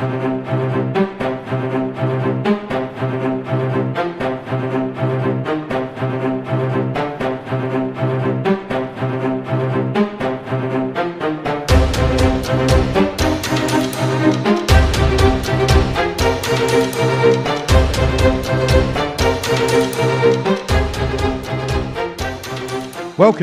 Welcome 0.00 0.46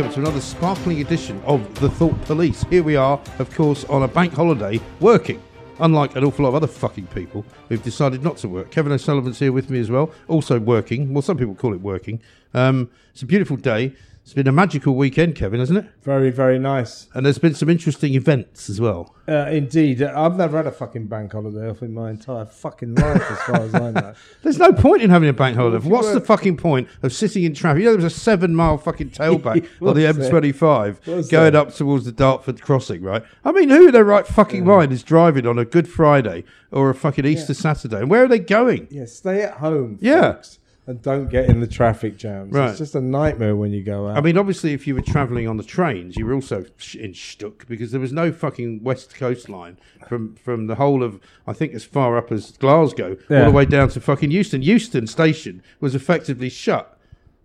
to 0.09 0.19
another 0.19 0.41
sparkling 0.41 1.01
edition 1.01 1.39
of 1.45 1.75
The 1.75 1.91
Thought 1.91 2.19
Police. 2.23 2.63
Here 2.63 2.81
we 2.81 2.95
are, 2.95 3.21
of 3.37 3.53
course, 3.53 3.85
on 3.85 4.01
a 4.01 4.07
bank 4.07 4.33
holiday, 4.33 4.79
working. 4.99 5.39
Unlike 5.79 6.15
an 6.15 6.23
awful 6.23 6.43
lot 6.43 6.49
of 6.49 6.55
other 6.55 6.67
fucking 6.67 7.07
people 7.07 7.45
who've 7.69 7.83
decided 7.83 8.23
not 8.23 8.37
to 8.37 8.49
work. 8.49 8.71
Kevin 8.71 8.91
O'Sullivan's 8.91 9.39
here 9.39 9.51
with 9.51 9.69
me 9.69 9.79
as 9.79 9.91
well, 9.91 10.11
also 10.27 10.59
working. 10.59 11.13
Well, 11.13 11.21
some 11.21 11.37
people 11.37 11.55
call 11.55 11.73
it 11.73 11.81
working. 11.81 12.19
Um, 12.53 12.89
it's 13.11 13.21
a 13.21 13.25
beautiful 13.25 13.57
day. 13.57 13.93
It's 14.27 14.33
been 14.33 14.45
a 14.45 14.51
magical 14.51 14.93
weekend, 14.95 15.35
Kevin, 15.35 15.61
hasn't 15.61 15.79
it? 15.79 15.85
Very, 16.03 16.31
very 16.31 16.59
nice. 16.59 17.07
And 17.13 17.25
there's 17.25 17.37
been 17.37 17.53
some 17.55 17.69
interesting 17.69 18.13
events 18.13 18.69
as 18.69 18.81
well. 18.81 19.15
Uh, 19.25 19.47
indeed. 19.49 20.03
I've 20.03 20.35
never 20.35 20.57
had 20.57 20.67
a 20.67 20.71
fucking 20.73 21.07
bank 21.07 21.31
holiday 21.31 21.69
off 21.69 21.81
in 21.81 21.93
my 21.93 22.09
entire 22.09 22.43
fucking 22.45 22.95
life, 22.95 23.31
as 23.31 23.39
far 23.43 23.61
as 23.61 23.73
I 23.73 23.91
know. 23.91 24.13
There's 24.43 24.57
no 24.57 24.73
point 24.73 25.01
in 25.01 25.11
having 25.11 25.29
a 25.29 25.33
bank 25.33 25.55
holiday. 25.55 25.77
What's 25.87 26.11
the 26.11 26.19
fucking 26.19 26.57
point 26.57 26.89
of 27.03 27.13
sitting 27.13 27.45
in 27.45 27.53
traffic? 27.53 27.79
You 27.79 27.85
know, 27.85 27.91
there 27.95 28.03
was 28.03 28.13
a 28.13 28.19
seven 28.19 28.53
mile 28.53 28.77
fucking 28.77 29.11
tailback 29.11 29.65
on 29.81 29.95
the 29.95 30.01
M25 30.01 31.29
going 31.31 31.53
there? 31.53 31.61
up 31.61 31.73
towards 31.73 32.03
the 32.03 32.11
Dartford 32.11 32.61
crossing, 32.61 33.03
right? 33.03 33.23
I 33.45 33.53
mean, 33.53 33.69
who 33.69 33.87
in 33.87 33.93
their 33.93 34.03
right 34.03 34.27
fucking 34.27 34.65
mind 34.65 34.91
is 34.91 35.03
driving 35.03 35.47
on 35.47 35.57
a 35.57 35.63
Good 35.63 35.87
Friday 35.87 36.43
or 36.69 36.89
a 36.89 36.95
fucking 36.95 37.25
Easter 37.25 37.53
Saturday? 37.53 37.99
And 37.99 38.09
where 38.09 38.25
are 38.25 38.27
they 38.27 38.39
going? 38.39 38.89
Yeah, 38.91 39.05
stay 39.05 39.43
at 39.43 39.53
home, 39.59 39.99
Yeah. 40.01 40.33
folks, 40.33 40.59
and 40.87 41.01
don't 41.01 41.29
get 41.29 41.49
in 41.49 41.59
the 41.59 41.67
traffic 41.67 42.17
jams. 42.17 42.53
Right. 42.53 42.69
It's 42.69 42.79
just 42.79 42.95
a 42.95 43.01
nightmare 43.01 43.55
when 43.57 43.73
you 43.73 43.83
go 43.83 44.07
out. 44.07 44.17
I 44.17 44.21
mean, 44.21 44.37
obviously, 44.37 44.73
if 44.73 44.87
you 44.87 44.95
were 44.95 45.01
travelling 45.01 45.47
on 45.47 45.57
the 45.57 45.63
trains, 45.63 46.15
you 46.15 46.25
were 46.25 46.33
also 46.33 46.65
in 46.97 47.13
Stuck 47.13 47.67
because 47.67 47.91
there 47.91 47.99
was 47.99 48.13
no 48.13 48.31
fucking 48.31 48.83
west 48.83 49.13
coastline 49.13 49.77
from 50.07 50.35
from 50.35 50.67
the 50.67 50.75
whole 50.75 51.03
of 51.03 51.19
I 51.45 51.53
think 51.53 51.73
as 51.73 51.83
far 51.83 52.17
up 52.17 52.31
as 52.31 52.51
Glasgow 52.51 53.17
all 53.29 53.45
the 53.45 53.51
way 53.51 53.65
down 53.65 53.89
to 53.89 54.01
fucking 54.01 54.31
Euston. 54.31 54.61
Euston 54.61 55.07
station 55.07 55.61
was 55.81 55.93
effectively 55.93 56.49
shut 56.49 56.96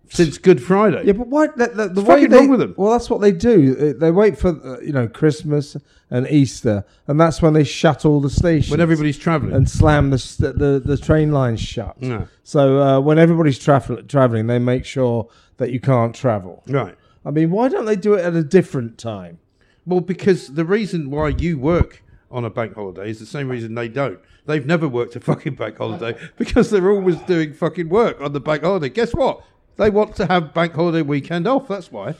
since 0.09 0.37
Good 0.37 0.61
Friday. 0.61 1.03
yeah, 1.05 1.13
but 1.13 1.27
why? 1.27 1.47
The, 1.47 1.67
the, 1.67 1.87
the 1.89 2.01
What's 2.01 2.07
way 2.09 2.15
fucking 2.15 2.29
they, 2.29 2.37
wrong 2.37 2.49
with 2.49 2.59
them? 2.59 2.73
Well, 2.77 2.91
that's 2.91 3.09
what 3.09 3.21
they 3.21 3.31
do. 3.31 3.93
They 3.93 4.11
wait 4.11 4.37
for 4.37 4.49
uh, 4.49 4.79
you 4.81 4.91
know 4.93 5.07
Christmas 5.07 5.75
and 6.09 6.27
Easter, 6.29 6.85
and 7.07 7.19
that's 7.19 7.41
when 7.41 7.53
they 7.53 7.63
shut 7.63 8.05
all 8.05 8.21
the 8.21 8.29
stations 8.29 8.69
when 8.71 8.79
everybody's 8.81 9.17
travelling. 9.17 9.53
and 9.55 9.69
slam 9.69 10.11
the 10.11 10.17
the, 10.55 10.81
the 10.83 10.97
train 10.97 11.31
lines 11.31 11.59
shut. 11.61 11.95
Yeah. 11.99 12.25
So 12.43 12.79
uh, 12.81 12.99
when 12.99 13.17
everybody's 13.17 13.57
travel- 13.59 14.03
traveling, 14.03 14.47
they 14.47 14.59
make 14.59 14.85
sure 14.85 15.27
that 15.57 15.71
you 15.71 15.79
can't 15.79 16.13
travel. 16.15 16.63
right. 16.67 16.95
I 17.25 17.31
mean, 17.31 17.51
why 17.51 17.69
don't 17.69 17.85
they 17.85 17.95
do 17.95 18.15
it 18.15 18.25
at 18.25 18.33
a 18.35 18.43
different 18.43 18.97
time? 18.97 19.39
Well, 19.85 20.01
because 20.01 20.49
the 20.55 20.65
reason 20.65 21.09
why 21.09 21.29
you 21.29 21.57
work 21.57 22.03
on 22.29 22.43
a 22.43 22.49
bank 22.49 22.75
holiday 22.75 23.09
is 23.09 23.19
the 23.19 23.25
same 23.25 23.47
reason 23.47 23.75
they 23.75 23.87
don't. 23.87 24.19
They've 24.45 24.65
never 24.65 24.89
worked 24.89 25.15
a 25.15 25.21
fucking 25.21 25.55
bank 25.55 25.77
holiday 25.77 26.17
because 26.37 26.69
they're 26.69 26.91
always 26.91 27.15
doing 27.21 27.53
fucking 27.53 27.87
work 27.87 28.19
on 28.19 28.33
the 28.33 28.41
bank 28.41 28.63
holiday. 28.63 28.89
Guess 28.89 29.13
what? 29.13 29.41
They 29.77 29.89
want 29.89 30.15
to 30.17 30.25
have 30.27 30.53
bank 30.53 30.73
holiday 30.73 31.01
weekend 31.01 31.47
off. 31.47 31.67
That's 31.67 31.91
why. 31.91 32.15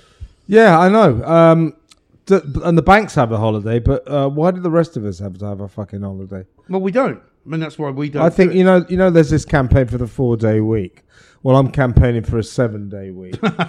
Yeah, 0.48 0.78
I 0.80 0.90
know. 0.90 1.24
Um, 1.24 1.74
d- 2.26 2.40
and 2.64 2.78
the 2.78 2.82
banks 2.82 3.16
have 3.16 3.32
a 3.32 3.38
holiday, 3.38 3.80
but 3.80 4.08
uh, 4.08 4.30
why 4.30 4.52
do 4.52 4.60
the 4.60 4.72
rest 4.72 4.98
of 4.98 5.06
us 5.06 5.20
have 5.20 5.38
to 5.40 5.46
have 5.46 5.62
a 5.62 5.68
fucking 5.68 6.02
holiday? 6.02 6.46
Well, 6.70 6.82
we 6.82 6.92
don't. 6.92 7.22
I 7.46 7.50
mean, 7.50 7.60
that's 7.60 7.78
why 7.78 7.90
we 7.92 8.10
don't. 8.10 8.24
I 8.24 8.30
think 8.30 8.52
do 8.52 8.58
you 8.58 8.64
know. 8.64 8.86
You 8.90 8.98
know, 8.98 9.10
there's 9.10 9.30
this 9.30 9.46
campaign 9.46 9.88
for 9.88 9.98
the 9.98 10.08
four 10.08 10.38
day 10.38 10.60
week. 10.62 11.04
Well, 11.44 11.58
I'm 11.58 11.72
campaigning 11.72 12.24
for 12.24 12.38
a 12.38 12.44
seven 12.44 12.88
day 12.88 13.12
week. 13.12 13.38
I'm 13.44 13.60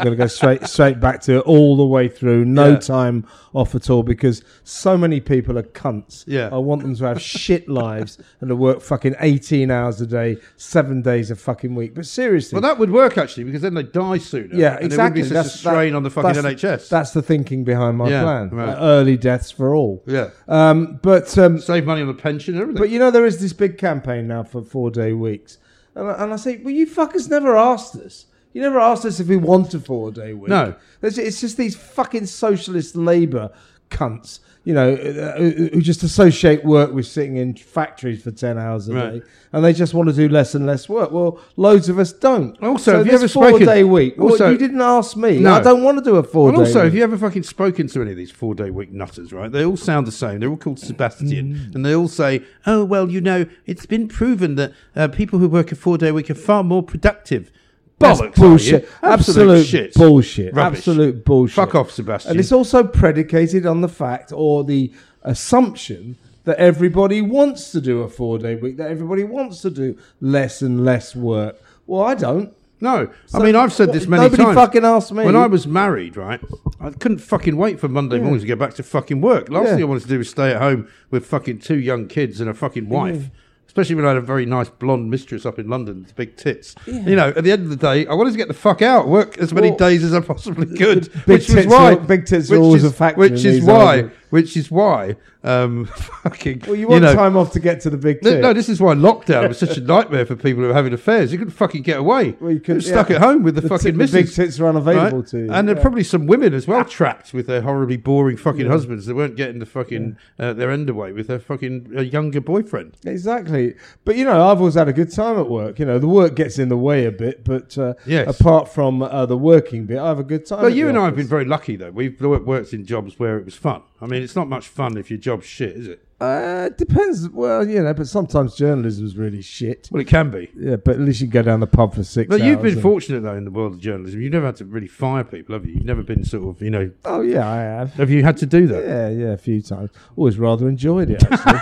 going 0.00 0.10
to 0.10 0.16
go 0.16 0.26
straight 0.26 0.66
straight 0.66 0.98
back 0.98 1.20
to 1.22 1.36
it 1.36 1.40
all 1.42 1.76
the 1.76 1.84
way 1.86 2.08
through, 2.08 2.44
no 2.44 2.70
Yeah. 2.70 2.78
time 2.78 3.24
off 3.54 3.76
at 3.76 3.88
all, 3.88 4.02
because 4.02 4.42
so 4.64 4.98
many 4.98 5.20
people 5.20 5.56
are 5.56 5.62
cunts. 5.62 6.24
Yeah. 6.26 6.48
I 6.50 6.58
want 6.58 6.82
them 6.82 6.96
to 6.96 7.04
have 7.04 7.22
shit 7.22 7.68
lives 7.68 8.18
and 8.40 8.48
to 8.48 8.56
work 8.56 8.80
fucking 8.80 9.14
18 9.20 9.70
hours 9.70 10.00
a 10.00 10.06
day, 10.08 10.38
seven 10.56 11.02
days 11.02 11.30
a 11.30 11.36
fucking 11.36 11.76
week. 11.76 11.94
But 11.94 12.06
seriously, 12.06 12.56
Well, 12.56 12.62
that 12.68 12.78
would 12.80 12.90
work 12.90 13.16
actually 13.16 13.44
because 13.44 13.62
then 13.62 13.74
they 13.74 13.84
die 13.84 14.18
sooner. 14.18 14.52
Yeah, 14.52 14.76
and 14.78 14.86
exactly. 14.86 14.88
There 14.88 15.04
wouldn't 15.04 15.14
be 15.14 15.22
such 15.22 15.46
a 15.46 15.58
strain 15.58 15.94
on 15.94 16.02
the 16.02 16.10
fucking 16.10 16.32
that's- 16.42 16.44
NHS. 16.64 16.88
That's 16.88 17.12
the 17.12 17.22
thinking 17.22 17.62
behind 17.62 17.96
my 17.96 18.08
Yeah, 18.10 18.22
plan. 18.24 18.50
right. 18.50 18.70
Uh, 18.70 18.78
early 18.80 19.16
deaths 19.16 19.52
for 19.52 19.76
all. 19.76 20.02
yeah. 20.04 20.30
Um, 20.48 20.98
but 21.00 21.38
um, 21.38 21.60
Save 21.60 21.86
money 21.86 22.00
on 22.02 22.08
the 22.08 22.14
pension 22.14 22.54
and 22.54 22.62
everything. 22.62 22.80
but 22.82 22.90
you 22.90 22.98
know 22.98 23.12
there 23.12 23.24
is 23.24 23.40
this 23.40 23.52
big 23.52 23.78
campaign 23.78 24.26
now 24.26 24.42
for 24.42 24.62
four 24.62 24.90
day 24.90 25.12
weeks, 25.12 25.58
and 25.94 26.10
I, 26.10 26.24
and 26.24 26.32
I 26.32 26.36
say, 26.36 26.58
well, 26.58 26.74
you 26.74 26.86
fuckers 26.86 27.28
never 27.28 27.56
asked 27.56 27.96
us. 27.96 28.26
You 28.52 28.62
never 28.62 28.80
asked 28.80 29.04
us 29.04 29.20
if 29.20 29.28
we 29.28 29.36
want 29.36 29.74
a 29.74 29.80
four 29.80 30.10
day 30.10 30.34
week. 30.34 30.48
No. 30.48 30.74
it's, 31.02 31.18
it's 31.18 31.40
just 31.40 31.56
these 31.56 31.76
fucking 31.76 32.26
socialist 32.26 32.96
Labour 32.96 33.50
cunts. 33.90 34.40
You 34.62 34.74
know, 34.74 34.92
uh, 34.92 35.38
who 35.38 35.70
who 35.72 35.80
just 35.80 36.02
associate 36.02 36.64
work 36.66 36.92
with 36.92 37.06
sitting 37.06 37.36
in 37.38 37.54
factories 37.54 38.22
for 38.22 38.30
ten 38.30 38.58
hours 38.58 38.88
a 38.90 38.94
Right. 38.94 39.12
day, 39.14 39.22
and 39.54 39.64
they 39.64 39.72
just 39.72 39.94
want 39.94 40.10
to 40.10 40.14
do 40.14 40.28
less 40.28 40.54
and 40.54 40.66
less 40.66 40.86
work. 40.86 41.10
Well, 41.12 41.40
loads 41.56 41.88
of 41.88 41.98
us 41.98 42.12
don't. 42.12 42.62
Also, 42.62 42.92
so 42.92 42.98
have 42.98 43.06
you 43.06 43.12
ever 43.14 43.26
four 43.26 43.48
spoken- 43.48 43.66
day 43.66 43.84
week? 43.84 44.16
well, 44.18 44.32
Also- 44.32 44.50
you 44.50 44.58
didn't 44.58 44.82
ask 44.82 45.16
me. 45.16 45.38
No. 45.40 45.52
I 45.54 45.62
don't 45.62 45.82
want 45.82 45.96
to 45.96 46.04
do 46.04 46.16
a 46.16 46.22
four 46.22 46.50
and 46.50 46.58
day. 46.58 46.64
also, 46.64 46.80
week. 46.80 46.84
have 46.84 46.94
you 46.94 47.02
ever 47.02 47.16
fucking 47.16 47.44
spoken 47.44 47.86
to 47.86 48.02
any 48.02 48.10
of 48.10 48.18
these 48.18 48.30
four 48.30 48.54
day 48.54 48.68
week 48.68 48.92
nutters, 48.92 49.32
right? 49.32 49.50
They 49.50 49.64
all 49.64 49.78
sound 49.78 50.06
the 50.06 50.12
same. 50.12 50.40
They're 50.40 50.50
all 50.50 50.58
called 50.58 50.78
Sebastian. 50.78 51.54
Mm. 51.70 51.74
And 51.76 51.86
they 51.86 51.94
all 51.94 52.08
say, 52.08 52.42
oh, 52.66 52.84
well, 52.84 53.10
you 53.10 53.22
know, 53.22 53.46
it's 53.64 53.86
been 53.86 54.08
proven 54.08 54.56
that 54.56 54.72
uh, 54.94 55.08
people 55.08 55.38
who 55.38 55.48
work 55.48 55.72
a 55.72 55.74
four 55.74 55.96
day 55.96 56.12
week 56.12 56.28
are 56.28 56.34
far 56.34 56.62
more 56.62 56.82
productive. 56.82 57.50
That's 58.00 58.20
Bollocks, 58.20 58.26
are 58.38 58.40
bullshit. 58.40 58.82
you? 58.82 58.88
Absolute 59.02 59.66
shit. 59.66 59.94
bullshit. 59.94 60.54
Rubbish. 60.54 60.78
Absolute 60.78 61.24
bullshit. 61.24 61.54
Fuck 61.54 61.74
off, 61.74 61.90
Sebastian. 61.90 62.30
And 62.32 62.40
it's 62.40 62.50
also 62.50 62.82
predicated 62.82 63.66
on 63.66 63.82
the 63.82 63.88
fact 63.88 64.32
or 64.34 64.64
the 64.64 64.90
assumption 65.22 66.16
that 66.44 66.56
everybody 66.58 67.20
wants 67.20 67.70
to 67.72 67.80
do 67.80 68.00
a 68.00 68.08
four 68.08 68.38
day 68.38 68.54
week, 68.56 68.78
that 68.78 68.90
everybody 68.90 69.22
wants 69.24 69.60
to 69.62 69.70
do 69.70 69.96
less 70.20 70.62
and 70.62 70.84
less 70.84 71.14
work. 71.14 71.56
Well, 71.86 72.02
I 72.02 72.14
don't. 72.14 72.52
No, 72.82 73.10
So 73.26 73.38
I 73.38 73.42
mean 73.44 73.54
I've 73.54 73.74
said 73.74 73.92
this 73.92 74.06
many 74.06 74.22
nobody 74.22 74.42
times. 74.42 74.54
fucking 74.54 74.86
asked 74.86 75.12
me. 75.12 75.24
When 75.26 75.36
I 75.36 75.46
was 75.46 75.66
married, 75.66 76.16
right, 76.16 76.40
I 76.80 76.88
couldn't 76.88 77.18
fucking 77.18 77.54
wait 77.58 77.78
for 77.78 77.88
Monday 77.88 78.16
Yeah. 78.16 78.22
morning 78.22 78.40
to 78.40 78.46
go 78.46 78.56
back 78.56 78.72
to 78.76 78.82
fucking 78.82 79.20
work. 79.20 79.50
Last 79.50 79.66
Yeah. 79.66 79.74
thing 79.74 79.82
I 79.82 79.84
wanted 79.84 80.04
to 80.04 80.08
do 80.08 80.16
was 80.16 80.30
stay 80.30 80.50
at 80.52 80.62
home 80.62 80.88
with 81.10 81.26
fucking 81.26 81.58
two 81.58 81.78
young 81.78 82.06
kids 82.06 82.40
and 82.40 82.48
a 82.48 82.54
fucking 82.54 82.88
wife. 82.88 83.28
Especially 83.70 83.94
when 83.94 84.04
I 84.04 84.08
had 84.08 84.16
a 84.16 84.20
very 84.20 84.46
nice 84.46 84.68
blonde 84.68 85.08
mistress 85.12 85.46
up 85.46 85.56
in 85.60 85.68
London 85.68 86.00
with 86.02 86.16
big 86.16 86.36
tits. 86.36 86.74
You 86.88 87.14
know, 87.14 87.28
at 87.28 87.44
the 87.44 87.52
end 87.52 87.62
of 87.62 87.68
the 87.70 87.76
day, 87.76 88.04
I 88.04 88.14
wanted 88.14 88.32
to 88.32 88.36
get 88.36 88.48
the 88.48 88.52
fuck 88.54 88.82
out, 88.82 89.06
work 89.06 89.38
as 89.38 89.52
many 89.54 89.68
Well, 89.68 89.78
days 89.78 90.02
as 90.02 90.12
I 90.12 90.18
possibly 90.18 90.66
could. 90.76 91.08
big 91.24 91.26
which 91.26 91.50
was 91.50 91.66
why 91.68 91.92
are- 91.92 91.96
big 91.96 92.26
tits 92.26 92.50
which 92.50 92.58
always 92.58 92.82
is- 92.82 92.90
a 92.90 92.92
factor 92.94 93.20
Which 93.20 93.44
is 93.44 93.64
why, 93.64 93.74
arguments. 93.74 94.16
which 94.30 94.56
is 94.56 94.72
why, 94.72 95.14
um, 95.42 95.84
fucking. 96.22 96.62
well, 96.66 96.74
you 96.76 96.88
want 96.88 97.02
know, 97.02 97.14
time 97.14 97.36
off 97.36 97.52
to 97.52 97.60
get 97.60 97.80
to 97.82 97.90
the 97.90 97.96
big 97.96 98.22
no, 98.22 98.40
no, 98.40 98.52
this 98.52 98.68
is 98.68 98.80
why 98.80 98.94
lockdown 98.94 99.48
was 99.48 99.58
such 99.58 99.76
a 99.76 99.80
nightmare 99.80 100.26
for 100.26 100.36
people 100.36 100.62
who 100.62 100.68
were 100.68 100.74
having 100.74 100.92
affairs. 100.92 101.32
You 101.32 101.38
couldn't 101.38 101.54
fucking 101.54 101.82
get 101.82 101.98
away. 101.98 102.36
Well, 102.40 102.50
you 102.50 102.56
you 102.56 102.60
could- 102.60 102.76
were 102.76 102.80
stuck 102.82 103.10
at 103.10 103.20
home 103.20 103.42
with 103.42 103.54
the, 103.54 103.62
the, 103.62 103.68
fucking 103.68 103.92
the 103.92 103.98
missus. 103.98 104.12
big 104.14 104.34
tits 104.46 104.60
are 104.60 104.66
unavailable 104.68 105.18
Right? 105.20 105.26
to 105.28 105.38
you. 105.38 105.52
And 105.52 105.66
there 105.68 105.74
are 105.74 105.78
Yeah. 105.78 105.82
probably 105.82 106.04
some 106.04 106.26
women 106.26 106.52
as 106.54 106.66
well 106.66 106.84
trapped 106.98 107.32
with 107.32 107.46
their 107.46 107.62
horribly 107.62 107.96
boring 107.96 108.36
fucking 108.36 108.66
husbands 108.66 109.06
that 109.06 109.14
weren't 109.14 109.36
getting 109.36 109.58
the 109.60 109.66
fucking 109.66 110.16
uh, 110.38 110.52
their 110.52 110.70
end 110.70 110.90
away 110.90 111.12
with 111.12 111.28
their 111.28 111.38
fucking 111.38 111.92
uh, 111.96 112.00
younger 112.02 112.40
boyfriend. 112.40 112.96
Exactly. 113.04 113.74
But, 114.04 114.16
you 114.16 114.24
know, 114.24 114.48
I've 114.50 114.58
always 114.58 114.74
had 114.74 114.88
a 114.88 114.92
good 114.92 115.10
time 115.12 115.38
at 115.38 115.48
work. 115.48 115.78
You 115.78 115.86
know, 115.86 115.98
the 115.98 116.08
work 116.08 116.34
gets 116.36 116.58
in 116.58 116.68
the 116.68 116.76
way 116.76 117.06
a 117.06 117.12
bit, 117.12 117.44
but 117.44 117.76
uh, 117.78 117.94
Yes. 118.06 118.38
apart 118.40 118.68
from 118.72 119.02
uh, 119.02 119.26
the 119.26 119.38
working 119.38 119.86
bit, 119.86 119.98
I 119.98 120.08
have 120.08 120.18
a 120.18 120.24
good 120.24 120.46
time. 120.46 120.60
But 120.62 120.74
you 120.74 120.84
the 120.84 120.90
and 120.90 120.98
I 120.98 121.04
have 121.06 121.16
been 121.16 121.26
very 121.26 121.44
lucky 121.44 121.76
though. 121.76 121.90
We've 121.90 122.20
worked 122.20 122.72
in 122.72 122.84
jobs 122.84 123.18
where 123.18 123.38
it 123.38 123.44
was 123.44 123.54
fun. 123.54 123.82
I 124.02 124.06
mean, 124.06 124.22
it's 124.22 124.34
not 124.36 124.48
much 124.48 124.68
fun 124.68 124.96
if 124.96 125.10
your 125.10 125.18
job's 125.30 125.46
shit, 125.46 125.76
is 125.76 125.86
it? 125.88 126.04
Uh, 126.20 126.68
it 126.70 126.76
depends. 126.76 127.28
Well, 127.30 127.66
you 127.66 127.82
know, 127.82 127.94
but 127.94 128.06
sometimes 128.06 128.54
journalism's 128.54 129.16
really 129.16 129.40
shit. 129.40 129.88
Well, 129.90 130.02
it 130.02 130.06
can 130.06 130.30
be. 130.30 130.50
Yeah, 130.54 130.76
but 130.76 130.96
at 130.96 131.00
least 131.00 131.20
you 131.22 131.28
can 131.28 131.32
go 131.32 131.42
down 131.42 131.60
the 131.60 131.66
pub 131.66 131.94
for 131.94 132.04
six 132.04 132.28
But 132.28 132.40
hours. 132.40 132.48
you've 132.48 132.60
been 132.62 132.72
and- 132.74 132.82
fortunate 132.82 133.20
though 133.22 133.36
in 133.36 133.44
the 133.44 133.50
world 133.50 133.72
of 133.74 133.80
journalism. 133.80 134.20
You've 134.20 134.32
never 134.32 134.46
had 134.46 134.56
to 134.56 134.64
really 134.66 134.86
fire 134.86 135.24
people, 135.24 135.54
have 135.54 135.64
you? 135.64 135.74
You've 135.74 135.84
never 135.86 136.02
been 136.02 136.22
sort 136.24 136.54
of, 136.56 136.60
you 136.62 136.68
know, 136.70 136.90
Oh, 137.06 137.22
yeah, 137.22 137.48
I 137.48 137.56
have. 137.62 137.94
have 137.94 138.10
you 138.10 138.22
had 138.22 138.36
to 138.38 138.46
do 138.46 138.66
that? 138.66 138.84
Yeah, 138.84 139.08
yeah, 139.08 139.32
a 139.32 139.38
few 139.38 139.62
times. 139.62 139.90
Always 140.16 140.38
rather 140.38 140.68
enjoyed 140.68 141.08
it, 141.10 141.24
actually. 141.30 141.60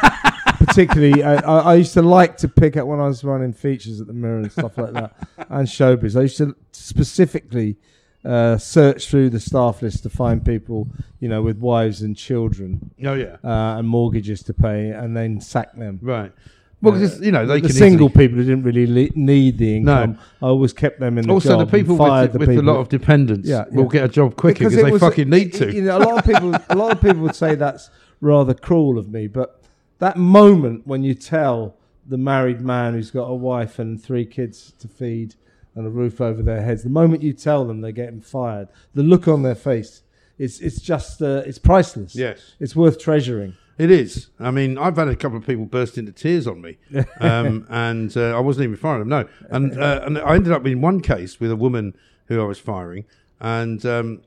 Particularly, 0.66 1.22
I, 1.22 1.34
I, 1.36 1.58
I 1.58 1.74
used 1.76 1.92
to 1.94 2.02
like 2.02 2.36
to 2.38 2.48
pick 2.48 2.76
up 2.76 2.88
when 2.88 2.98
I 2.98 3.06
was 3.06 3.22
running 3.22 3.52
features 3.52 4.00
at 4.00 4.08
the 4.08 4.12
Mirror 4.12 4.38
and 4.40 4.50
stuff 4.52 4.76
like 4.76 4.92
that, 4.94 5.14
and 5.50 5.68
showbiz. 5.68 6.18
I 6.18 6.22
used 6.22 6.38
to 6.38 6.56
specifically 6.72 7.76
uh, 8.24 8.58
search 8.58 9.08
through 9.08 9.30
the 9.30 9.40
staff 9.40 9.80
list 9.82 10.02
to 10.02 10.10
find 10.10 10.44
people, 10.44 10.88
you 11.20 11.28
know, 11.28 11.40
with 11.42 11.58
wives 11.58 12.02
and 12.02 12.16
children 12.16 12.90
Oh 13.04 13.14
yeah, 13.14 13.36
uh, 13.44 13.78
and 13.78 13.88
mortgages 13.88 14.42
to 14.44 14.54
pay, 14.54 14.90
and 14.90 15.16
then 15.16 15.40
sack 15.40 15.74
them. 15.76 15.98
right. 16.02 16.32
Well, 16.80 16.92
because 16.92 17.20
you 17.20 17.32
know 17.32 17.44
they 17.44 17.60
the 17.60 17.66
can 17.68 17.76
single 17.76 18.08
easily- 18.08 18.24
people 18.28 18.38
who 18.38 18.44
didn't 18.44 18.62
really 18.62 18.86
le- 18.86 19.10
need 19.16 19.58
the 19.58 19.80
No. 19.80 20.02
income, 20.04 20.18
I 20.40 20.46
always 20.46 20.72
kept 20.72 21.00
them 21.00 21.18
in 21.18 21.26
the 21.26 21.32
also 21.32 21.58
the 21.58 21.64
job 21.64 21.70
people 21.72 21.94
and 21.96 21.98
fired 21.98 22.32
with, 22.34 22.42
the 22.42 22.46
with 22.54 22.58
a 22.58 22.62
lot 22.62 22.76
of 22.78 22.88
dependents 22.88 23.48
Yeah, 23.48 23.64
will 23.72 23.88
get 23.88 24.04
a 24.04 24.08
job 24.08 24.36
quicker 24.36 24.60
because 24.68 24.76
they 24.76 24.88
was- 24.92 25.00
fucking 25.00 25.28
need 25.28 25.52
to. 25.54 25.74
You 25.74 25.82
know, 25.82 25.98
a 25.98 26.04
lot 26.04 26.18
of 26.18 26.24
people, 26.24 26.54
a 26.68 26.76
lot 26.76 26.92
of 26.92 27.00
people 27.00 27.20
would 27.22 27.34
say 27.34 27.56
that's 27.56 27.90
rather 28.20 28.54
cruel 28.54 28.96
of 28.96 29.08
me, 29.08 29.26
but 29.26 29.60
that 29.98 30.16
moment 30.16 30.86
when 30.86 31.02
you 31.02 31.14
tell 31.14 31.74
the 32.06 32.16
married 32.18 32.60
man 32.60 32.94
who's 32.94 33.10
got 33.10 33.24
a 33.24 33.34
wife 33.34 33.80
and 33.80 34.00
three 34.00 34.24
kids 34.24 34.72
to 34.78 34.86
feed 34.86 35.34
and 35.78 35.86
a 35.86 35.90
roof 35.90 36.20
over 36.20 36.42
their 36.42 36.62
heads, 36.62 36.82
the 36.82 36.90
moment 36.90 37.22
you 37.22 37.32
tell 37.32 37.64
them 37.64 37.80
they're 37.80 37.92
getting 37.92 38.20
fired, 38.20 38.68
the 38.94 39.02
look 39.02 39.28
on 39.28 39.42
their 39.42 39.54
face, 39.54 40.02
it's 40.38 40.60
it's 40.60 40.80
just 40.80 41.22
uh, 41.22 41.42
it's 41.46 41.58
priceless. 41.58 42.14
Yes. 42.14 42.54
it's 42.60 42.76
worth 42.76 42.98
treasuring. 42.98 43.56
It 43.78 43.92
is. 43.92 44.28
I 44.40 44.50
mean, 44.50 44.76
I've 44.76 44.96
had 44.96 45.06
a 45.06 45.14
couple 45.14 45.38
of 45.38 45.46
people 45.46 45.64
burst 45.64 45.98
into 45.98 46.10
tears 46.10 46.48
on 46.48 46.60
me, 46.60 46.78
um, 47.20 47.64
and 47.70 48.14
uh, 48.16 48.36
I 48.36 48.40
wasn't 48.40 48.64
even 48.64 48.76
firing 48.76 49.00
them. 49.00 49.08
No, 49.08 49.28
and 49.50 49.78
uh, 49.80 50.00
and 50.04 50.18
I 50.18 50.34
ended 50.34 50.52
up 50.52 50.66
in 50.66 50.80
one 50.80 51.00
case 51.00 51.38
with 51.38 51.50
a 51.50 51.56
woman 51.56 51.96
who 52.26 52.40
I 52.40 52.44
was 52.44 52.58
firing, 52.58 53.04
and 53.40 53.84
um, 53.86 54.22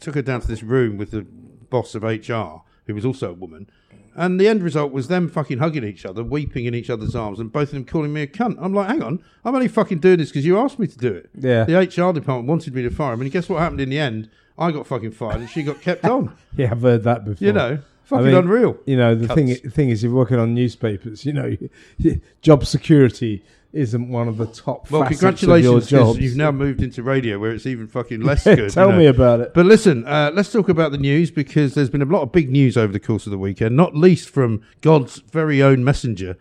took 0.00 0.14
her 0.14 0.22
down 0.22 0.40
to 0.40 0.46
this 0.46 0.62
room 0.62 0.96
with 0.96 1.10
the 1.10 1.22
boss 1.22 1.94
of 1.94 2.02
HR, 2.02 2.62
who 2.86 2.94
was 2.94 3.04
also 3.04 3.30
a 3.30 3.34
woman. 3.34 3.68
And 4.16 4.38
the 4.38 4.46
end 4.48 4.62
result 4.62 4.92
was 4.92 5.08
them 5.08 5.28
fucking 5.28 5.58
hugging 5.58 5.84
each 5.84 6.06
other, 6.06 6.22
weeping 6.22 6.66
in 6.66 6.74
each 6.74 6.88
other's 6.90 7.16
arms, 7.16 7.40
and 7.40 7.50
both 7.52 7.68
of 7.68 7.74
them 7.74 7.84
calling 7.84 8.12
me 8.12 8.22
a 8.22 8.26
cunt. 8.26 8.56
I'm 8.60 8.72
like, 8.72 8.88
hang 8.88 9.02
on, 9.02 9.22
I'm 9.44 9.54
only 9.54 9.68
fucking 9.68 9.98
doing 9.98 10.18
this 10.18 10.28
because 10.28 10.46
you 10.46 10.58
asked 10.58 10.78
me 10.78 10.86
to 10.86 10.98
do 10.98 11.12
it. 11.12 11.30
Yeah. 11.36 11.64
The 11.64 11.78
HR 11.78 12.12
department 12.12 12.46
wanted 12.46 12.74
me 12.74 12.82
to 12.82 12.90
fire 12.90 13.12
him, 13.14 13.22
and 13.22 13.30
guess 13.30 13.48
what 13.48 13.58
happened 13.60 13.80
in 13.80 13.90
the 13.90 13.98
end? 13.98 14.30
I 14.56 14.70
got 14.70 14.86
fucking 14.86 15.12
fired, 15.12 15.40
and 15.40 15.50
she 15.50 15.62
got 15.62 15.80
kept 15.80 16.04
on. 16.04 16.36
Yeah, 16.56 16.70
I've 16.70 16.82
heard 16.82 17.02
that 17.04 17.24
before. 17.24 17.44
You 17.44 17.52
know, 17.52 17.78
fucking 18.04 18.26
mean, 18.26 18.34
unreal. 18.34 18.78
You 18.86 18.96
know, 18.96 19.14
the 19.16 19.28
thing 19.34 19.48
Cunts. 19.48 19.72
thing 19.72 19.88
is, 19.90 20.02
you're 20.04 20.12
working 20.14 20.38
on 20.38 20.54
newspapers. 20.54 21.26
You 21.26 21.32
know, 21.32 21.56
job 22.42 22.64
security 22.66 23.42
isn't 23.74 24.08
one 24.08 24.28
of 24.28 24.36
the 24.36 24.46
top. 24.46 24.90
Well, 24.90 25.04
congratulations, 25.04 25.66
of 25.66 25.90
your 25.90 26.00
'cause 26.02 26.14
jobs. 26.14 26.20
you've 26.20 26.36
now 26.36 26.52
moved 26.52 26.80
into 26.82 27.02
radio 27.02 27.38
where 27.38 27.50
it's 27.52 27.66
even 27.66 27.86
fucking 27.88 28.20
less 28.20 28.44
good. 28.44 28.70
Tell 28.70 28.86
you 28.86 28.92
know. 28.92 28.98
me 28.98 29.06
about 29.06 29.40
it. 29.40 29.52
But 29.54 29.66
listen, 29.66 30.06
uh, 30.06 30.30
let's 30.34 30.52
talk 30.52 30.68
about 30.68 30.92
the 30.92 30.98
news 30.98 31.30
because 31.30 31.74
there's 31.74 31.90
been 31.90 32.02
a 32.02 32.06
lot 32.06 32.22
of 32.22 32.32
big 32.32 32.50
news 32.50 32.76
over 32.76 32.92
the 32.92 33.00
course 33.00 33.26
of 33.26 33.30
the 33.32 33.38
weekend, 33.38 33.76
not 33.76 33.94
least 33.96 34.30
from 34.30 34.62
God's 34.80 35.22
very 35.32 35.62
own 35.62 35.82
messenger, 35.84 36.36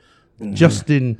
Justin 0.51 1.17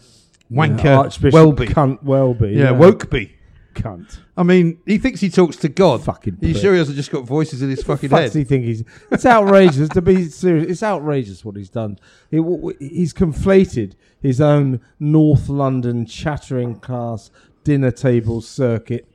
Wanker 0.52 0.98
Archbishop 0.98 1.34
Welby. 1.34 1.68
cunt 1.68 2.04
Welby. 2.04 2.50
yeah, 2.54 2.68
Wokeby. 2.74 3.32
Cunt. 3.74 4.20
I 4.38 4.44
mean, 4.44 4.80
he 4.86 4.98
thinks 4.98 5.20
he 5.22 5.30
talks 5.30 5.56
to 5.58 5.70
God. 5.70 6.04
Fucking 6.04 6.34
Are 6.42 6.46
you 6.46 6.54
prick. 6.54 6.62
sure 6.62 6.74
he 6.74 6.80
hasn't 6.80 6.98
just 6.98 7.12
got 7.12 7.24
voices 7.26 7.62
in 7.62 7.70
his 7.70 7.84
fucking 7.84 8.10
Fuck 8.10 8.20
head? 8.20 8.26
does 8.28 8.34
he 8.34 8.44
think 8.44 8.66
he's? 8.66 8.84
It's 9.12 9.26
outrageous 9.26 9.90
to 9.90 10.02
be 10.02 10.30
serious. 10.30 10.68
It's 10.70 10.84
outrageous 10.84 11.44
what 11.46 11.56
he's 11.56 11.70
done. 11.70 12.00
He, 12.32 12.38
w- 12.38 12.58
w- 12.58 12.78
he's 12.80 13.14
conflated 13.14 13.94
his 14.22 14.40
own 14.42 14.80
North 15.00 15.50
London 15.50 16.06
chattering 16.06 16.76
class 16.80 17.30
dinner 17.64 17.92
table 17.92 18.42
circuit 18.42 19.08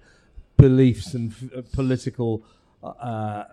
beliefs 0.57 1.15
and 1.15 1.31
f- 1.33 1.45
uh, 1.57 1.63
political 1.73 2.43
uh, 2.83 3.45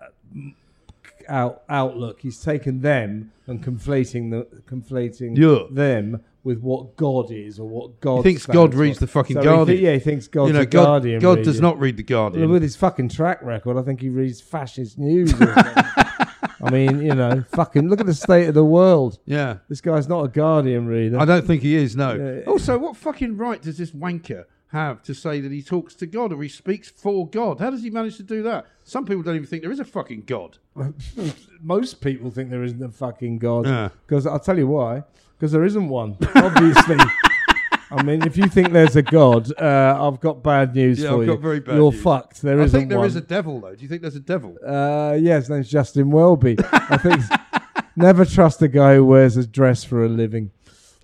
out, 1.28 1.62
outlook. 1.68 2.20
He's 2.20 2.40
taken 2.40 2.80
them 2.80 3.32
and 3.46 3.62
conflating 3.64 4.30
the 4.30 4.46
conflating 4.70 5.36
Yeah. 5.36 5.64
them 5.70 6.20
with 6.44 6.60
what 6.60 6.96
God 6.96 7.30
is 7.32 7.58
or 7.58 7.68
what 7.68 8.00
God 8.00 8.22
thinks 8.22 8.46
God 8.46 8.72
for. 8.72 8.78
reads 8.80 8.98
the 9.00 9.06
fucking 9.08 9.34
So 9.34 9.40
he 9.40 9.46
thi- 9.48 9.52
Guardian. 9.54 9.82
yeah, 9.84 9.92
he 9.94 9.98
thinks 9.98 10.28
God's 10.28 10.48
you 10.48 10.52
know, 10.54 10.60
a 10.60 10.66
God, 10.66 10.84
Guardian. 10.84 11.20
God 11.20 11.42
does 11.42 11.60
not 11.60 11.78
read 11.80 11.96
the 11.96 12.04
Well, 12.14 12.30
Guardian. 12.30 12.50
with 12.50 12.62
his 12.62 12.76
fucking 12.76 13.08
track 13.08 13.42
record, 13.42 13.76
I 13.76 13.82
think 13.82 14.00
he 14.00 14.08
reads 14.08 14.40
fascist 14.40 14.98
news. 14.98 15.34
I 15.40 16.70
mean, 16.70 17.02
you 17.02 17.14
know, 17.14 17.44
fucking 17.52 17.88
look 17.88 18.00
at 18.00 18.06
the 18.06 18.14
state 18.14 18.46
of 18.48 18.54
the 18.54 18.64
world. 18.64 19.18
yeah. 19.26 19.58
This 19.68 19.80
guy's 19.80 20.08
not 20.08 20.24
a 20.24 20.28
Guardian 20.28 20.86
reader. 20.86 21.18
I 21.18 21.24
don't 21.24 21.46
think 21.46 21.62
he 21.62 21.74
is, 21.74 21.96
no. 21.96 22.14
Yeah. 22.14 22.50
Also, 22.50 22.78
what 22.78 22.96
fucking 22.96 23.36
right 23.36 23.60
does 23.60 23.76
this 23.78 23.90
wanker 23.90 24.44
have 24.76 25.02
to 25.04 25.14
say 25.14 25.40
that 25.40 25.50
he 25.50 25.62
talks 25.62 25.94
to 25.96 26.06
God 26.06 26.32
or 26.32 26.42
he 26.42 26.48
speaks 26.48 26.88
for 26.88 27.28
God? 27.28 27.58
How 27.60 27.70
does 27.70 27.82
he 27.82 27.90
manage 27.90 28.16
to 28.18 28.22
do 28.22 28.42
that? 28.44 28.66
Some 28.84 29.04
people 29.04 29.22
don't 29.22 29.34
even 29.36 29.46
think 29.48 29.62
there 29.62 29.72
is 29.72 29.80
a 29.80 29.84
fucking 29.84 30.22
God. 30.26 30.58
Most 31.62 32.00
people 32.00 32.30
think 32.30 32.50
there 32.50 32.62
isn't 32.62 32.82
a 32.82 32.90
fucking 32.90 33.38
God. 33.38 33.90
Because 34.06 34.26
I'll 34.26 34.38
tell 34.40 34.58
you 34.58 34.66
why. 34.68 35.02
Because 35.38 35.52
there 35.52 35.64
isn't 35.64 35.88
one, 35.88 36.16
obviously. 36.34 36.96
I 37.90 38.02
mean, 38.02 38.22
if 38.26 38.36
you 38.36 38.48
think 38.48 38.72
there's 38.72 38.96
a 38.96 39.02
God, 39.02 39.52
uh, 39.60 39.96
I've 40.00 40.18
got 40.20 40.42
bad 40.42 40.74
news 40.74 40.98
Yeah, 41.00 41.10
for 41.10 41.14
I've 41.16 41.20
you. 41.22 41.26
got 41.34 41.40
very 41.40 41.60
bad 41.60 41.76
You're 41.76 41.92
news. 41.92 42.02
fucked. 42.02 42.42
There 42.42 42.60
I 42.60 42.64
isn't 42.64 42.80
think 42.80 42.88
there 42.90 42.98
one. 42.98 43.06
is 43.06 43.16
a 43.16 43.20
devil, 43.20 43.60
though. 43.60 43.74
Do 43.74 43.82
you 43.82 43.88
think 43.88 44.02
there's 44.02 44.16
a 44.16 44.20
devil? 44.20 44.56
Uh, 44.66 45.16
yeah, 45.20 45.36
his 45.36 45.48
name's 45.48 45.68
Justin 45.70 46.10
Welby. 46.10 46.56
I 46.72 46.96
think 46.96 47.22
never 47.96 48.24
trust 48.24 48.60
a 48.62 48.68
guy 48.68 48.96
who 48.96 49.04
wears 49.04 49.36
a 49.36 49.46
dress 49.46 49.84
for 49.84 50.04
a 50.04 50.08
living. 50.08 50.50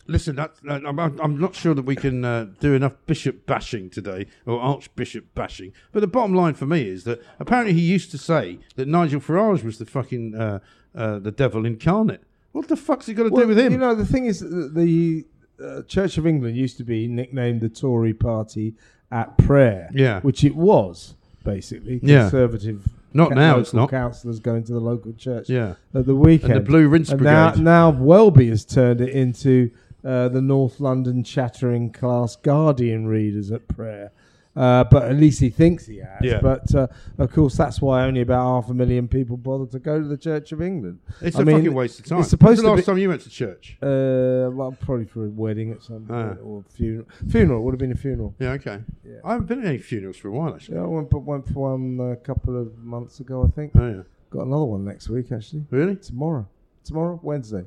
Listen, 0.06 0.37
that, 0.37 0.52
uh, 0.69 0.81
I'm, 0.84 0.99
I'm 0.99 1.38
not 1.38 1.54
sure 1.54 1.75
that 1.75 1.84
we 1.84 1.94
can 1.96 2.25
uh, 2.25 2.46
do 2.60 2.75
enough 2.75 2.94
bishop 3.06 3.46
bashing 3.46 3.88
today 3.88 4.26
or 4.46 4.60
archbishop 4.60 5.34
bashing. 5.34 5.72
But 5.93 6.00
the 6.00 6.06
bottom 6.08 6.34
line 6.34 6.54
for 6.54 6.66
me 6.66 6.88
is 6.88 7.04
that 7.04 7.22
apparently 7.38 7.72
he 7.75 7.81
used 7.82 8.10
to 8.10 8.19
say 8.19 8.58
that 8.76 8.88
Nigel 8.88 9.20
Farage 9.20 9.62
was 9.62 9.78
the 9.78 9.87
fucking 9.87 10.34
uh, 10.34 10.58
uh, 10.94 11.19
the 11.20 11.31
devil 11.31 11.64
incarnate. 11.64 12.22
What 12.52 12.69
the 12.69 12.76
fuck's 12.76 13.06
he 13.06 13.14
got 13.14 13.25
to 13.25 13.31
do 13.31 13.46
with 13.46 13.58
him? 13.58 13.72
You 13.72 13.78
know, 13.78 13.94
the 13.94 14.04
thing 14.04 14.26
is, 14.26 14.40
that 14.40 14.75
the 14.75 15.25
uh, 15.62 15.82
Church 15.82 16.19
of 16.19 16.26
England 16.26 16.56
used 16.56 16.76
to 16.78 16.84
be 16.84 17.06
nicknamed 17.06 17.60
the 17.62 17.69
Tory 17.70 18.12
Party 18.12 18.75
at 19.10 19.38
prayer. 19.38 19.88
Yeah. 19.94 20.20
which 20.20 20.43
it 20.44 20.54
was 20.56 21.14
basically 21.44 22.00
Yeah. 22.02 22.22
conservative. 22.22 22.88
Not 23.14 23.28
ca- 23.31 23.34
now, 23.34 23.58
it's 23.58 23.75
not. 23.75 23.90
councillors 23.90 24.40
going 24.40 24.64
to 24.64 24.72
the 24.72 24.81
local 24.81 25.12
church. 25.12 25.49
yeah, 25.50 25.75
at 25.94 26.06
the 26.06 26.14
weekend. 26.14 26.52
and 26.54 26.60
the 26.62 26.69
Blue 26.69 26.88
Rinse 26.88 27.10
And 27.10 27.19
Brigade. 27.19 27.62
now, 27.62 27.90
now 27.90 27.90
Welby 27.90 28.49
has 28.49 28.64
turned 28.64 29.00
it 29.02 29.10
into 29.10 29.70
uh, 30.04 30.28
the 30.28 30.43
North 30.43 30.81
London 30.81 31.22
chattering 31.25 31.90
class 31.93 32.37
Guardian 32.37 33.06
readers 33.06 33.50
at 33.50 33.66
prayer. 33.69 34.12
Uh, 34.54 34.84
but 34.84 35.04
at 35.04 35.16
least 35.16 35.40
he 35.40 35.49
thinks 35.49 35.87
he 35.87 35.96
has. 35.96 36.20
Yeah. 36.20 36.38
But 36.43 36.75
uh, 36.75 36.87
of 37.16 37.32
course, 37.32 37.56
that's 37.56 37.81
why 37.81 38.04
only 38.04 38.20
about 38.20 38.44
half 38.64 38.70
a 38.70 38.75
million 38.75 39.08
people 39.08 39.38
bother 39.38 39.64
to 39.69 39.78
go 39.78 39.99
to 39.99 40.06
the 40.06 40.19
Church 40.19 40.52
of 40.52 40.60
England. 40.60 40.99
it's 41.22 41.38
I 41.38 41.40
a 41.40 41.44
mean, 41.46 41.56
fucking 41.56 41.72
waste 41.72 42.00
of 42.00 42.04
time. 42.04 42.20
it's 42.20 42.28
supposed 42.28 42.58
When's 42.58 42.62
the 42.62 42.70
last 42.70 42.84
time 42.84 42.99
you 42.99 43.08
went 43.08 43.22
to 43.22 43.31
church? 43.31 43.78
Uh, 43.81 44.52
well, 44.52 44.76
probably 44.78 45.06
for 45.06 45.25
a 45.25 45.31
wedding 45.31 45.72
at 45.72 45.82
some 45.82 46.06
Ah. 46.10 46.26
point 46.34 46.40
or 46.44 46.64
funeral. 46.69 47.06
Funeral 47.31 47.62
would 47.64 47.72
have 47.72 47.78
been 47.78 47.93
a 47.93 47.96
funeral. 47.96 48.34
Yeah, 48.38 48.50
okay. 48.50 48.81
Yeah. 49.06 49.20
I 49.25 49.32
haven't 49.32 49.46
been 49.46 49.60
at 49.60 49.64
any 49.69 49.78
funerals 49.78 50.19
for 50.19 50.28
a 50.28 50.32
while 50.32 50.54
actually. 50.54 50.76
Yeah, 50.76 50.82
I 50.82 50.87
went, 50.87 51.08
but 51.08 51.20
went 51.20 51.49
for 51.49 51.72
one 51.75 52.10
a 52.12 52.16
couple 52.16 52.60
of 52.60 52.76
months 52.76 53.20
ago, 53.20 53.46
I 53.46 53.50
think. 53.56 53.72
Oh 53.75 53.88
yeah, 53.88 54.02
Got 54.28 54.43
another 54.49 54.64
one 54.64 54.84
next 54.84 55.08
week, 55.08 55.32
actually. 55.32 55.64
really? 55.70 55.96
Tomorrow. 55.96 56.46
Tomorrow, 56.84 57.20
Wednesday. 57.22 57.64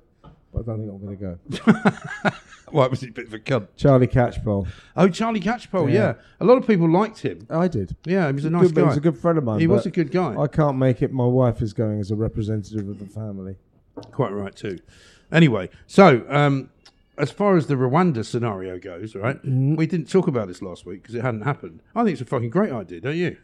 But 0.55 0.61
I 0.61 0.75
don't 0.75 0.79
think 0.79 0.91
I'm 0.91 1.05
going 1.05 1.17
to 1.17 2.23
go. 2.23 2.31
Why 2.71 2.87
was 2.87 3.01
he 3.01 3.09
a 3.09 3.11
bit 3.11 3.27
of 3.27 3.33
a 3.33 3.39
cunt? 3.39 3.67
Charlie 3.75 4.07
Catchpole. 4.07 4.67
Oh, 4.95 5.09
Charlie 5.09 5.39
Catchpole. 5.41 5.91
Yeah. 5.91 5.99
Yeah. 5.99 6.13
a 6.39 6.45
lot 6.45 6.57
of 6.57 6.65
people 6.65 6.89
liked 6.89 7.19
him. 7.19 7.45
I 7.49 7.67
did. 7.67 7.95
Yeah, 8.05 8.27
he 8.27 8.33
was 8.33 8.45
a 8.45 8.49
nice 8.49 8.71
good, 8.71 8.77
He 8.77 8.83
was 8.83 8.97
a 8.97 9.01
good 9.01 9.17
friend 9.17 9.37
of 9.37 9.43
mine. 9.43 9.59
he 9.59 9.67
was 9.67 9.85
a 9.85 9.91
good 9.91 10.11
guy. 10.11 10.35
I 10.35 10.47
can't 10.47 10.77
make 10.77 11.01
it. 11.01 11.11
My 11.11 11.25
wife 11.25 11.61
is 11.61 11.73
going 11.73 11.99
as 11.99 12.11
a 12.11 12.15
representative 12.15 12.87
of 12.87 12.99
the 12.99 13.05
family. 13.05 13.55
Quite 14.11 14.31
right 14.31 14.55
too. 14.55 14.79
Anyway, 15.31 15.69
so 15.87 16.25
um, 16.29 16.69
as 17.17 17.31
far 17.31 17.57
as 17.57 17.67
the 17.67 17.75
Rwanda 17.75 18.25
scenario 18.25 18.79
goes, 18.79 19.15
right? 19.15 19.37
Mm-hmm. 19.37 19.75
We 19.75 19.87
didn't 19.87 20.09
talk 20.09 20.27
about 20.27 20.47
this 20.47 20.61
last 20.61 20.85
week 20.85 21.01
because 21.01 21.15
it 21.15 21.21
hadn't 21.21 21.41
happened. 21.41 21.81
I 21.95 22.03
think 22.03 22.13
it's 22.13 22.21
a 22.21 22.25
fucking 22.25 22.49
great 22.49 22.71
idea, 22.71 23.01
don't 23.01 23.17
you? 23.17 23.37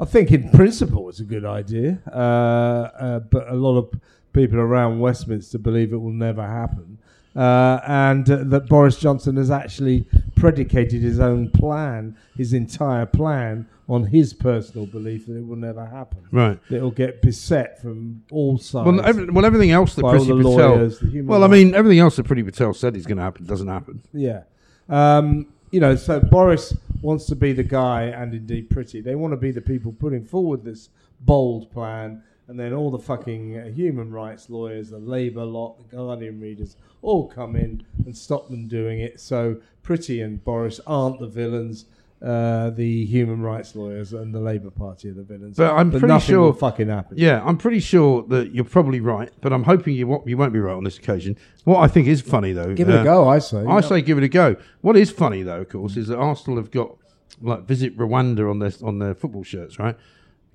I 0.00 0.04
think 0.04 0.30
in 0.32 0.50
principle 0.50 1.08
it's 1.08 1.20
a 1.20 1.24
good 1.24 1.44
idea, 1.44 2.00
uh, 2.10 2.16
uh, 2.16 3.18
but 3.20 3.48
a 3.48 3.54
lot 3.54 3.76
of 3.78 4.00
people 4.32 4.58
around 4.58 5.00
Westminster 5.00 5.58
believe 5.58 5.92
it 5.92 5.98
will 5.98 6.10
never 6.10 6.46
happen, 6.46 6.98
uh, 7.36 7.80
and 7.86 8.30
uh, 8.30 8.44
that 8.44 8.68
Boris 8.68 8.96
Johnson 8.96 9.36
has 9.36 9.50
actually 9.50 10.06
predicated 10.36 11.02
his 11.02 11.20
own 11.20 11.50
plan, 11.50 12.16
his 12.36 12.52
entire 12.52 13.06
plan, 13.06 13.66
on 13.88 14.04
his 14.04 14.32
personal 14.32 14.86
belief 14.86 15.26
that 15.26 15.36
it 15.36 15.46
will 15.46 15.56
never 15.56 15.84
happen. 15.84 16.26
Right. 16.30 16.58
That 16.68 16.76
it'll 16.76 16.90
get 16.90 17.20
beset 17.20 17.80
from 17.80 18.22
all 18.30 18.58
sides. 18.58 18.86
Well, 18.86 19.04
every, 19.04 19.26
well, 19.26 19.44
everything 19.44 19.70
else 19.70 19.94
that 19.96 20.04
Priti 20.04 20.28
Patel. 20.28 20.76
lawyers, 20.76 21.02
well, 21.24 21.44
I 21.44 21.46
mean, 21.48 21.74
everything 21.74 21.98
else 21.98 22.16
that 22.16 22.26
Priti 22.26 22.44
Patel 22.44 22.74
said 22.74 22.96
is 22.96 23.06
going 23.06 23.18
to 23.18 23.22
happen 23.22 23.44
doesn't 23.44 23.68
happen. 23.68 24.02
Yeah. 24.12 24.44
Um, 24.88 25.46
you 25.70 25.80
know, 25.80 25.96
so 25.96 26.20
Boris 26.20 26.76
wants 27.00 27.26
to 27.26 27.36
be 27.36 27.52
the 27.52 27.62
guy, 27.62 28.04
and 28.04 28.32
indeed 28.34 28.70
Priti. 28.70 29.02
They 29.02 29.14
want 29.14 29.32
to 29.32 29.36
be 29.36 29.50
the 29.50 29.60
people 29.60 29.92
putting 29.92 30.24
forward 30.24 30.64
this 30.64 30.90
bold 31.20 31.70
plan, 31.72 32.22
and 32.48 32.58
then 32.58 32.72
all 32.72 32.90
the 32.90 32.98
fucking 32.98 33.58
uh, 33.58 33.64
human 33.70 34.10
rights 34.12 34.50
lawyers, 34.50 34.90
the 34.90 34.98
Labour 34.98 35.44
lot, 35.44 35.78
the 35.78 35.96
Guardian 35.96 36.40
readers, 36.40 36.76
all 37.00 37.28
come 37.28 37.56
in 37.56 37.84
and 38.04 38.16
stop 38.16 38.48
them 38.48 38.68
doing 38.68 39.00
it. 39.00 39.20
So 39.20 39.56
Priti 39.84 40.24
and 40.24 40.42
Boris 40.44 40.80
aren't 40.86 41.20
the 41.20 41.26
villains. 41.26 41.86
Uh, 42.20 42.70
the 42.70 43.04
human 43.06 43.42
rights 43.42 43.74
lawyers 43.74 44.12
and 44.12 44.32
the 44.32 44.38
Labour 44.38 44.70
Party 44.70 45.08
are 45.08 45.12
the 45.12 45.24
villains. 45.24 45.56
But 45.56 45.74
I'm 45.74 45.90
pretty 45.90 46.06
nothing 46.06 46.34
sure- 46.34 46.54
fucking 46.54 46.88
happen. 46.88 47.18
Yeah, 47.18 47.42
I'm 47.44 47.56
pretty 47.58 47.80
sure 47.80 48.22
that 48.28 48.54
you're 48.54 48.64
probably 48.64 49.00
right, 49.00 49.28
but 49.40 49.52
I'm 49.52 49.64
hoping 49.64 49.96
you 49.96 50.06
won't, 50.06 50.28
you 50.28 50.36
won't 50.36 50.52
be 50.52 50.60
right 50.60 50.74
on 50.76 50.84
this 50.84 50.98
occasion. 50.98 51.36
What 51.64 51.80
I 51.80 51.88
think 51.88 52.06
is 52.06 52.20
funny, 52.20 52.52
though, 52.52 52.74
Give 52.74 52.88
it 52.88 52.94
uh, 52.94 53.00
a 53.00 53.04
go, 53.04 53.28
I 53.28 53.40
say. 53.40 53.64
I 53.66 53.80
say 53.80 54.02
give 54.02 54.18
it 54.18 54.24
a 54.24 54.28
go. 54.28 54.54
What 54.82 54.96
is 54.96 55.10
funny 55.10 55.42
though, 55.42 55.62
of 55.62 55.68
course, 55.68 55.96
is 55.96 56.06
that 56.08 56.16
Arsenal 56.18 56.58
have 56.58 56.70
got 56.70 56.96
like 57.40 57.64
visit 57.64 57.96
Rwanda 57.98 58.48
on 58.48 58.60
their 58.60 58.70
on 58.84 59.00
their 59.00 59.16
football 59.16 59.42
shirts, 59.42 59.80
right? 59.80 59.96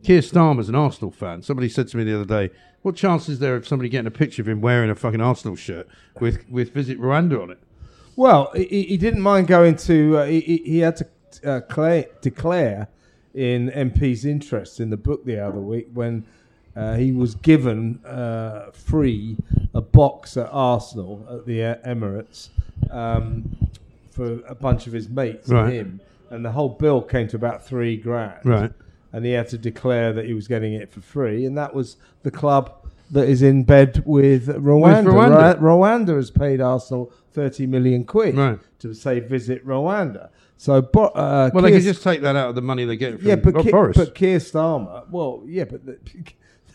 Keir 0.03 0.21
Starmer's 0.21 0.69
an 0.69 0.75
Arsenal 0.75 1.11
fan. 1.11 1.41
Somebody 1.41 1.69
said 1.69 1.87
to 1.89 1.97
me 1.97 2.03
the 2.03 2.15
other 2.21 2.25
day, 2.47 2.53
"What 2.81 2.95
chance 2.95 3.27
is 3.29 3.39
there 3.39 3.55
of 3.55 3.67
somebody 3.67 3.89
getting 3.89 4.07
a 4.07 4.11
picture 4.11 4.41
of 4.41 4.47
him 4.47 4.61
wearing 4.61 4.89
a 4.89 4.95
fucking 4.95 5.21
Arsenal 5.21 5.55
shirt 5.55 5.87
with 6.19 6.47
with 6.49 6.73
visit 6.73 6.99
Rwanda 6.99 7.41
on 7.41 7.51
it?" 7.51 7.59
Well, 8.15 8.51
he, 8.55 8.83
he 8.83 8.97
didn't 8.97 9.21
mind 9.21 9.47
going 9.47 9.75
to. 9.77 10.17
Uh, 10.19 10.25
he, 10.25 10.39
he 10.65 10.79
had 10.79 10.95
to 10.97 11.07
uh, 11.45 11.61
cla 11.61 12.05
declare 12.21 12.87
in 13.33 13.69
MP's 13.71 14.25
interest 14.25 14.79
in 14.79 14.89
the 14.89 14.97
book 14.97 15.23
the 15.25 15.39
other 15.39 15.59
week 15.59 15.87
when 15.93 16.25
uh, 16.75 16.95
he 16.95 17.11
was 17.11 17.35
given 17.35 17.99
uh, 18.05 18.71
free 18.71 19.37
a 19.73 19.81
box 19.81 20.37
at 20.37 20.47
Arsenal 20.51 21.25
at 21.29 21.45
the 21.45 21.63
uh, 21.63 21.75
Emirates 21.87 22.49
um, 22.89 23.55
for 24.11 24.39
a 24.47 24.55
bunch 24.55 24.87
of 24.87 24.93
his 24.93 25.07
mates 25.09 25.49
Right. 25.49 25.65
and 25.65 25.73
him, 25.73 26.01
and 26.31 26.45
the 26.45 26.51
whole 26.51 26.69
bill 26.69 27.01
came 27.01 27.27
to 27.27 27.35
about 27.35 27.63
three 27.65 27.97
grand. 27.97 28.39
Right. 28.43 28.71
And 29.17 29.25
he 29.25 29.31
had 29.31 29.47
to 29.49 29.57
declare 29.57 30.13
that 30.13 30.25
he 30.25 30.33
was 30.35 30.47
getting 30.47 30.73
it 30.73 30.91
for 30.93 31.01
free, 31.01 31.43
and 31.43 31.57
that 31.57 31.73
was 31.73 31.97
the 32.21 32.29
club 32.29 32.71
that 33.09 33.27
is 33.27 33.41
in 33.41 33.63
bed 33.63 34.03
with 34.05 34.47
Rwanda. 34.47 35.07
Rwanda. 35.11 35.59
Ra- 35.59 35.75
Rwanda 35.75 36.15
has 36.15 36.29
paid 36.29 36.61
Arsenal 36.61 37.11
thirty 37.33 37.65
million 37.65 38.03
quid 38.03 38.37
Right. 38.37 38.59
to 38.79 38.93
say 38.93 39.19
visit 39.19 39.65
Rwanda. 39.65 40.29
So, 40.59 40.75
uh, 40.79 41.49
Well, 41.53 41.63
they 41.63 41.69
Keir 41.71 41.79
could 41.79 41.85
just 41.85 42.03
take 42.03 42.21
that 42.21 42.35
out 42.35 42.49
of 42.49 42.55
the 42.55 42.61
money 42.61 42.85
they 42.85 42.95
get 42.97 43.17
from 43.19 43.27
yeah, 43.27 43.35
but 43.35 43.53
Boris. 43.71 43.97
but 43.97 44.13
Keir 44.13 44.37
Starmer, 44.39 45.09
well, 45.09 45.41
yeah, 45.45 45.63
but 45.65 45.81
the, 45.85 45.97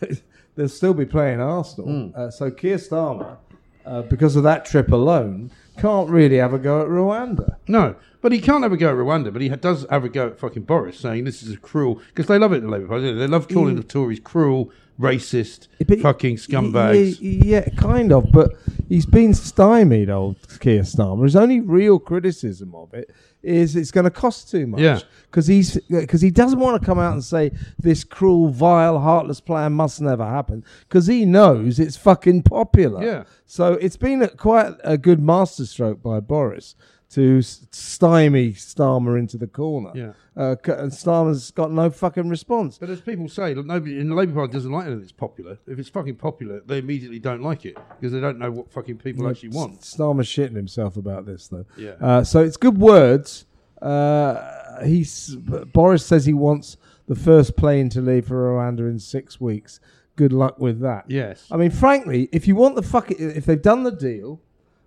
they'll 0.55 0.69
still 0.69 0.93
be 0.93 1.05
playing 1.05 1.39
Arsenal. 1.39 1.87
Hmm. 1.87 2.09
Uh, 2.19 2.29
so 2.29 2.49
Keir 2.51 2.77
Starmer, 2.77 3.37
uh, 3.85 4.01
because 4.03 4.35
of 4.35 4.43
that 4.43 4.65
trip 4.65 4.91
alone, 4.91 5.51
can't 5.77 6.09
really 6.09 6.37
have 6.37 6.53
a 6.53 6.59
go 6.59 6.81
at 6.81 6.87
Rwanda. 6.87 7.55
no, 7.67 7.95
but 8.23 8.31
he 8.31 8.39
can't 8.39 8.63
have 8.63 8.71
a 8.71 8.77
go 8.77 8.87
at 8.89 8.95
Rwanda. 8.95 9.31
But 9.31 9.41
he 9.43 9.49
does 9.49 9.85
have 9.89 10.05
a 10.05 10.09
go 10.09 10.27
at 10.27 10.39
fucking 10.39 10.63
Boris, 10.63 10.97
saying 10.97 11.25
this 11.25 11.43
is 11.43 11.53
a 11.53 11.57
cruel 11.57 12.01
because 12.07 12.25
they 12.25 12.39
love 12.39 12.53
it. 12.53 12.61
The 12.61 12.69
Labour 12.69 12.87
Party, 12.87 13.13
they? 13.13 13.27
love 13.27 13.49
calling 13.49 13.75
the 13.75 13.83
Tories 13.83 14.21
cruel, 14.21 14.71
racist, 14.99 15.67
But- 15.85 15.99
fucking 15.99 16.37
scumbags. 16.37 17.17
Yeah, 17.19 17.43
yeah, 17.43 17.69
kind 17.75 18.13
of. 18.13 18.31
But 18.31 18.53
he's 18.87 19.05
been 19.05 19.33
stymied, 19.33 20.09
old 20.09 20.37
Keir 20.59 20.83
Starmer. 20.83 21.25
His 21.25 21.35
only 21.35 21.59
real 21.59 21.99
criticism 21.99 22.73
of 22.73 22.93
it 22.93 23.11
is 23.43 23.75
it's 23.75 23.91
going 23.91 24.05
to 24.05 24.09
cost 24.09 24.49
too 24.49 24.65
much. 24.67 24.79
Yeah. 24.79 25.01
Because 25.29 25.47
he's 25.47 25.77
because 25.89 26.21
he 26.21 26.31
doesn't 26.31 26.59
want 26.59 26.81
to 26.81 26.85
come 26.85 26.99
out 26.99 27.11
and 27.11 27.23
say 27.23 27.51
this 27.77 28.05
cruel, 28.05 28.47
vile, 28.47 28.99
heartless 28.99 29.41
plan 29.41 29.73
must 29.73 29.99
never 29.99 30.25
happen. 30.25 30.63
Because 30.87 31.07
he 31.07 31.25
knows 31.25 31.77
it's 31.77 31.97
fucking 31.97 32.43
popular. 32.43 33.03
Yeah. 33.03 33.23
So 33.45 33.73
it's 33.73 33.97
been 33.97 34.21
a, 34.21 34.29
quite 34.29 34.75
a 34.85 34.97
good 34.97 35.21
masterstroke 35.21 36.01
by 36.01 36.21
Boris 36.21 36.75
to 37.13 37.41
stymie 37.43 38.53
Starmer 38.53 39.19
into 39.19 39.37
the 39.37 39.45
corner. 39.45 39.91
Yeah. 39.93 40.13
Uh, 40.35 40.55
and 40.65 40.91
Starmer's 40.91 41.51
got 41.51 41.71
no 41.71 41.91
fucking 41.91 42.27
response. 42.27 42.79
But 42.79 42.89
as 42.89 43.01
people 43.01 43.29
say, 43.29 43.53
look, 43.53 43.67
nobody 43.67 43.99
in 43.99 44.09
the 44.09 44.15
Labour 44.15 44.33
Party 44.33 44.53
doesn't 44.53 44.71
like 44.71 44.85
anything 44.85 45.01
that's 45.01 45.11
popular. 45.11 45.59
If 45.67 45.77
it's 45.77 45.89
fucking 45.89 46.15
popular, 46.15 46.61
they 46.65 46.79
immediately 46.79 47.19
don't 47.19 47.43
like 47.43 47.65
it 47.65 47.77
because 47.99 48.11
they 48.11 48.19
don't 48.19 48.39
know 48.39 48.49
what 48.49 48.71
fucking 48.71 48.97
people 48.97 49.29
actually 49.29 49.49
want. 49.49 49.81
Starmer's 49.81 50.27
shitting 50.27 50.55
himself 50.55 50.97
about 50.97 51.27
this, 51.27 51.47
though. 51.47 51.65
Yeah. 51.77 51.91
Uh, 52.01 52.23
so 52.23 52.43
it's 52.43 52.57
good 52.57 52.79
words. 52.79 53.45
Uh, 53.79 54.83
he's 54.83 55.35
Boris 55.35 56.05
says 56.05 56.25
he 56.25 56.33
wants 56.33 56.77
the 57.07 57.15
first 57.15 57.55
plane 57.55 57.89
to 57.89 58.01
leave 58.01 58.27
for 58.27 58.35
Rwanda 58.35 58.89
in 58.89 58.97
six 58.97 59.39
weeks. 59.39 59.79
Good 60.15 60.33
luck 60.33 60.57
with 60.57 60.79
that. 60.79 61.05
Yes. 61.09 61.47
I 61.51 61.57
mean, 61.57 61.71
frankly, 61.71 62.29
if 62.31 62.47
you 62.47 62.55
want 62.55 62.75
the 62.75 62.81
fuck, 62.81 63.11
if 63.11 63.45
they've 63.45 63.61
done 63.61 63.83
the 63.83 63.91
deal 63.91 64.41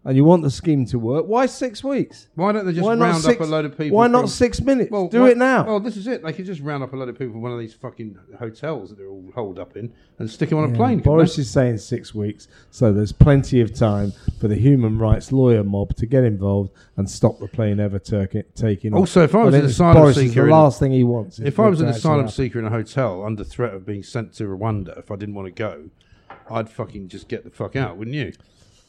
and 0.07 0.17
you 0.17 0.23
want 0.23 0.45
the 0.45 0.51
scheme 0.51 0.87
to 0.87 1.01
work, 1.01 1.27
why 1.27 1.47
six 1.47 1.83
weeks? 1.83 2.29
Why 2.37 2.53
don't 2.53 2.65
they 2.65 2.73
just 2.73 2.85
why 2.85 2.95
round 2.95 3.21
six? 3.21 3.41
up 3.41 3.47
a 3.49 3.51
load 3.51 3.65
of 3.65 3.77
people? 3.77 3.99
why 3.99 4.07
not 4.07 4.21
from- 4.21 4.29
six 4.29 4.61
minutes? 4.61 4.89
Well, 4.89 5.09
Do 5.09 5.23
why- 5.23 5.31
it 5.31 5.37
now. 5.37 5.67
Well, 5.67 5.81
this 5.81 5.97
is 5.97 6.07
it. 6.07 6.23
They 6.23 6.33
could 6.33 6.47
just 6.47 6.61
round 6.61 6.85
up 6.85 6.93
a 6.93 6.97
load 6.97 7.09
of 7.09 7.19
people 7.19 7.33
from 7.33 7.43
one 7.43 7.51
of 7.51 7.59
these 7.59 7.75
fucking 7.75 8.17
hotels 8.39 8.91
that 8.91 8.99
they're 8.99 9.09
all 9.09 9.33
holed 9.35 9.59
up 9.59 9.77
in 9.77 9.93
and 10.21 10.31
stick 10.31 10.51
them 10.51 10.59
on 10.59 10.73
a 10.73 10.77
plane. 10.77 11.01
Boris 11.01 11.37
is 11.39 11.51
saying 11.51 11.79
six 11.79 12.15
weeks, 12.15 12.47
so 12.71 12.93
there's 12.93 13.11
plenty 13.11 13.61
of 13.61 13.75
time 13.75 14.13
for 14.41 14.47
the 14.47 14.55
human 14.55 14.97
rights 14.97 15.33
lawyer 15.33 15.65
mob 15.65 15.97
to 15.97 16.07
get 16.07 16.23
involved 16.23 16.71
and 16.97 17.11
stop 17.11 17.41
the 17.41 17.49
plane 17.49 17.81
ever 17.81 17.99
turk- 17.99 18.37
taking 18.55 18.95
off. 18.95 19.01
Also, 19.01 19.25
if 19.25 19.35
I 19.35 19.43
was 19.43 19.55
an 19.57 19.65
asylum 19.65 19.97
Boris 19.97 20.17
is 20.19 20.29
seeker 20.31 20.45
the 20.45 20.53
last 20.53 20.79
thing 20.79 20.93
he 20.93 21.03
wants. 21.03 21.41
If 21.41 21.59
I 21.59 21.69
was 21.69 21.81
an 21.81 21.89
asylum 21.89 22.29
seeker 22.29 22.61
in 22.61 22.65
a 22.65 22.71
hotel 22.71 23.25
under 23.25 23.43
threat 23.43 23.75
of 23.75 23.85
being 23.85 24.05
sent 24.05 24.35
to 24.35 24.45
Rwanda, 24.45 24.97
if 24.99 25.11
I 25.11 25.17
didn't 25.17 25.35
want 25.35 25.47
to 25.47 25.53
go, 25.53 25.91
I'd 26.49 26.69
fucking 26.71 27.09
just 27.09 27.27
get 27.27 27.43
the 27.43 27.51
fuck 27.51 27.75
out, 27.75 27.97
wouldn't 27.97 28.15
you? 28.15 28.33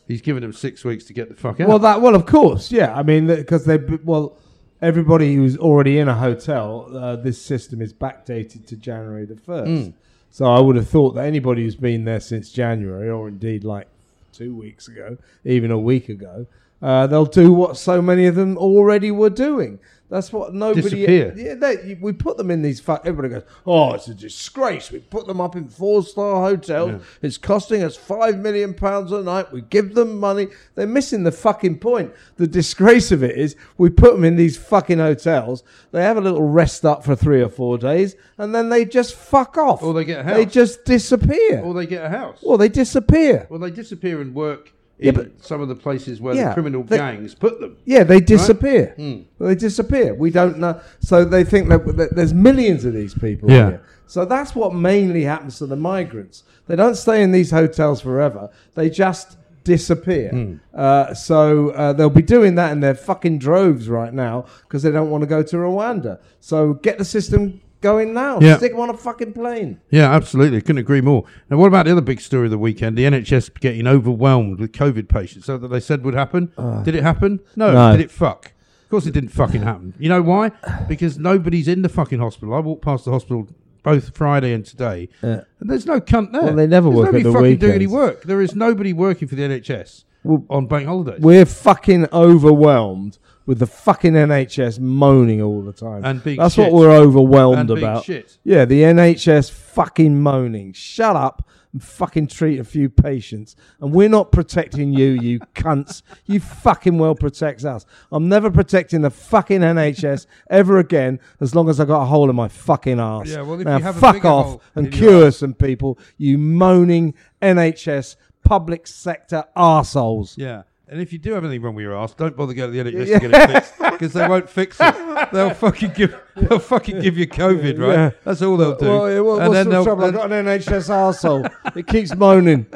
He's 0.07 0.21
given 0.21 0.41
them 0.41 0.53
six 0.53 0.85
weeks 0.85 1.03
to 1.05 1.13
get 1.13 1.29
the 1.29 1.35
fuck 1.35 1.59
out. 1.59 1.67
Well, 1.67 1.79
that 1.79 2.01
well, 2.01 2.15
of 2.15 2.25
course, 2.25 2.71
yeah. 2.71 2.93
I 2.95 3.03
mean, 3.03 3.27
because 3.27 3.65
they 3.65 3.77
well, 3.77 4.37
everybody 4.81 5.35
who's 5.35 5.57
already 5.57 5.99
in 5.99 6.07
a 6.07 6.15
hotel, 6.15 6.89
uh, 6.95 7.15
this 7.17 7.41
system 7.41 7.81
is 7.81 7.93
backdated 7.93 8.65
to 8.67 8.75
January 8.75 9.25
the 9.25 9.35
first. 9.35 9.69
Mm. 9.69 9.93
So 10.29 10.45
I 10.45 10.59
would 10.59 10.75
have 10.75 10.89
thought 10.89 11.15
that 11.15 11.25
anybody 11.25 11.63
who's 11.63 11.75
been 11.75 12.05
there 12.05 12.19
since 12.19 12.51
January, 12.51 13.09
or 13.09 13.27
indeed 13.27 13.63
like 13.63 13.87
two 14.33 14.55
weeks 14.55 14.87
ago, 14.87 15.17
even 15.43 15.71
a 15.71 15.79
week 15.79 16.09
ago, 16.09 16.45
uh, 16.81 17.07
they'll 17.07 17.25
do 17.25 17.51
what 17.51 17.75
so 17.75 18.01
many 18.01 18.27
of 18.27 18.35
them 18.35 18.57
already 18.57 19.11
were 19.11 19.29
doing. 19.29 19.79
That's 20.09 20.31
what 20.31 20.53
nobody. 20.53 20.81
Disappear. 20.81 21.33
Yeah, 21.35 21.55
they, 21.55 21.97
we 21.99 22.13
put 22.13 22.37
them 22.37 22.49
in 22.49 22.61
these. 22.61 22.79
Fu- 22.79 22.97
everybody 23.03 23.27
goes, 23.29 23.43
"Oh, 23.65 23.93
it's 23.93 24.07
a 24.07 24.13
disgrace." 24.13 24.89
We 24.89 24.99
put 24.99 25.27
them 25.27 25.41
up 25.41 25.57
in 25.57 25.67
four-star 25.67 26.41
hotels. 26.41 26.91
Yeah. 26.91 26.99
It's 27.21 27.37
costing 27.37 27.83
us 27.83 27.97
five 27.97 28.37
million 28.37 28.73
pounds 28.73 29.11
a 29.11 29.21
night. 29.21 29.51
We 29.51 29.61
give 29.63 29.95
them 29.95 30.17
money. 30.17 30.47
They're 30.75 30.87
missing 30.87 31.23
the 31.23 31.33
fucking 31.33 31.79
point. 31.79 32.13
The 32.37 32.47
disgrace 32.47 33.11
of 33.11 33.21
it 33.21 33.37
is 33.37 33.57
we 33.77 33.89
put 33.89 34.13
them 34.13 34.23
in 34.23 34.37
these 34.37 34.57
fucking 34.57 34.99
hotels. 34.99 35.63
They 35.91 36.03
have 36.03 36.15
a 36.15 36.21
little 36.21 36.47
rest 36.47 36.85
up 36.85 37.03
for 37.03 37.15
three 37.15 37.41
or 37.41 37.49
four 37.49 37.77
days, 37.77 38.15
and 38.37 38.55
then 38.55 38.69
they 38.69 38.85
just 38.85 39.13
fuck 39.13 39.57
off. 39.57 39.83
Or 39.83 39.93
they 39.93 40.05
get 40.05 40.21
a 40.21 40.23
house. 40.23 40.35
They 40.37 40.45
just 40.45 40.85
disappear. 40.85 41.59
or 41.61 41.73
they 41.73 41.85
get 41.85 42.05
a 42.05 42.09
house. 42.09 42.39
Or 42.43 42.57
they 42.57 42.69
disappear. 42.69 43.45
Well, 43.49 43.59
they 43.59 43.71
disappear 43.71 44.21
and 44.21 44.33
work 44.33 44.71
Yeah, 44.99 45.11
but- 45.11 45.31
some 45.45 45.61
of 45.61 45.67
the 45.67 45.75
places 45.75 46.19
where 46.19 46.33
Yeah, 46.35 46.49
the 46.49 46.53
criminal 46.55 46.83
they- 46.83 46.97
gangs 46.97 47.35
put 47.35 47.59
them. 47.59 47.77
Yeah, 47.85 48.03
they 48.03 48.19
disappear. 48.19 48.93
Hmm. 48.97 49.21
They 49.39 49.55
disappear. 49.55 50.13
We 50.15 50.31
don't 50.31 50.57
know. 50.57 50.79
So 50.99 51.23
they 51.23 51.43
think 51.43 51.69
that, 51.69 51.85
that 51.97 52.15
there's 52.15 52.33
millions 52.33 52.83
of 52.85 52.93
these 52.93 53.13
people 53.13 53.49
Yeah. 53.51 53.69
here. 53.69 53.81
So 54.07 54.25
that's 54.25 54.55
what 54.55 54.73
mainly 54.73 55.23
happens 55.23 55.57
to 55.59 55.65
the 55.67 55.75
migrants. 55.75 56.43
They 56.67 56.75
don't 56.75 56.95
stay 56.95 57.21
in 57.21 57.31
these 57.31 57.51
hotels 57.51 58.01
forever. 58.01 58.49
They 58.73 58.89
just 58.89 59.37
disappear. 59.63 60.29
Hmm. 60.29 60.53
Uh, 60.73 61.13
so 61.13 61.69
uh, 61.71 61.93
they'll 61.93 62.09
be 62.09 62.21
doing 62.21 62.55
that 62.55 62.71
in 62.71 62.79
their 62.79 62.95
fucking 62.95 63.37
droves 63.39 63.89
right 63.89 64.13
now 64.13 64.45
because 64.63 64.81
they 64.81 64.91
don't 64.91 65.09
want 65.09 65.21
to 65.23 65.27
go 65.27 65.43
to 65.43 65.57
Rwanda. 65.57 66.19
So 66.39 66.73
get 66.73 66.97
the 66.97 67.05
system 67.05 67.59
going 67.81 68.13
now. 68.13 68.39
Yeah. 68.39 68.57
Stick 68.57 68.71
them 68.71 68.81
on 68.81 68.89
a 68.89 68.97
fucking 68.97 69.33
plane. 69.33 69.79
Yeah, 69.89 70.11
absolutely. 70.13 70.61
Couldn't 70.61 70.79
agree 70.79 71.01
more. 71.01 71.23
Now, 71.49 71.57
what 71.57 71.67
about 71.67 71.85
the 71.85 71.91
other 71.91 72.01
big 72.01 72.19
story 72.21 72.45
of 72.45 72.51
the 72.51 72.57
weekend? 72.57 72.97
The 72.97 73.03
NHS 73.03 73.59
getting 73.59 73.87
overwhelmed 73.87 74.59
with 74.59 74.71
COVID 74.71 75.07
patients. 75.09 75.45
So 75.45 75.57
that 75.57 75.67
they 75.67 75.79
said 75.79 76.03
would 76.03 76.13
happen. 76.13 76.51
Did 76.83 76.95
it 76.95 77.03
happen? 77.03 77.39
No. 77.55 77.71
No. 77.73 77.91
Did 77.91 78.01
it 78.01 78.11
fuck? 78.11 78.53
Of 78.83 78.89
course, 78.91 79.05
it 79.05 79.11
didn't 79.13 79.29
fucking 79.29 79.63
happen. 79.63 79.93
You 79.99 80.07
know 80.09 80.21
why? 80.21 80.51
Because 80.87 81.17
nobody's 81.19 81.67
in 81.67 81.81
the 81.81 81.89
fucking 81.89 82.19
hospital. 82.19 82.53
I 82.53 82.59
walked 82.59 82.83
past 82.83 83.03
the 83.05 83.11
hospital 83.11 83.47
both 83.83 84.15
Friday 84.17 84.53
and 84.53 84.65
today, 84.65 85.07
Yeah. 85.23 85.41
and 85.61 85.69
there's 85.69 85.85
no 85.85 86.01
cunt 86.01 86.33
there. 86.33 86.41
Well, 86.43 86.55
they 86.55 86.67
never 86.67 86.89
There's 86.89 86.95
work 86.97 87.05
nobody 87.07 87.21
at 87.21 87.23
the 87.23 87.33
fucking 87.33 87.57
doing 87.57 87.73
any 87.73 87.87
work. 87.87 88.23
There 88.23 88.41
is 88.41 88.53
nobody 88.55 88.91
working 88.91 89.27
for 89.29 89.35
the 89.35 89.43
NHS 89.43 90.03
Well, 90.23 90.43
on 90.49 90.67
bank 90.67 90.87
holidays. 90.87 91.19
We're 91.21 91.45
fucking 91.45 92.07
overwhelmed 92.11 93.17
with 93.47 93.57
the 93.59 93.65
fucking 93.65 94.13
NHS 94.13 94.79
moaning 94.79 95.41
all 95.41 95.63
the 95.63 95.73
time. 95.73 96.05
And 96.05 96.23
being 96.23 96.37
That's 96.37 96.53
shit. 96.55 96.71
what 96.71 96.79
we're 96.79 96.91
overwhelmed 96.91 97.71
And 97.71 97.79
about. 97.79 98.03
shit. 98.03 98.37
Yeah, 98.43 98.65
the 98.65 98.83
NHS 98.83 99.49
fucking 99.49 100.21
moaning. 100.21 100.73
Shut 100.73 101.15
up 101.15 101.47
and 101.71 101.81
fucking 101.83 102.27
treat 102.27 102.59
a 102.59 102.63
few 102.65 102.89
patients. 102.89 103.55
And 103.79 103.93
we're 103.93 104.09
not 104.09 104.31
protecting 104.33 104.91
you, 104.93 105.07
you 105.11 105.39
cunts. 105.55 106.01
You 106.25 106.39
fucking 106.41 106.97
well 106.97 107.15
protects 107.15 107.63
us. 107.65 107.85
I'm 108.11 108.27
never 108.27 108.51
protecting 108.51 109.01
the 109.01 109.09
fucking 109.09 109.61
NHS 109.61 110.27
ever 110.49 110.77
again 110.77 111.19
as 111.39 111.55
long 111.55 111.69
as 111.69 111.79
I 111.79 111.85
got 111.85 112.01
a 112.01 112.05
hole 112.05 112.29
in 112.29 112.35
my 112.35 112.49
fucking 112.49 112.99
ass. 112.99 113.29
Yeah, 113.29 113.41
well, 113.41 113.59
if 113.59 113.65
now 113.65 113.77
you 113.77 113.83
have 113.83 113.97
fuck 113.97 114.15
bigger 114.15 114.27
off 114.27 114.61
and 114.75 114.91
cure 114.91 115.31
some 115.31 115.53
people, 115.53 115.97
you 116.17 116.37
moaning 116.37 117.13
NHS 117.41 118.17
public 118.43 118.87
sector 118.87 119.45
arseholes. 119.55 120.37
Yeah. 120.37 120.63
And 120.89 121.01
if 121.01 121.11
you 121.11 121.19
do 121.19 121.33
have 121.33 121.43
anything 121.43 121.61
wrong 121.63 121.75
with 121.75 121.83
your 121.83 121.97
ass, 121.97 122.13
don't 122.13 122.35
bother 122.35 122.53
going 122.53 122.71
to 122.71 122.83
the 122.83 122.91
NHS 122.91 123.19
to 123.19 123.27
get 123.27 123.33
it 123.33 123.51
fixed 123.51 123.77
because 123.77 124.13
they 124.13 124.25
won't 124.25 124.49
fix 124.49 124.77
it. 124.79 125.31
They'll 125.33 125.53
fucking 125.53 125.91
give 125.91 126.17
they'll 126.35 126.59
fucking 126.59 127.01
give 127.01 127.17
you 127.17 127.27
COVID, 127.27 127.77
right? 127.77 127.93
Yeah. 127.93 128.11
That's 128.23 128.41
all 128.41 128.55
they'll 128.55 128.77
do. 128.77 128.85
Well, 128.85 129.11
yeah, 129.11 129.19
well, 129.19 129.39
and 129.39 129.49
what's 129.49 129.53
then 129.53 129.69
the 129.69 129.83
trouble? 129.83 130.05
I've 130.05 130.13
got 130.13 130.31
an 130.31 130.45
NHS 130.45 130.89
arsehole. 130.89 131.75
it 131.75 131.87
keeps 131.87 132.15
moaning. 132.15 132.67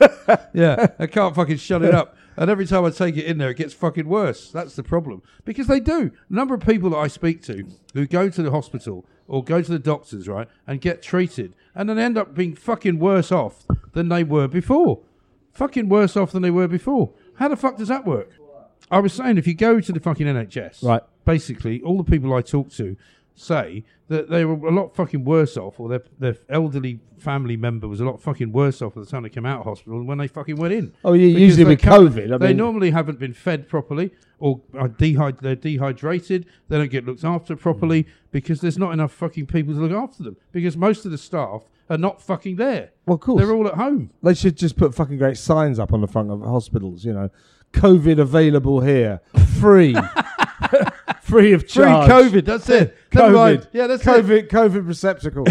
yeah, 0.52 0.88
I 0.98 1.06
can't 1.06 1.34
fucking 1.34 1.56
shut 1.56 1.82
it 1.82 1.94
up. 1.94 2.16
And 2.36 2.50
every 2.50 2.66
time 2.66 2.84
I 2.84 2.90
take 2.90 3.16
it 3.16 3.24
in 3.24 3.38
there, 3.38 3.48
it 3.50 3.56
gets 3.56 3.72
fucking 3.72 4.06
worse. 4.06 4.50
That's 4.50 4.76
the 4.76 4.82
problem 4.82 5.22
because 5.46 5.66
they 5.66 5.80
do. 5.80 6.10
The 6.28 6.36
number 6.36 6.54
of 6.54 6.60
people 6.60 6.90
that 6.90 6.98
I 6.98 7.06
speak 7.06 7.42
to 7.44 7.66
who 7.94 8.06
go 8.06 8.28
to 8.28 8.42
the 8.42 8.50
hospital 8.50 9.06
or 9.26 9.42
go 9.42 9.62
to 9.62 9.70
the 9.70 9.78
doctors, 9.78 10.28
right, 10.28 10.46
and 10.66 10.80
get 10.80 11.02
treated, 11.02 11.54
and 11.74 11.88
then 11.88 11.98
end 11.98 12.18
up 12.18 12.34
being 12.34 12.54
fucking 12.54 12.98
worse 12.98 13.32
off 13.32 13.64
than 13.92 14.10
they 14.10 14.22
were 14.22 14.46
before. 14.46 15.00
Fucking 15.52 15.88
worse 15.88 16.18
off 16.18 16.32
than 16.32 16.42
they 16.42 16.50
were 16.50 16.68
before. 16.68 17.12
How 17.36 17.48
the 17.48 17.56
fuck 17.56 17.76
does 17.76 17.88
that 17.88 18.04
work? 18.06 18.30
I 18.90 18.98
was 19.00 19.12
saying, 19.12 19.36
if 19.38 19.46
you 19.46 19.54
go 19.54 19.80
to 19.80 19.92
the 19.92 20.00
fucking 20.00 20.26
NHS, 20.26 20.82
Right. 20.82 21.02
basically 21.24 21.82
all 21.82 21.96
the 21.96 22.04
people 22.10 22.32
I 22.34 22.40
talk 22.42 22.70
to 22.72 22.96
say 23.34 23.84
that 24.08 24.30
they 24.30 24.44
were 24.44 24.68
a 24.68 24.72
lot 24.72 24.94
fucking 24.94 25.24
worse 25.24 25.56
off, 25.56 25.78
or 25.80 25.88
their 25.88 26.02
their 26.18 26.36
elderly 26.48 27.00
family 27.18 27.56
member 27.56 27.88
was 27.88 28.00
a 28.00 28.04
lot 28.04 28.20
fucking 28.20 28.52
worse 28.52 28.80
off 28.80 28.96
at 28.96 29.04
the 29.04 29.10
time 29.10 29.24
they 29.24 29.28
came 29.28 29.44
out 29.44 29.60
of 29.60 29.64
hospital 29.66 29.98
than 29.98 30.06
when 30.06 30.18
they 30.18 30.28
fucking 30.28 30.56
went 30.56 30.72
in. 30.72 30.92
Oh, 31.04 31.12
yeah, 31.14 31.26
Because 31.26 31.40
usually 31.40 31.64
they 31.64 31.70
with 31.70 31.80
can't- 31.80 32.02
COVID. 32.14 32.32
I 32.34 32.38
they 32.38 32.48
mean, 32.48 32.56
normally 32.58 32.90
haven't 32.92 33.18
been 33.18 33.32
fed 33.34 33.68
properly, 33.68 34.12
or 34.38 34.60
are 34.74 34.88
dehyd- 34.88 35.40
they're 35.40 35.56
dehydrated. 35.56 36.46
They 36.68 36.78
don't 36.78 36.90
get 36.90 37.04
looked 37.04 37.24
after 37.24 37.56
properly 37.56 38.04
mm. 38.04 38.08
because 38.30 38.60
there's 38.60 38.78
not 38.78 38.92
enough 38.92 39.12
fucking 39.12 39.46
people 39.46 39.74
to 39.74 39.80
look 39.80 39.92
after 39.92 40.22
them. 40.22 40.36
Because 40.52 40.76
most 40.76 41.04
of 41.04 41.10
the 41.10 41.18
staff 41.18 41.64
are 41.88 41.98
not 41.98 42.20
fucking 42.20 42.56
there. 42.56 42.90
Well, 43.06 43.14
of 43.14 43.20
course. 43.20 43.40
They're 43.40 43.54
all 43.54 43.66
at 43.68 43.74
home. 43.74 44.10
They 44.22 44.34
should 44.34 44.56
just 44.56 44.76
put 44.76 44.94
fucking 44.94 45.18
great 45.18 45.36
signs 45.36 45.78
up 45.78 45.92
on 45.92 46.00
the 46.00 46.06
front 46.06 46.30
of 46.30 46.40
hospitals, 46.42 47.04
you 47.04 47.12
know. 47.12 47.30
COVID 47.72 48.18
available 48.18 48.80
here. 48.80 49.20
Free. 49.60 49.96
Free 51.26 51.52
of 51.54 51.66
charge. 51.66 52.06
Free. 52.30 52.40
COVID. 52.40 52.44
That's 52.44 52.68
it. 52.68 52.96
Never 53.12 53.28
COVID. 53.28 53.34
mind. 53.34 53.68
Yeah, 53.72 53.86
that's 53.88 54.02
it. 54.06 54.08
COVID, 54.08 54.48
COVID 54.48 54.86
receptacle. 54.86 55.44